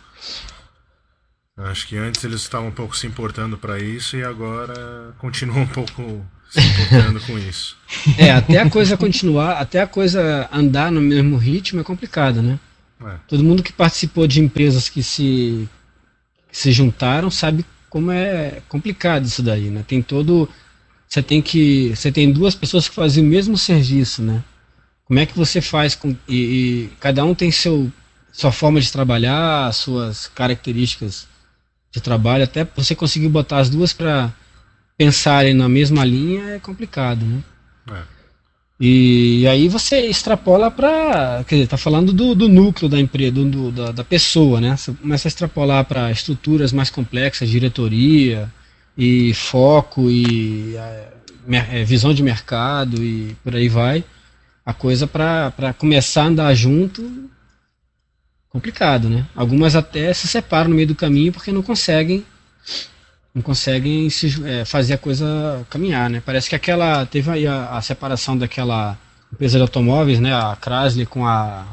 Acho 1.57 1.87
que 1.87 1.97
antes 1.97 2.25
eles 2.25 2.41
estavam 2.41 2.69
um 2.69 2.73
pouco 2.73 2.97
se 2.97 3.07
importando 3.07 3.59
para 3.59 3.79
isso 3.79 4.17
e 4.17 4.25
agora 4.25 5.15
continuam 5.19 5.63
um 5.63 5.67
pouco 5.67 6.27
se 6.51 6.61
importando 6.61 7.21
com 7.21 7.39
isso. 7.39 7.77
É, 8.19 8.33
até 8.33 8.59
a 8.59 8.69
coisa 8.69 8.97
continuar, 8.97 9.59
até 9.59 9.81
a 9.81 9.87
coisa 9.87 10.49
andar 10.53 10.91
no 10.91 11.01
mesmo 11.01 11.37
ritmo 11.37 11.81
é 11.81 11.85
complicado, 11.85 12.43
né? 12.43 12.59
É. 13.05 13.17
Todo 13.29 13.45
mundo 13.45 13.63
que 13.63 13.73
participou 13.73 14.27
de 14.27 14.41
empresas 14.41 14.89
que 14.89 15.03
se, 15.03 15.69
que 16.51 16.57
se 16.57 16.73
juntaram 16.73 17.31
sabe 17.31 17.65
como 17.91 18.11
é 18.11 18.63
complicado 18.69 19.27
isso 19.27 19.43
daí, 19.43 19.69
né? 19.69 19.85
Tem 19.87 20.01
todo. 20.01 20.49
Você 21.13 21.23
tem 21.23 21.43
que. 21.43 21.91
Você 21.95 22.11
tem 22.11 22.33
duas 22.33 22.55
pessoas 22.55 22.89
que 22.89 22.95
fazem 22.95 23.23
o 23.23 23.27
mesmo 23.27 23.59
serviço, 23.59 24.23
né? 24.23 24.43
Como 25.05 25.19
é 25.21 25.27
que 25.27 25.37
você 25.37 25.61
faz 25.61 25.95
com. 25.95 26.17
E, 26.27 26.37
e 26.37 26.91
cada 26.99 27.23
um 27.23 27.35
tem 27.35 27.51
seu, 27.51 27.93
sua 28.33 28.51
forma 28.51 28.81
de 28.81 28.91
trabalhar, 28.91 29.71
suas 29.75 30.27
características 30.29 31.29
de 31.95 32.01
trabalho, 32.01 32.45
até 32.45 32.65
você 32.65 32.95
conseguir 32.95 33.29
botar 33.29 33.59
as 33.59 33.69
duas 33.69 33.93
para 33.93 34.33
pensarem 34.97 35.53
na 35.53 35.69
mesma 35.69 36.03
linha 36.03 36.55
é 36.55 36.59
complicado, 36.59 37.27
né? 37.27 37.43
É. 37.91 38.03
E 38.81 39.47
aí 39.47 39.69
você 39.69 40.01
extrapola 40.07 40.71
para, 40.71 41.45
quer 41.47 41.57
dizer, 41.57 41.69
tá 41.69 41.77
falando 41.77 42.11
do, 42.15 42.35
do 42.35 42.49
núcleo 42.49 42.89
da 42.89 42.99
empresa, 42.99 43.33
do, 43.33 43.45
do- 43.51 43.71
da, 43.71 43.93
da 43.93 44.03
pessoa, 44.05 44.63
né? 44.63 44.79
Você 44.79 44.95
começa 44.95 45.29
a 45.29 45.31
extrapolar 45.31 45.85
para 45.85 46.11
estruturas 46.11 46.73
mais 46.73 46.89
complexas, 46.89 47.51
diretoria 47.51 48.51
e 48.97 49.33
foco 49.35 50.11
e 50.11 50.77
mer- 51.47 51.69
eh, 51.75 51.85
visão 51.85 52.13
de 52.15 52.23
mercado 52.23 53.03
e 53.03 53.37
por 53.43 53.55
aí 53.55 53.69
vai. 53.69 54.05
A 54.65 54.73
coisa 54.73 55.07
para 55.07 55.75
começar 55.79 56.23
a 56.25 56.27
andar 56.27 56.55
junto, 56.55 57.29
complicado, 58.49 59.09
né? 59.09 59.27
Algumas 59.35 59.75
até 59.75 60.13
se 60.13 60.29
separam 60.29 60.71
no 60.71 60.77
meio 60.77 60.89
do 60.89 60.95
caminho 60.95 61.33
porque 61.33 61.51
não 61.53 61.63
conseguem 61.63 62.25
não 63.35 63.41
conseguem 63.41 64.11
se, 64.11 64.45
eh, 64.47 64.65
fazer 64.65 64.95
a 64.95 64.99
coisa 64.99 65.67
caminhar, 65.71 66.11
né? 66.11 66.23
Parece 66.25 66.51
que 66.51 66.55
aquela 66.55 67.07
teve 67.07 67.31
aí 67.31 67.47
a, 67.47 67.71
a 67.71 67.81
separação 67.83 68.37
daquela 68.37 68.99
empresa 69.33 69.57
de 69.57 69.63
automóveis, 69.63 70.21
né? 70.21 70.35
A 70.35 70.57
Chrysler 70.61 71.09
com 71.09 71.27
a 71.27 71.67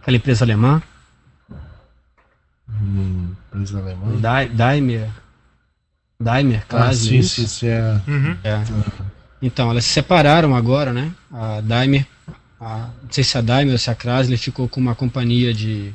aquela 0.00 0.16
empresa 0.16 0.44
alemã, 0.44 0.82
Hum, 2.68 3.34
empresa 3.54 3.78
alemã. 3.78 4.16
Dai- 4.20 4.48
Daimler, 6.22 6.64
Daimler, 6.68 6.88
Ah, 6.88 6.92
Chrysler. 6.92 6.94
sim, 6.94 7.18
isso? 7.18 7.40
sim, 7.42 7.46
sim. 7.46 7.66
É. 7.66 8.00
Uhum. 8.08 8.36
É. 8.44 8.62
Então, 9.40 9.70
elas 9.70 9.84
se 9.84 9.92
separaram 9.92 10.54
agora, 10.54 10.92
né? 10.92 11.12
A 11.32 11.60
Daimler, 11.60 12.06
a- 12.60 12.88
não 13.02 13.10
sei 13.10 13.24
se 13.24 13.36
a 13.36 13.40
Daimler 13.40 13.72
ou 13.74 13.78
se 13.78 13.90
a 13.90 13.94
Chrysler 13.94 14.38
ficou 14.38 14.68
com 14.68 14.80
uma 14.80 14.94
companhia 14.94 15.52
de 15.52 15.92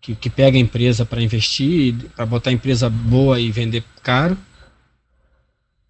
que, 0.00 0.14
que 0.14 0.30
pega 0.30 0.56
a 0.56 0.60
empresa 0.60 1.04
para 1.04 1.22
investir, 1.22 1.94
para 2.14 2.24
botar 2.26 2.50
a 2.50 2.52
empresa 2.52 2.88
boa 2.90 3.40
e 3.40 3.50
vender 3.50 3.82
caro. 4.02 4.36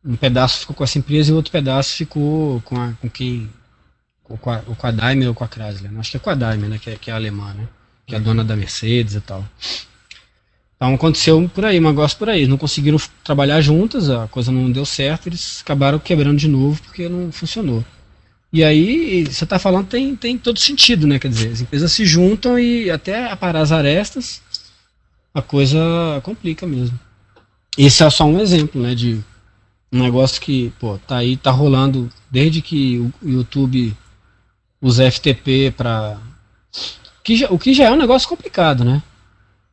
Um 0.05 0.17
pedaço 0.17 0.61
ficou 0.61 0.75
com 0.77 0.85
essa 0.85 0.99
empresa 0.99 1.31
e 1.31 1.33
o 1.33 1.37
outro 1.37 1.51
pedaço 1.53 1.95
ficou 1.97 2.61
com, 2.63 2.81
a, 2.81 2.93
com 3.01 3.11
quem 3.11 3.51
com 4.23 4.51
a, 4.51 4.63
ou 4.67 4.77
com 4.77 4.87
a 4.87 4.91
Daimler 4.91 5.29
ou 5.29 5.35
com 5.35 5.45
a 5.45 5.49
Chrysler. 5.49 5.91
né? 5.91 6.01
Acho 6.01 6.13
que 6.13 6.17
é 6.17 6.21
com 6.21 6.31
a 6.31 6.35
Daimler, 6.35 6.71
né? 6.71 6.79
Que 6.79 6.91
é, 6.91 6.97
que 6.97 7.11
é 7.11 7.13
a 7.13 7.17
alemã, 7.17 7.53
né? 7.55 7.67
Que 8.07 8.15
é 8.15 8.19
a 8.19 8.21
dona 8.21 8.45
da 8.45 8.55
Mercedes 8.57 9.15
e 9.17 9.21
tal. 9.21 9.45
Então 10.79 10.95
aconteceu 10.95 11.51
por 11.53 11.65
aí, 11.65 11.81
um 11.81 11.89
negócio 11.89 12.17
por 12.17 12.29
aí. 12.31 12.47
Não 12.47 12.57
conseguiram 12.57 12.99
trabalhar 13.25 13.61
juntas, 13.61 14.09
a 14.09 14.29
coisa 14.29 14.53
não 14.53 14.71
deu 14.71 14.87
certo, 14.87 15.29
eles 15.29 15.61
acabaram 15.61 15.99
quebrando 15.99 16.39
de 16.39 16.47
novo 16.47 16.81
porque 16.81 17.09
não 17.09 17.33
funcionou. 17.33 17.85
E 18.53 18.63
aí, 18.63 19.25
você 19.25 19.45
está 19.45 19.59
falando, 19.59 19.89
tem, 19.89 20.15
tem 20.17 20.39
todo 20.39 20.59
sentido, 20.59 21.07
né? 21.07 21.19
Quer 21.19 21.29
dizer, 21.29 21.53
as 21.53 21.61
empresas 21.61 21.93
se 21.93 22.07
juntam 22.07 22.59
e 22.59 22.91
até 22.91 23.31
aparar 23.31 23.61
as 23.61 23.73
arestas, 23.73 24.41
a 25.35 25.43
coisa 25.43 25.79
complica 26.23 26.67
mesmo. 26.67 26.99
Esse 27.77 28.05
é 28.05 28.09
só 28.09 28.25
um 28.25 28.41
exemplo, 28.41 28.81
né? 28.81 28.95
De 28.95 29.21
um 29.93 30.03
negócio 30.03 30.41
que, 30.41 30.73
pô, 30.79 30.97
tá 30.99 31.17
aí, 31.17 31.37
tá 31.37 31.51
rolando 31.51 32.09
desde 32.31 32.63
que 32.63 32.99
o 32.99 33.13
YouTube 33.29 33.95
usa 34.81 35.11
FTP 35.11 35.75
para 35.77 36.19
o 37.51 37.59
que 37.59 37.75
já 37.75 37.85
é 37.85 37.91
um 37.91 37.97
negócio 37.97 38.29
complicado, 38.29 38.85
né? 38.85 39.03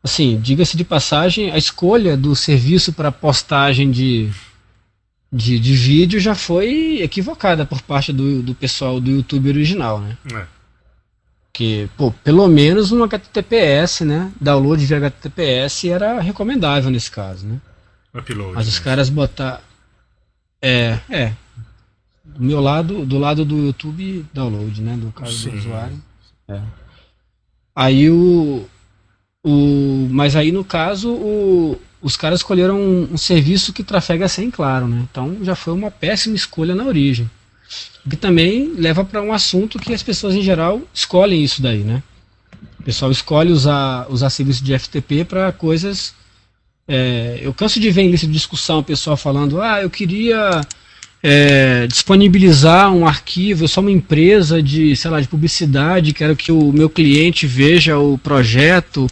Assim, 0.06 0.40
diga-se 0.40 0.78
de 0.78 0.84
passagem, 0.84 1.50
a 1.50 1.58
escolha 1.58 2.16
do 2.16 2.36
serviço 2.36 2.94
para 2.94 3.12
postagem 3.12 3.90
de, 3.90 4.30
de, 5.34 5.60
de 5.60 5.74
vídeo 5.74 6.20
já 6.20 6.36
foi 6.36 7.02
equivocada 7.02 7.66
por 7.66 7.82
parte 7.82 8.14
do, 8.14 8.44
do 8.44 8.54
pessoal 8.54 9.02
do 9.02 9.10
YouTube 9.10 9.50
original, 9.50 10.00
né? 10.00 10.16
É. 10.32 10.46
Que, 11.52 11.90
pô, 11.98 12.12
pelo 12.24 12.48
menos 12.48 12.92
um 12.92 13.04
HTTPS, 13.04 14.06
né? 14.06 14.32
Download 14.40 14.86
via 14.86 14.98
HTTPS 14.98 15.88
era 15.90 16.22
recomendável 16.22 16.92
nesse 16.92 17.10
caso, 17.10 17.48
né? 17.48 17.60
Upload. 18.14 18.54
Mas 18.54 18.68
os 18.68 18.78
né? 18.78 18.84
caras 18.84 19.10
botar 19.10 19.60
É, 20.62 21.00
é. 21.10 21.34
Do 22.24 22.44
meu 22.44 22.62
lado, 22.62 23.08
do 23.08 23.18
lado 23.18 23.44
do 23.44 23.58
YouTube, 23.58 24.24
download, 24.32 24.84
né? 24.84 24.96
Do 24.98 25.12
caso 25.12 25.32
Sim. 25.32 25.50
do 25.50 25.58
usuário. 25.58 26.00
É. 26.48 26.62
Aí 27.76 28.08
o, 28.08 28.70
o. 29.46 30.08
Mas 30.12 30.36
aí 30.36 30.52
no 30.52 30.64
caso, 30.64 31.12
o, 31.14 31.80
os 32.02 32.18
caras 32.18 32.40
escolheram 32.40 32.80
um, 32.80 33.14
um 33.14 33.18
serviço 33.18 33.72
que 33.72 33.84
trafega 33.84 34.28
sem 34.28 34.50
claro, 34.50 34.88
né? 34.88 35.06
Então 35.10 35.38
já 35.44 35.56
foi 35.56 35.74
uma 35.74 35.92
péssima 35.92 36.36
escolha 36.36 36.74
na 36.74 36.84
origem. 36.84 37.30
O 38.06 38.10
que 38.10 38.16
também 38.16 38.74
leva 38.76 39.04
para 39.06 39.22
um 39.22 39.32
assunto 39.32 39.80
que 39.80 39.94
as 39.94 40.04
pessoas 40.04 40.36
em 40.36 40.42
geral 40.42 40.82
escolhem 40.94 41.44
isso 41.44 41.62
daí, 41.62 41.80
né? 41.80 42.04
O 42.80 42.84
pessoal 42.84 43.12
escolhe 43.12 43.52
usar, 43.52 44.08
usar 44.10 44.30
serviço 44.30 44.64
de 44.64 44.78
FTP 44.78 45.26
para 45.26 45.52
coisas. 45.52 46.14
é, 46.88 47.40
eu 47.42 47.54
canso 47.54 47.80
de 47.80 47.90
ver 47.90 48.04
em 48.04 48.12
lista 48.12 48.28
de 48.28 48.34
discussão 48.34 48.80
o 48.80 48.84
pessoal 48.84 49.18
falando: 49.18 49.62
ah, 49.62 49.82
eu 49.82 49.90
queria 49.90 50.62
é, 51.28 51.88
disponibilizar 51.88 52.94
um 52.94 53.08
arquivo, 53.08 53.68
sou 53.68 53.82
uma 53.82 53.90
empresa 53.90 54.62
de, 54.62 54.96
sei 54.96 55.10
lá, 55.10 55.20
de 55.20 55.28
publicidade, 55.28 56.14
quero 56.14 56.36
que 56.36 56.52
o 56.52 56.72
meu 56.72 56.88
cliente 56.88 57.48
veja 57.48 57.98
o 57.98 58.16
projeto 58.16 59.08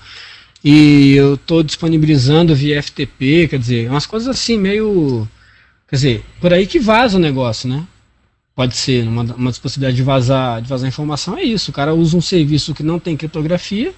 e 0.64 1.16
eu 1.16 1.34
estou 1.34 1.64
disponibilizando 1.64 2.53
via 2.53 2.84
FTP, 2.84 3.47
quer 3.47 3.57
dizer, 3.57 3.89
umas 3.89 4.05
coisas 4.05 4.30
assim 4.30 4.59
meio. 4.59 5.28
Quer 5.88 5.95
dizer, 5.95 6.26
por 6.39 6.53
aí 6.53 6.68
que 6.68 6.78
vaza 6.78 7.18
o 7.18 7.20
negócio, 7.20 7.68
né? 7.68 7.84
Pode 8.55 8.76
ser, 8.76 9.07
uma, 9.07 9.24
uma 9.24 9.49
das 9.49 9.57
possibilidades 9.57 9.97
de 9.97 10.03
vazar, 10.03 10.61
de 10.61 10.70
vazar 10.70 10.88
informação 10.88 11.36
é 11.36 11.43
isso. 11.43 11.72
O 11.72 11.74
cara 11.74 11.95
usa 11.95 12.16
um 12.16 12.22
serviço 12.22 12.76
que 12.76 12.84
não 12.84 12.99
tem 12.99 13.18
criptografia. 13.18 13.91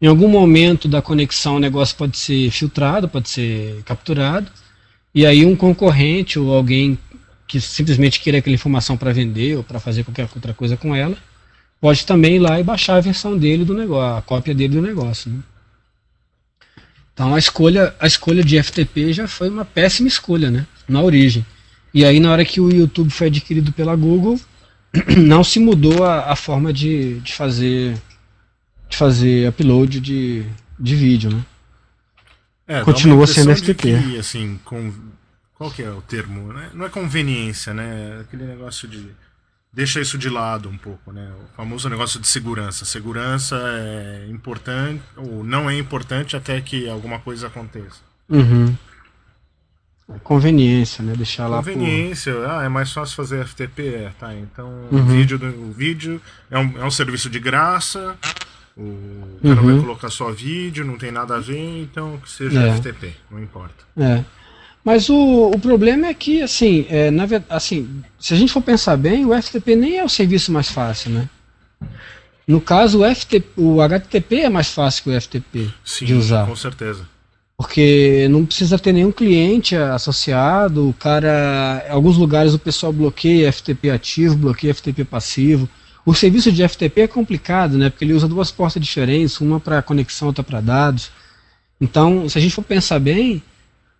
Em 0.00 0.06
algum 0.06 0.28
momento 0.28 0.86
da 0.86 1.02
conexão 1.02 1.56
o 1.56 1.60
negócio 1.60 1.96
pode 1.96 2.16
ser 2.16 2.52
filtrado, 2.52 3.08
pode 3.08 3.28
ser 3.28 3.82
capturado. 3.84 4.46
E 5.12 5.26
aí 5.26 5.44
um 5.44 5.56
concorrente 5.56 6.38
ou 6.38 6.54
alguém 6.54 6.96
que 7.52 7.60
simplesmente 7.60 8.18
queira 8.18 8.38
aquela 8.38 8.54
informação 8.54 8.96
para 8.96 9.12
vender 9.12 9.58
ou 9.58 9.62
para 9.62 9.78
fazer 9.78 10.04
qualquer 10.04 10.26
outra 10.34 10.54
coisa 10.54 10.74
com 10.74 10.96
ela, 10.96 11.14
pode 11.78 12.06
também 12.06 12.36
ir 12.36 12.38
lá 12.38 12.58
e 12.58 12.64
baixar 12.64 12.96
a 12.96 13.00
versão 13.00 13.36
dele 13.36 13.62
do 13.62 13.74
negócio, 13.74 14.16
a 14.16 14.22
cópia 14.22 14.54
dele 14.54 14.76
do 14.76 14.80
negócio. 14.80 15.30
Né? 15.30 15.40
Então 17.12 17.34
a 17.34 17.38
escolha, 17.38 17.94
a 18.00 18.06
escolha 18.06 18.42
de 18.42 18.62
FTP 18.62 19.12
já 19.12 19.28
foi 19.28 19.50
uma 19.50 19.66
péssima 19.66 20.08
escolha, 20.08 20.50
né? 20.50 20.66
Na 20.88 21.02
origem. 21.02 21.44
E 21.92 22.06
aí 22.06 22.18
na 22.20 22.32
hora 22.32 22.42
que 22.42 22.58
o 22.58 22.70
YouTube 22.70 23.10
foi 23.10 23.26
adquirido 23.26 23.70
pela 23.70 23.94
Google, 23.94 24.40
não 25.18 25.44
se 25.44 25.60
mudou 25.60 26.04
a, 26.04 26.32
a 26.32 26.36
forma 26.36 26.72
de, 26.72 27.20
de 27.20 27.34
fazer 27.34 28.00
de 28.88 28.96
fazer 28.96 29.50
upload 29.50 30.00
de, 30.00 30.46
de 30.80 30.96
vídeo, 30.96 31.30
né? 31.30 31.44
É, 32.66 32.80
Continua 32.80 33.26
sendo 33.26 33.54
FTP. 33.54 33.98
Que, 34.02 34.18
assim, 34.18 34.58
com... 34.64 34.90
Qual 35.62 35.70
que 35.70 35.82
é 35.82 35.90
o 35.90 36.02
termo? 36.02 36.52
né? 36.52 36.70
Não 36.74 36.84
é 36.84 36.88
conveniência, 36.88 37.72
né? 37.72 38.18
Aquele 38.22 38.44
negócio 38.44 38.88
de. 38.88 39.06
Deixa 39.72 40.00
isso 40.00 40.18
de 40.18 40.28
lado 40.28 40.68
um 40.68 40.76
pouco, 40.76 41.12
né? 41.12 41.32
O 41.40 41.56
famoso 41.56 41.88
negócio 41.88 42.18
de 42.20 42.26
segurança. 42.26 42.84
Segurança 42.84 43.56
é 43.56 44.26
importante, 44.28 45.02
ou 45.16 45.44
não 45.44 45.70
é 45.70 45.78
importante 45.78 46.36
até 46.36 46.60
que 46.60 46.88
alguma 46.88 47.20
coisa 47.20 47.46
aconteça. 47.46 48.00
Uhum. 48.28 48.76
É 50.12 50.18
Conveniência, 50.18 51.02
né? 51.04 51.14
Deixar 51.16 51.46
lá 51.46 51.62
por... 51.62 51.72
Conveniência, 51.72 52.34
ah, 52.50 52.64
é 52.64 52.68
mais 52.68 52.92
fácil 52.92 53.14
fazer 53.14 53.46
FTP, 53.46 53.86
é, 53.94 54.12
tá? 54.18 54.34
Então 54.34 54.68
Uhum. 54.90 54.98
o 54.98 55.04
vídeo, 55.04 55.38
o 55.68 55.72
vídeo 55.72 56.20
é 56.50 56.58
um, 56.58 56.78
é 56.78 56.84
um 56.84 56.90
serviço 56.90 57.30
de 57.30 57.38
graça, 57.38 58.18
o 58.76 59.38
cara 59.42 59.60
Uhum. 59.62 59.74
vai 59.74 59.80
colocar 59.80 60.10
só 60.10 60.30
vídeo, 60.32 60.84
não 60.84 60.98
tem 60.98 61.12
nada 61.12 61.36
a 61.36 61.40
ver, 61.40 61.82
então 61.82 62.18
que 62.18 62.28
seja 62.28 62.60
É. 62.60 62.74
FTP, 62.76 63.14
não 63.30 63.40
importa. 63.42 63.84
É. 63.96 64.24
Mas 64.84 65.08
o, 65.08 65.50
o 65.50 65.58
problema 65.58 66.08
é 66.08 66.14
que, 66.14 66.42
assim, 66.42 66.86
é, 66.88 67.10
na 67.10 67.24
assim, 67.48 68.02
se 68.18 68.34
a 68.34 68.36
gente 68.36 68.52
for 68.52 68.62
pensar 68.62 68.96
bem, 68.96 69.24
o 69.24 69.42
FTP 69.42 69.76
nem 69.76 69.98
é 69.98 70.04
o 70.04 70.08
serviço 70.08 70.50
mais 70.50 70.68
fácil, 70.68 71.10
né? 71.10 71.28
No 72.46 72.60
caso, 72.60 73.02
o, 73.02 73.14
FTP, 73.14 73.48
o 73.56 73.80
HTTP 73.80 74.40
é 74.40 74.48
mais 74.48 74.68
fácil 74.68 75.04
que 75.04 75.10
o 75.10 75.20
FTP 75.20 75.70
Sim, 75.84 76.06
de 76.06 76.14
usar. 76.14 76.46
com 76.46 76.56
certeza. 76.56 77.06
Porque 77.56 78.26
não 78.28 78.44
precisa 78.44 78.76
ter 78.76 78.92
nenhum 78.92 79.12
cliente 79.12 79.76
associado, 79.76 80.88
o 80.88 80.92
cara. 80.92 81.84
Em 81.88 81.92
alguns 81.92 82.16
lugares 82.16 82.54
o 82.54 82.58
pessoal 82.58 82.92
bloqueia 82.92 83.52
FTP 83.52 83.90
ativo, 83.90 84.36
bloqueia 84.36 84.74
FTP 84.74 85.04
passivo. 85.04 85.68
O 86.04 86.12
serviço 86.12 86.50
de 86.50 86.66
FTP 86.68 87.02
é 87.02 87.06
complicado, 87.06 87.78
né? 87.78 87.88
Porque 87.88 88.04
ele 88.04 88.14
usa 88.14 88.26
duas 88.26 88.50
portas 88.50 88.82
diferentes, 88.82 89.40
uma 89.40 89.60
para 89.60 89.80
conexão, 89.80 90.26
outra 90.26 90.42
para 90.42 90.60
dados. 90.60 91.10
Então, 91.80 92.28
se 92.28 92.36
a 92.36 92.40
gente 92.40 92.54
for 92.54 92.64
pensar 92.64 92.98
bem, 92.98 93.40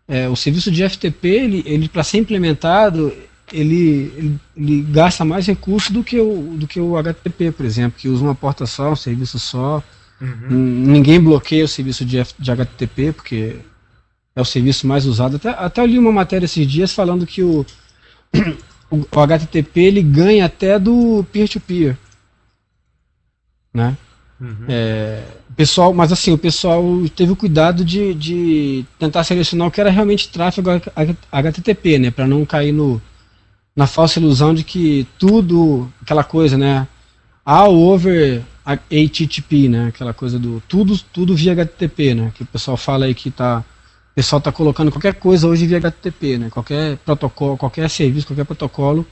é, 0.09 0.28
o 0.28 0.36
serviço 0.36 0.70
de 0.70 0.88
FTP, 0.88 1.28
ele, 1.28 1.62
ele 1.66 1.88
para 1.88 2.03
ser 2.03 2.18
implementado, 2.18 3.12
ele, 3.53 4.12
ele, 4.16 4.40
ele, 4.57 4.82
gasta 4.82 5.24
mais 5.24 5.46
recursos 5.46 5.90
do 5.90 6.03
que, 6.03 6.18
o, 6.18 6.57
do 6.57 6.66
que 6.66 6.80
o 6.80 6.96
HTTP, 6.96 7.53
por 7.53 7.66
exemplo, 7.66 7.98
que 7.98 8.09
usa 8.09 8.24
uma 8.24 8.34
porta 8.34 8.66
só, 8.66 8.92
um 8.92 8.96
serviço 8.96 9.38
só. 9.38 9.82
Uhum. 10.20 10.48
Ninguém 10.86 11.20
bloqueia 11.20 11.64
o 11.64 11.68
serviço 11.68 12.05
de, 12.05 12.18
F, 12.18 12.34
de 12.38 12.50
HTTP, 12.50 13.12
porque 13.12 13.57
é 14.34 14.40
o 14.40 14.44
serviço 14.44 14.86
mais 14.86 15.05
usado. 15.05 15.36
Até, 15.36 15.50
até 15.50 15.80
eu 15.80 15.86
li 15.86 15.98
uma 15.98 16.12
matéria 16.12 16.46
esses 16.46 16.66
dias 16.66 16.92
falando 16.92 17.26
que 17.26 17.42
o, 17.42 17.66
o, 18.90 19.07
o 19.11 19.20
HTTP 19.20 19.80
ele 19.80 20.03
ganha 20.03 20.46
até 20.46 20.78
do 20.78 21.24
peer-to-peer. 21.32 21.94
-peer, 21.94 21.98
né? 23.74 23.96
Uhum. 24.43 24.66
É, 24.68 25.22
pessoal, 25.57 25.95
mas 25.95 26.11
assim, 26.11 26.32
o 26.32 26.38
pessoal 26.38 26.82
teve 27.14 27.30
o 27.30 27.36
cuidado 27.36 27.84
de, 27.84 28.12
de 28.12 28.84
tentar 28.99 29.22
selecionar 29.22 29.68
o 29.68 29.70
que 29.70 29.80
era 29.80 29.88
realmente 29.88 30.28
tráfego 30.28 30.68
HTTP, 31.30 32.01
né, 32.01 32.11
para 32.11 32.26
não 32.26 32.45
cair 32.45 32.72
no, 32.72 33.01
na 33.76 33.86
falsa 33.86 34.18
ilusão 34.18 34.53
de 34.53 34.64
que 34.64 35.07
tudo, 35.16 35.88
aquela 36.03 36.24
coisa, 36.24 36.59
né, 36.59 36.88
all 37.45 37.72
over 37.72 38.43
HTTP, 38.66 39.68
né, 39.68 39.86
aquela 39.86 40.12
coisa 40.12 40.40
do 40.40 40.61
tudo, 40.68 40.99
tudo 41.12 41.36
via 41.36 41.53
HTTP, 41.53 42.12
né, 42.12 42.32
que 42.34 42.43
o 42.43 42.47
pessoal 42.47 42.76
fala 42.76 43.05
aí 43.05 43.14
que 43.14 43.30
tá, 43.30 43.61
o 44.11 44.14
pessoal 44.16 44.40
tá 44.40 44.51
colocando 44.51 44.90
qualquer 44.90 45.14
coisa 45.14 45.47
hoje 45.47 45.68
via 45.68 45.78
HTTP, 45.78 46.38
né, 46.38 46.51
qualquer 46.51 46.97
protocolo, 46.97 47.57
qualquer 47.57 47.88
serviço, 47.88 48.26
qualquer 48.26 48.45
protocolo 48.45 49.07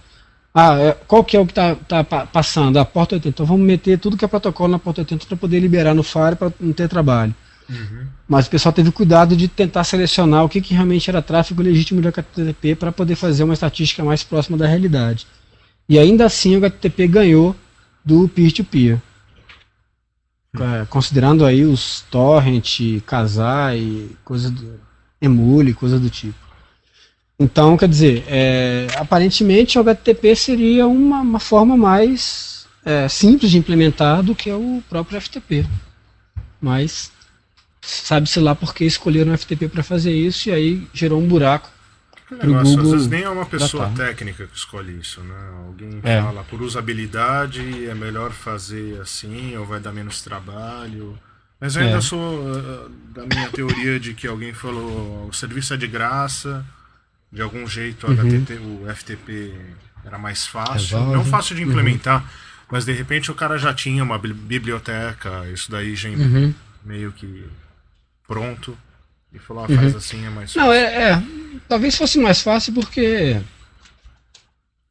ah, 0.53 0.77
é, 0.79 0.93
qual 1.07 1.23
que 1.23 1.37
é 1.37 1.41
o 1.41 1.47
que 1.47 1.53
está 1.53 1.75
tá 1.77 2.03
passando? 2.05 2.79
A 2.79 2.85
porta 2.85 3.15
80. 3.15 3.29
Então 3.29 3.47
vamos 3.47 3.65
meter 3.65 3.99
tudo 3.99 4.17
que 4.17 4.25
é 4.25 4.29
protocolo 4.29 4.71
na 4.73 4.79
porta 4.79 5.01
80 5.03 5.27
para 5.27 5.37
poder 5.37 5.61
liberar 5.61 5.95
no 5.95 6.03
FAR 6.03 6.35
para 6.37 6.53
não 6.61 6.73
ter 6.73 6.89
trabalho. 6.89 7.35
Uhum. 7.69 8.07
Mas 8.29 8.47
o 8.47 8.51
pessoal 8.51 8.73
teve 8.73 8.91
cuidado 8.91 9.37
de 9.37 9.47
tentar 9.47 9.85
selecionar 9.85 10.45
o 10.45 10.49
que, 10.49 10.61
que 10.61 10.75
realmente 10.75 11.09
era 11.09 11.23
tráfego 11.23 11.63
legítimo 11.63 12.03
de 12.03 12.09
HTTP 12.09 12.75
para 12.75 12.91
poder 12.91 13.15
fazer 13.15 13.45
uma 13.45 13.55
estatística 13.55 14.03
mais 14.03 14.25
próxima 14.25 14.59
da 14.59 14.67
realidade. 14.67 15.27
E 15.89 15.99
ainda 15.99 16.27
assim 16.27 16.57
o 16.57 16.59
HTTP 16.59 17.07
ganhou 17.07 17.55
do 18.05 18.29
peer-to-peer. 18.29 18.99
-peer. 20.53 20.83
É, 20.83 20.85
considerando 20.87 21.45
aí 21.45 21.65
os 21.65 22.01
torrent, 22.11 22.81
casar 23.07 23.79
e 23.79 24.17
coisas 24.25 24.51
do 24.51 24.81
emule, 25.21 25.73
coisas 25.73 26.01
do 26.01 26.11
tipo. 26.11 26.50
Então, 27.41 27.75
quer 27.75 27.89
dizer, 27.89 28.23
é, 28.29 28.87
aparentemente 28.97 29.79
o 29.79 29.81
HTTP 29.81 30.37
seria 30.37 30.87
uma, 30.87 31.23
uma 31.23 31.41
forma 31.41 31.75
mais 31.75 32.67
é, 32.85 33.09
simples 33.09 33.51
de 33.51 33.57
implementar 33.57 34.23
do 34.23 34.35
que 34.35 34.53
o 34.53 34.85
próprio 34.91 35.19
FTP. 35.19 35.65
Mas 36.61 37.11
sabe-se 37.81 38.39
lá 38.39 38.55
por 38.55 38.75
que 38.75 38.85
escolheram 38.85 39.33
o 39.33 39.39
FTP 39.39 39.69
para 39.69 39.83
fazer 39.83 40.13
isso 40.13 40.51
e 40.51 40.53
aí 40.53 40.87
gerou 40.93 41.19
um 41.19 41.27
buraco. 41.27 41.71
Que 42.29 42.35
negócio, 42.35 42.77
Google 42.77 42.85
às 42.85 42.91
vezes 42.91 43.07
nem 43.09 43.23
é 43.23 43.31
uma 43.31 43.47
pessoa 43.47 43.89
técnica 43.97 44.47
que 44.47 44.57
escolhe 44.57 45.01
isso, 45.01 45.23
né? 45.23 45.35
Alguém 45.67 45.99
é. 46.03 46.21
fala 46.21 46.45
por 46.45 46.61
usabilidade 46.61 47.89
é 47.89 47.95
melhor 47.95 48.33
fazer 48.33 49.01
assim 49.01 49.57
ou 49.57 49.65
vai 49.65 49.81
dar 49.81 49.93
menos 49.93 50.21
trabalho. 50.21 51.19
Mas 51.59 51.75
eu 51.75 51.83
ainda 51.83 51.97
é. 51.97 52.01
sou 52.03 52.19
uh, 52.21 52.91
da 53.15 53.25
minha 53.25 53.49
teoria 53.49 53.99
de 53.99 54.13
que 54.13 54.27
alguém 54.27 54.53
falou 54.53 55.27
o 55.27 55.33
serviço 55.33 55.73
é 55.73 55.79
de 55.79 55.87
graça 55.87 56.65
de 57.33 57.43
algum 57.43 57.67
jeito 57.67 58.07
uhum. 58.07 58.13
HTT, 58.13 58.55
o 58.59 58.95
FTP 58.95 59.55
era 60.05 60.19
mais 60.19 60.47
fácil. 60.47 60.99
Resolve. 60.99 61.13
Não 61.13 61.25
fácil 61.25 61.57
de 61.57 61.63
implementar, 61.63 62.23
uhum. 62.23 62.29
mas 62.71 62.85
de 62.85 62.93
repente 62.93 63.31
o 63.31 63.35
cara 63.35 63.59
já 63.59 63.73
tinha 63.73 64.03
uma 64.03 64.19
biblioteca, 64.19 65.47
isso 65.53 65.71
daí 65.71 65.95
já 65.95 66.09
uhum. 66.09 66.55
meio 66.85 67.13
que 67.13 67.47
pronto. 68.27 68.77
E 69.33 69.39
falou, 69.39 69.65
ah, 69.65 69.69
faz 69.69 69.93
uhum. 69.93 69.99
assim, 69.99 70.27
é 70.27 70.31
mais 70.31 70.53
fácil. 70.53 70.61
Não, 70.61 70.73
é, 70.73 71.11
é, 71.11 71.23
Talvez 71.69 71.97
fosse 71.97 72.19
mais 72.19 72.41
fácil 72.43 72.73
porque. 72.73 73.41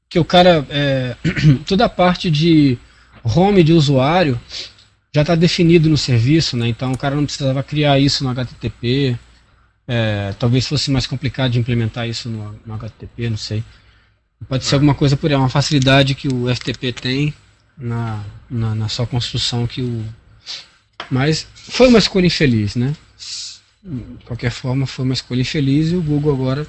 Que 0.09 0.17
o 0.17 0.23
cara. 0.23 0.65
É, 0.69 1.15
toda 1.67 1.85
a 1.85 1.89
parte 1.89 2.31
de 2.31 2.77
home 3.21 3.63
de 3.63 3.73
usuário 3.73 4.39
já 5.13 5.21
está 5.21 5.35
definido 5.35 5.89
no 5.89 5.97
serviço, 5.97 6.55
né? 6.55 6.69
Então 6.69 6.93
o 6.93 6.97
cara 6.97 7.15
não 7.15 7.25
precisava 7.25 7.61
criar 7.63 7.99
isso 7.99 8.23
no 8.23 8.29
HTTP. 8.29 9.17
É, 9.91 10.35
talvez 10.37 10.67
fosse 10.67 10.91
mais 10.91 11.07
complicado 11.07 11.53
de 11.53 11.59
implementar 11.59 12.07
isso 12.07 12.29
no, 12.29 12.59
no 12.63 12.73
HTTP, 12.75 13.27
não 13.27 13.37
sei. 13.37 13.63
Pode 14.47 14.63
ser 14.63 14.75
alguma 14.75 14.93
coisa 14.93 15.17
por 15.17 15.31
aí, 15.31 15.35
uma 15.35 15.49
facilidade 15.49 16.13
que 16.13 16.27
o 16.27 16.47
FTP 16.55 16.93
tem 16.93 17.33
na, 17.75 18.23
na, 18.47 18.75
na, 18.75 18.87
sua 18.87 19.07
construção 19.07 19.65
que 19.65 19.81
o. 19.81 20.05
Mas 21.09 21.47
foi 21.55 21.87
uma 21.87 21.97
escolha 21.97 22.27
infeliz, 22.27 22.75
né? 22.75 22.95
De 23.83 24.25
qualquer 24.25 24.51
forma, 24.51 24.85
foi 24.85 25.05
uma 25.05 25.13
escolha 25.15 25.41
infeliz 25.41 25.91
e 25.91 25.95
o 25.95 26.03
Google 26.03 26.33
agora 26.35 26.67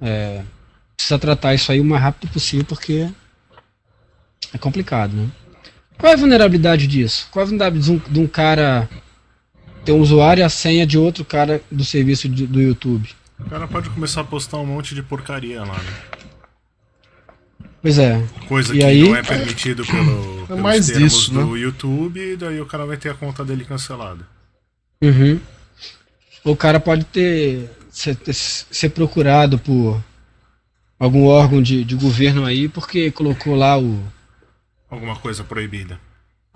é, 0.00 0.42
precisa 0.96 1.18
tratar 1.18 1.52
isso 1.52 1.70
aí 1.70 1.78
o 1.78 1.84
mais 1.84 2.02
rápido 2.02 2.32
possível 2.32 2.64
porque 2.64 3.06
é 4.50 4.56
complicado, 4.56 5.12
né? 5.12 5.30
Qual 5.98 6.10
é 6.10 6.14
a 6.14 6.18
vulnerabilidade 6.18 6.86
disso? 6.86 7.28
Qual 7.30 7.42
é 7.42 7.44
a 7.44 7.50
vulnerabilidade 7.50 8.00
de 8.00 8.10
um, 8.10 8.12
de 8.12 8.20
um 8.20 8.26
cara 8.26 8.88
ter 9.86 9.92
um 9.92 10.00
usuário 10.00 10.42
e 10.42 10.44
a 10.44 10.48
senha 10.48 10.86
de 10.86 10.98
outro 10.98 11.24
cara 11.24 11.62
do 11.70 11.84
serviço 11.84 12.28
de, 12.28 12.46
do 12.46 12.60
YouTube. 12.60 13.08
O 13.38 13.48
cara 13.48 13.68
pode 13.68 13.88
começar 13.90 14.22
a 14.22 14.24
postar 14.24 14.58
um 14.58 14.66
monte 14.66 14.94
de 14.94 15.02
porcaria 15.02 15.60
lá, 15.60 15.74
né? 15.74 15.94
Pois 17.80 17.98
é. 17.98 18.22
Coisa 18.48 18.74
e 18.74 18.78
que 18.78 18.84
aí... 18.84 19.08
não 19.08 19.14
é 19.14 19.22
permitido 19.22 19.86
pelo, 19.86 20.42
é 20.42 20.46
pelos 20.48 20.62
mais 20.62 20.86
termos 20.86 21.12
disso, 21.12 21.30
do 21.30 21.54
né? 21.54 21.60
YouTube, 21.60 22.20
e 22.20 22.36
daí 22.36 22.60
o 22.60 22.66
cara 22.66 22.84
vai 22.84 22.96
ter 22.96 23.10
a 23.10 23.14
conta 23.14 23.44
dele 23.44 23.64
cancelada. 23.64 24.26
Uhum. 25.00 25.38
O 26.42 26.56
cara 26.56 26.80
pode 26.80 27.04
ter 27.04 27.70
ser, 27.90 28.18
ser 28.32 28.90
procurado 28.90 29.58
por 29.58 30.02
algum 30.98 31.26
órgão 31.26 31.62
de, 31.62 31.84
de 31.84 31.94
governo 31.94 32.44
aí 32.44 32.68
porque 32.68 33.10
colocou 33.10 33.54
lá 33.54 33.78
o. 33.78 34.02
Alguma 34.90 35.16
coisa 35.16 35.42
proibida. 35.42 36.00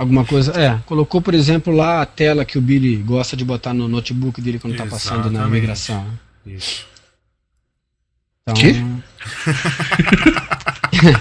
Alguma 0.01 0.25
coisa. 0.25 0.53
É, 0.59 0.81
colocou, 0.87 1.21
por 1.21 1.35
exemplo, 1.35 1.77
lá 1.77 2.01
a 2.01 2.07
tela 2.07 2.43
que 2.43 2.57
o 2.57 2.61
Billy 2.63 2.97
gosta 2.97 3.37
de 3.37 3.45
botar 3.45 3.75
no 3.75 3.87
notebook 3.87 4.41
dele 4.41 4.59
quando 4.59 4.73
está 4.73 4.87
passando 4.87 5.31
na 5.31 5.47
migração. 5.47 6.07
Isso. 6.47 6.87
Então. 8.43 8.55
Que? 8.55 8.83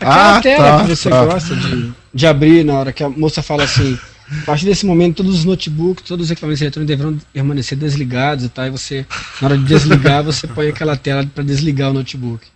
Aquela 0.00 0.36
ah, 0.36 0.40
tela 0.40 0.78
tá, 0.78 0.84
que 0.84 0.96
você 0.96 1.10
tá. 1.10 1.26
gosta 1.26 1.54
de, 1.54 1.92
de 2.14 2.26
abrir 2.26 2.64
na 2.64 2.72
hora 2.72 2.90
que 2.90 3.02
a 3.02 3.10
moça 3.10 3.42
fala 3.42 3.64
assim. 3.64 3.98
A 4.40 4.46
partir 4.46 4.64
desse 4.64 4.86
momento, 4.86 5.16
todos 5.16 5.40
os 5.40 5.44
notebooks, 5.44 6.02
todos 6.02 6.24
os 6.24 6.30
equipamentos 6.30 6.62
eletrônicos 6.62 6.96
deverão 6.96 7.18
permanecer 7.34 7.76
desligados 7.76 8.46
e 8.46 8.48
tal. 8.48 8.64
E 8.64 8.70
você, 8.70 9.04
na 9.42 9.48
hora 9.48 9.58
de 9.58 9.64
desligar, 9.64 10.24
você 10.24 10.46
põe 10.46 10.68
aquela 10.68 10.96
tela 10.96 11.26
para 11.26 11.44
desligar 11.44 11.90
o 11.90 11.92
notebook. 11.92 12.46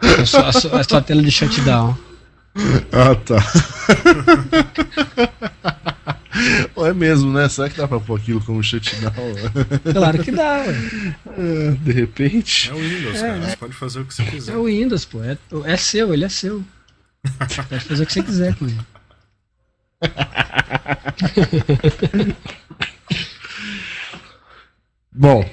É 0.00 0.24
só, 0.24 0.46
a, 0.46 0.52
sua, 0.52 0.80
a 0.80 0.84
sua 0.84 1.02
tela 1.02 1.20
de 1.20 1.30
shutdown. 1.32 2.05
Ah, 2.92 3.14
tá. 3.14 3.36
é 6.86 6.94
mesmo, 6.94 7.32
né? 7.32 7.48
Será 7.48 7.68
que 7.68 7.76
dá 7.76 7.86
pra 7.86 8.00
pôr 8.00 8.18
aquilo 8.18 8.42
como 8.42 8.62
shutdown? 8.62 9.12
Claro 9.92 10.22
que 10.22 10.30
dá, 10.30 10.64
é, 10.64 11.70
De 11.80 11.92
repente. 11.92 12.70
É 12.70 12.72
o 12.72 12.76
Windows, 12.76 13.16
é, 13.16 13.20
cara. 13.20 13.40
Você 13.40 13.56
pode 13.56 13.72
fazer 13.74 14.00
o 14.00 14.04
que 14.04 14.14
você 14.14 14.24
quiser. 14.24 14.52
É 14.52 14.56
o 14.56 14.64
Windows, 14.64 15.04
pô. 15.04 15.22
É, 15.22 15.36
é 15.64 15.76
seu, 15.76 16.14
ele 16.14 16.24
é 16.24 16.28
seu. 16.28 16.64
pode 17.38 17.84
fazer 17.84 18.02
o 18.02 18.06
que 18.06 18.12
você 18.12 18.22
quiser 18.22 18.54
com 18.54 18.66
ele. 18.66 18.78
Bom. 25.12 25.48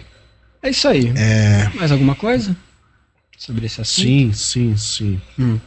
É 0.61 0.69
isso 0.69 0.87
aí. 0.87 1.11
É... 1.17 1.69
Mais 1.75 1.91
alguma 1.91 2.15
coisa? 2.15 2.55
Sobre 3.37 3.65
esse 3.65 3.81
assunto? 3.81 4.05
Sim, 4.05 4.33
sim, 4.33 4.77
sim. 4.77 5.21
Hum. 5.37 5.59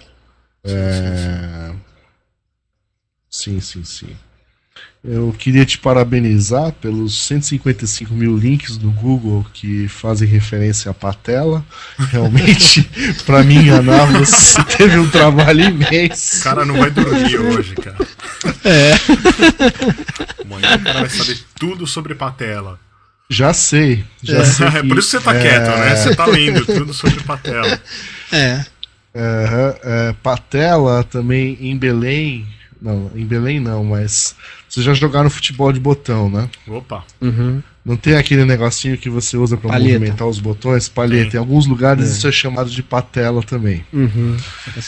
É... 0.66 1.72
Sim, 3.30 3.60
sim, 3.60 3.84
sim. 3.84 4.16
Eu 5.04 5.32
queria 5.38 5.64
te 5.64 5.78
parabenizar 5.78 6.72
pelos 6.72 7.26
155 7.26 8.12
mil 8.12 8.36
links 8.36 8.76
do 8.76 8.90
Google 8.90 9.46
que 9.52 9.86
fazem 9.86 10.26
referência 10.26 10.90
à 10.90 10.94
patela. 10.94 11.64
Realmente, 12.10 12.82
para 13.24 13.44
mim 13.44 13.58
enganar, 13.58 14.06
você 14.06 14.62
teve 14.64 14.98
um 14.98 15.08
trabalho 15.08 15.60
imenso. 15.62 16.40
O 16.40 16.42
cara 16.42 16.64
não 16.64 16.76
vai 16.76 16.90
dormir 16.90 17.38
hoje, 17.38 17.74
cara. 17.76 17.96
É. 18.64 18.94
Amanhã 20.44 20.76
o 20.76 20.82
cara 20.82 21.00
vai 21.00 21.08
saber 21.08 21.38
tudo 21.56 21.86
sobre 21.86 22.16
patela. 22.16 22.80
Já 23.28 23.52
sei. 23.52 24.04
Já 24.22 24.38
é. 24.38 24.44
sei 24.44 24.70
que, 24.70 24.76
é 24.78 24.82
por 24.82 24.98
isso 24.98 25.10
que 25.10 25.18
você 25.18 25.20
tá 25.20 25.36
é... 25.36 25.40
quieto, 25.40 25.78
né? 25.78 25.96
Você 25.96 26.16
tá 26.16 26.26
lendo 26.26 26.66
tudo 26.66 26.92
sobre 26.92 27.20
patela. 27.22 27.80
É. 28.32 28.64
Uhum, 29.16 30.14
Patela 30.22 31.02
também 31.04 31.56
em 31.60 31.76
Belém. 31.76 32.46
Não, 32.80 33.10
em 33.14 33.24
Belém 33.24 33.58
não, 33.58 33.84
mas. 33.84 34.36
Vocês 34.68 34.84
já 34.84 34.92
jogaram 34.94 35.30
futebol 35.30 35.72
de 35.72 35.80
botão, 35.80 36.28
né? 36.28 36.48
Opa! 36.66 37.04
Uhum. 37.20 37.62
Não 37.84 37.96
tem 37.96 38.16
aquele 38.16 38.44
negocinho 38.44 38.98
que 38.98 39.08
você 39.08 39.36
usa 39.36 39.56
para 39.56 39.78
movimentar 39.78 40.26
os 40.26 40.40
botões? 40.40 40.88
Palheta. 40.88 41.36
Em 41.36 41.38
alguns 41.38 41.66
lugares 41.66 42.04
é. 42.04 42.12
isso 42.12 42.26
é 42.26 42.32
chamado 42.32 42.68
de 42.68 42.82
patela 42.82 43.42
também. 43.44 43.84
Uhum. 43.92 44.36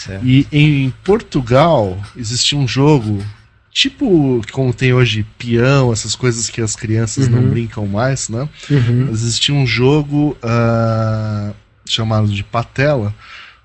É 0.09 0.21
e 0.25 0.47
em 0.51 0.93
Portugal 1.05 1.97
existia 2.17 2.59
um 2.59 2.67
jogo 2.67 3.25
tipo 3.73 4.41
como 4.51 4.75
tem 4.75 4.93
hoje 4.93 5.25
peão, 5.39 5.93
essas 5.93 6.17
coisas 6.17 6.51
que 6.51 6.61
as 6.61 6.75
crianças 6.75 7.29
não 7.29 7.39
Uhum. 7.39 7.51
brincam 7.51 7.87
mais, 7.87 8.29
né? 8.29 8.49
Uhum. 8.69 9.09
Existia 9.13 9.55
um 9.55 9.65
jogo 9.65 10.37
ah, 10.43 11.53
chamado 11.87 12.27
de 12.27 12.43
Patela 12.43 13.15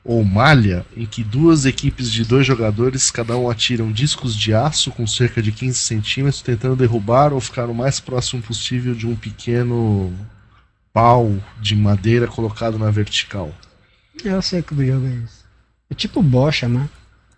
ou 0.06 0.24
Malha, 0.24 0.86
em 0.98 1.06
que 1.06 1.24
duas 1.24 1.66
equipes 1.66 2.12
de 2.12 2.26
dois 2.26 2.46
jogadores, 2.46 3.10
cada 3.10 3.38
um 3.38 3.50
atiram 3.50 3.92
discos 3.92 4.36
de 4.36 4.54
aço 4.54 4.92
com 4.92 5.08
cerca 5.08 5.42
de 5.42 5.52
15 5.52 5.78
centímetros, 5.78 6.42
tentando 6.42 6.76
derrubar 6.76 7.32
ou 7.32 7.40
ficar 7.40 7.70
o 7.70 7.74
mais 7.74 8.00
próximo 8.02 8.42
possível 8.42 8.94
de 8.94 9.08
um 9.08 9.16
pequeno 9.16 10.14
pau 10.92 11.34
de 11.62 11.76
madeira 11.76 12.28
colocado 12.28 12.78
na 12.78 12.92
vertical. 12.92 13.54
Eu 14.24 14.42
sei 14.42 14.62
que 14.62 14.74
o 14.74 14.86
jogo 14.86 15.08
é 15.08 15.24
esse. 15.24 15.44
É 15.90 15.96
tipo 15.96 16.22
bocha, 16.22 16.68
né? 16.68 16.90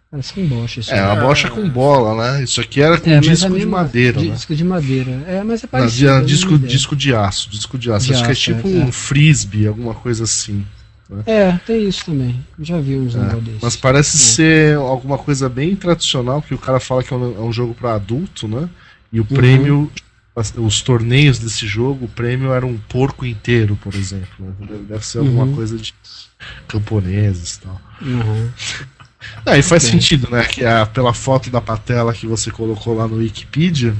Parece 0.09 0.39
um 0.39 0.47
bocha 0.47 0.80
isso. 0.80 0.91
É, 0.93 1.05
uma 1.05 1.16
bocha 1.16 1.49
com 1.49 1.68
bola, 1.70 2.32
né? 2.38 2.43
Isso 2.43 2.61
aqui 2.61 2.82
era 2.82 2.99
com 2.99 3.09
É, 3.09 3.20
disco 3.20 3.53
a 3.53 3.57
de 3.57 3.66
madeira, 3.66 4.22
né? 4.22 4.32
Disco 4.32 4.55
de 4.55 4.63
madeira. 4.63 5.11
É, 5.28 5.43
mas 5.43 5.63
é 5.63 5.68
Não, 5.72 5.72
parecido. 5.72 6.07
é 6.09 6.11
mesma 6.13 6.26
disco, 6.26 6.57
disco 6.59 6.95
de 6.95 7.13
aço, 7.13 7.49
disco 7.49 7.78
de 7.78 7.91
aço. 7.91 8.07
De 8.07 8.13
Acho 8.13 8.24
que 8.24 8.30
é 8.30 8.32
aço, 8.32 8.41
tipo 8.41 8.68
é, 8.68 8.72
um 8.72 8.88
é. 8.88 8.91
frisbee, 8.91 9.68
alguma 9.68 9.93
coisa 9.93 10.24
assim. 10.24 10.66
É, 11.26 11.51
tem 11.66 11.88
isso 11.88 12.06
também. 12.06 12.43
Já 12.60 12.80
vi 12.80 12.95
uns 12.97 13.16
É, 13.16 13.20
negócios 13.20 13.43
desses. 13.43 13.62
Mas 13.62 13.76
parece 13.76 14.18
É. 14.18 14.20
ser 14.20 14.78
alguma 14.78 15.18
coisa 15.18 15.47
bem 15.47 15.76
tradicional, 15.76 16.41
que 16.41 16.53
o 16.53 16.58
cara 16.58 16.80
fala 16.80 17.03
que 17.03 17.14
é 17.14 17.18
um, 17.18 17.36
é 17.38 17.41
um 17.41 17.53
jogo 17.53 17.74
para 17.76 17.93
adulto, 17.93 18.47
né? 18.47 18.68
E 19.14 19.20
o 19.20 19.24
Uhum. 19.30 19.36
prêmio, 19.36 19.91
os 20.58 20.82
torneios 20.82 21.38
desse 21.39 21.68
jogo, 21.68 22.06
o 22.06 22.10
prêmio 22.10 22.51
era 22.51 22.66
um 22.66 22.78
porco 22.78 23.26
inteiro, 23.26 23.78
por 23.82 23.93
exemplo. 23.93 24.28
né? 24.60 24.78
Deve- 24.89 25.06
ser 25.06 25.20
alguma 25.20 25.43
Uhum. 25.45 25.56
coisa 25.56 25.78
de 25.78 25.93
camponeses 26.68 27.56
e 27.56 27.60
tal. 27.62 27.82
Uhum. 28.01 28.49
E 29.47 29.62
faz 29.64 29.82
sentido, 29.84 30.30
né? 30.30 30.43
Que 30.43 30.64
a, 30.64 30.86
pela 30.86 31.12
foto 31.12 31.49
da 31.49 31.60
patela 31.60 32.14
que 32.14 32.28
você 32.28 32.51
colocou 32.51 32.95
lá 32.95 33.08
no 33.08 33.16
Wikipedia, 33.18 33.95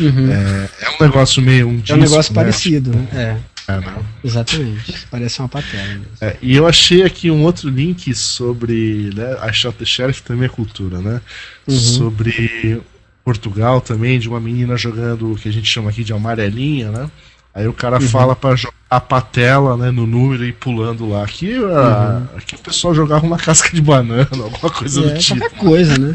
Uhum. 0.00 0.30
é 0.32 0.68
um 0.98 1.04
negócio 1.04 1.42
meio 1.42 1.68
um 1.68 1.74
É 1.74 1.76
disco, 1.76 1.94
um 1.94 2.00
negócio 2.00 2.32
né? 2.32 2.40
parecido, 2.40 2.90
né? 2.90 3.08
É, 3.12 3.36
É, 3.68 3.78
né? 3.80 3.94
exatamente. 4.24 5.06
Parece 5.10 5.38
uma 5.38 5.48
patela 5.48 5.84
mesmo. 5.86 6.06
É, 6.20 6.36
e 6.42 6.56
eu 6.56 6.66
achei 6.66 7.02
aqui 7.04 7.30
um 7.30 7.42
outro 7.44 7.68
link 7.68 8.12
sobre. 8.14 9.10
Né, 9.14 9.36
a 9.40 9.52
Shot 9.52 9.76
the 9.78 9.84
Sheriff 9.84 10.22
também 10.22 10.46
é 10.46 10.48
cultura, 10.48 10.98
né? 11.00 11.20
Uhum. 11.66 11.74
Sobre 11.78 12.80
Portugal 13.24 13.80
também, 13.80 14.18
de 14.18 14.28
uma 14.28 14.40
menina 14.40 14.76
jogando 14.76 15.32
o 15.32 15.36
que 15.36 15.48
a 15.48 15.52
gente 15.52 15.68
chama 15.68 15.90
aqui 15.90 16.02
de 16.02 16.12
amarelinha, 16.12 16.90
né? 16.90 17.10
Aí 17.54 17.68
o 17.68 17.72
cara 17.72 17.96
Uhum. 18.00 18.08
fala 18.08 18.34
pra 18.34 18.56
jogar 18.56 18.74
a 18.90 18.98
patela 18.98 19.76
né, 19.76 19.90
no 19.90 20.06
número 20.06 20.44
e 20.44 20.52
pulando 20.52 21.08
lá. 21.08 21.22
Aqui, 21.22 21.54
a- 21.64 22.22
aqui 22.36 22.54
o 22.54 22.58
pessoal 22.58 22.94
jogava 22.94 23.24
uma 23.26 23.36
casca 23.36 23.70
de 23.72 23.80
banana, 23.80 24.26
alguma 24.32 24.70
coisa 24.70 25.00
Uhum. 25.02 25.08
É, 25.10 25.12
do 25.14 25.18
tipo. 25.20 25.38
qualquer 25.40 25.58
coisa, 25.58 25.98
né? 25.98 26.12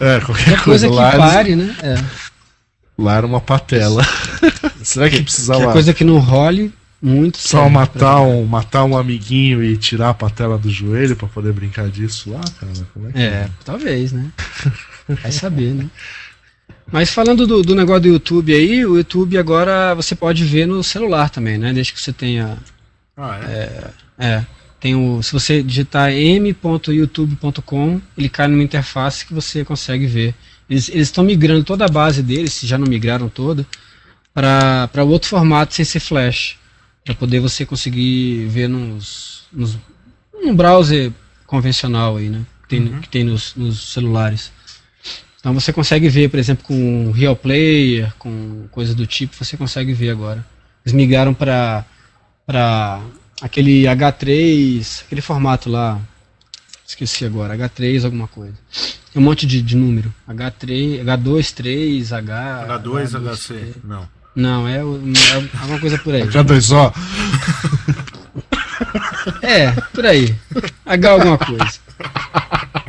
É, 0.00 0.20
qualquer 0.20 0.62
Coisa 0.62 0.88
coisa. 0.88 0.88
que 0.88 0.94
Lá, 0.94 1.08
eles- 1.14 1.18
pare, 1.32 1.56
né? 1.56 1.76
É. 1.82 2.04
lá 2.98 3.16
era 3.18 3.26
uma 3.26 3.40
patela. 3.40 4.02
Será 4.96 5.10
que 5.10 5.22
precisava 5.22 5.60
Qualquer 5.60 5.72
coisa 5.74 5.92
que 5.92 6.04
não 6.04 6.18
role 6.18 6.72
muito. 7.02 7.36
só 7.36 7.68
matar 7.68 8.22
um, 8.22 8.46
matar 8.46 8.84
um 8.84 8.96
amiguinho 8.96 9.62
e 9.62 9.76
tirar 9.76 10.08
a 10.08 10.14
patela 10.14 10.56
do 10.56 10.70
joelho 10.70 11.14
pra 11.14 11.28
poder 11.28 11.52
brincar 11.52 11.90
disso 11.90 12.30
lá, 12.30 12.40
cara? 12.58 12.72
Como 12.94 13.08
é 13.08 13.12
que 13.12 13.18
É, 13.18 13.50
talvez, 13.62 14.12
né? 14.12 14.30
Vai 15.06 15.30
saber, 15.30 15.74
né? 15.74 15.90
Mas 16.90 17.10
falando 17.10 17.46
do, 17.46 17.62
do 17.62 17.74
negócio 17.74 18.02
do 18.02 18.08
YouTube 18.08 18.54
aí, 18.54 18.86
o 18.86 18.96
YouTube 18.96 19.36
agora 19.36 19.94
você 19.94 20.14
pode 20.14 20.42
ver 20.44 20.66
no 20.66 20.82
celular 20.82 21.28
também, 21.28 21.58
né? 21.58 21.74
Desde 21.74 21.92
que 21.92 22.00
você 22.00 22.12
tenha. 22.12 22.56
Ah, 23.18 23.38
é? 23.42 23.90
É. 24.18 24.46
Tem 24.80 24.94
o, 24.94 25.22
se 25.22 25.30
você 25.30 25.62
digitar 25.62 26.10
m.youtube.com, 26.10 28.00
ele 28.16 28.30
cai 28.30 28.48
numa 28.48 28.62
interface 28.62 29.26
que 29.26 29.34
você 29.34 29.62
consegue 29.62 30.06
ver. 30.06 30.34
Eles 30.70 30.88
estão 30.88 31.22
migrando 31.22 31.64
toda 31.64 31.84
a 31.84 31.88
base 31.88 32.22
deles, 32.22 32.54
se 32.54 32.66
já 32.66 32.78
não 32.78 32.86
migraram 32.86 33.28
toda, 33.28 33.66
para 34.36 35.02
outro 35.04 35.30
formato 35.30 35.72
sem 35.72 35.84
ser 35.84 36.00
flash. 36.00 36.56
Para 37.04 37.14
poder 37.14 37.40
você 37.40 37.64
conseguir 37.64 38.46
ver 38.48 38.68
nos, 38.68 39.44
nos 39.52 39.78
num 40.34 40.54
browser 40.54 41.10
convencional 41.46 42.16
aí, 42.16 42.28
né? 42.28 42.44
Que 42.62 42.68
tem, 42.68 42.80
Uhum. 42.82 43.00
que 43.00 43.08
tem 43.08 43.24
nos, 43.24 43.54
nos 43.54 43.92
celulares. 43.92 44.52
Então 45.40 45.54
você 45.54 45.72
consegue 45.72 46.08
ver, 46.08 46.28
por 46.28 46.38
exemplo, 46.38 46.64
com 46.64 47.12
Real 47.12 47.36
Player, 47.36 48.12
com 48.18 48.66
coisas 48.72 48.94
do 48.94 49.06
tipo, 49.06 49.36
você 49.36 49.56
consegue 49.56 49.92
ver 49.92 50.10
agora. 50.10 50.44
Eles 50.84 50.92
migraram 50.92 51.32
para 51.32 51.84
para 52.44 53.00
aquele 53.42 53.84
H3, 53.84 55.02
aquele 55.04 55.20
formato 55.20 55.70
lá. 55.70 56.00
Esqueci 56.86 57.24
agora, 57.24 57.56
H3 57.56 58.04
alguma 58.04 58.28
coisa. 58.28 58.54
Tem 59.12 59.20
um 59.20 59.24
monte 59.24 59.46
de, 59.46 59.60
de 59.62 59.76
número. 59.76 60.12
H3, 60.28 61.02
H2, 61.04 61.52
3, 61.52 62.12
H. 62.12 62.66
H2, 62.68 63.08
H2, 63.08 63.34
HC. 63.34 63.74
Não. 63.82 64.08
Não, 64.36 64.68
é, 64.68 64.84
o- 64.84 65.00
é 65.32 65.58
alguma 65.60 65.80
coisa 65.80 65.98
por 65.98 66.14
aí. 66.14 66.22
H2O. 66.22 66.92
É, 69.42 69.70
por 69.94 70.04
aí. 70.06 70.34
H 70.84 71.10
alguma 71.10 71.38
coisa. 71.38 71.78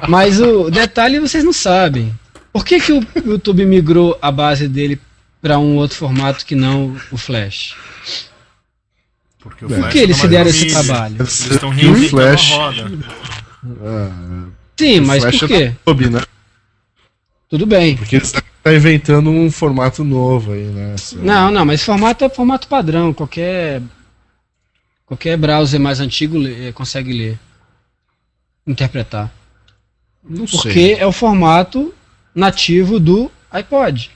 Mas 0.07 0.39
o 0.39 0.69
detalhe 0.69 1.19
vocês 1.19 1.43
não 1.43 1.53
sabem. 1.53 2.13
Por 2.51 2.65
que, 2.65 2.79
que 2.79 2.91
o 2.91 3.05
YouTube 3.25 3.65
migrou 3.65 4.17
a 4.21 4.31
base 4.31 4.67
dele 4.67 4.99
para 5.41 5.57
um 5.59 5.75
outro 5.77 5.97
formato 5.97 6.45
que 6.45 6.55
não 6.55 6.95
o 7.11 7.17
Flash? 7.17 7.75
Porque 9.39 9.65
o 9.65 9.67
Por 9.69 9.77
Flash 9.77 9.93
que 9.93 9.99
eles 9.99 10.17
tá 10.17 10.21
se 10.23 10.27
deram 10.27 10.49
esse 10.49 10.67
trabalho? 10.67 11.15
Eles 11.19 11.39
estão 11.51 11.69
o 11.69 12.09
Flash. 12.09 12.51
Ah, 12.53 14.09
Sim, 14.77 14.99
mas 15.01 15.23
Flash 15.23 15.39
por 15.39 15.45
é 15.45 15.47
quê? 15.57 15.65
da 15.69 15.75
Adobe, 15.91 16.09
né? 16.09 16.21
Tudo 17.49 17.65
bem. 17.65 17.95
Porque 17.95 18.17
eles 18.17 18.33
estão 18.67 18.75
inventando 18.75 19.29
um 19.29 19.49
formato 19.51 20.03
novo 20.03 20.53
aí, 20.53 20.65
né? 20.65 20.93
Assim, 20.93 21.17
Não, 21.17 21.49
não, 21.51 21.65
mas 21.65 21.81
formato 21.83 22.23
é 22.23 22.29
formato 22.29 22.67
padrão. 22.67 23.13
Qualquer 23.13 23.81
qualquer 25.05 25.37
browser 25.37 25.79
mais 25.79 25.99
antigo 25.99 26.37
lê- 26.37 26.71
consegue 26.73 27.13
ler, 27.13 27.39
interpretar. 28.65 29.31
Não 30.23 30.45
Porque 30.45 30.71
sei. 30.73 30.93
é 30.95 31.05
o 31.05 31.11
formato 31.11 31.93
nativo 32.35 32.99
do 32.99 33.31
iPod. 33.49 34.11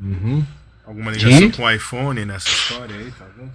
Uhum. 0.00 0.44
Alguma 0.84 1.12
ligação 1.12 1.38
Gente. 1.38 1.56
com 1.56 1.62
o 1.64 1.70
iPhone 1.70 2.24
nessa 2.24 2.48
história 2.48 2.96
aí, 2.96 3.12
talvez? 3.16 3.50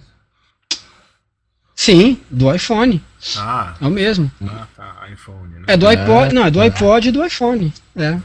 Sim, 1.74 2.20
do 2.30 2.52
iPhone. 2.54 3.02
Ah, 3.36 3.74
É 3.80 3.86
o 3.86 3.90
mesmo. 3.90 4.30
tá, 4.44 4.68
tá, 4.76 5.08
iPhone, 5.12 5.54
né? 5.54 5.64
É 5.66 5.76
do 5.76 5.86
iPod, 5.88 6.34
não, 6.34 6.44
é 6.46 6.50
do 6.50 6.60
iPod 6.60 7.08
e 7.08 7.12
do 7.12 7.24
iPhone. 7.24 7.72
É. 7.96 8.18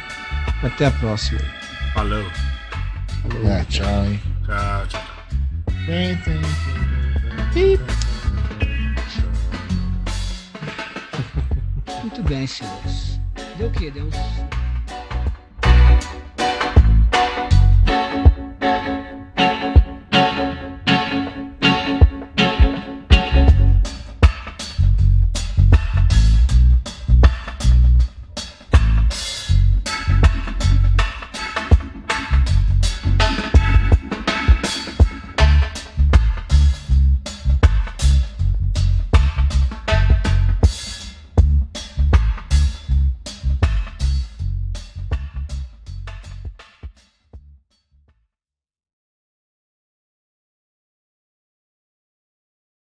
Até 0.63 0.85
a 0.87 0.91
próxima. 0.91 1.39
Falou. 1.93 2.25
É, 3.45 3.63
tchau, 3.65 4.05
hein? 4.05 4.21
Tchau, 4.45 4.87
tchau. 4.87 5.01
Muito 12.01 12.21
bem, 12.23 12.45
senhores. 12.47 13.19
Deu 13.57 13.67
o 13.67 13.71
quê? 13.71 13.89
Deu 13.91 14.05
uns 14.05 14.15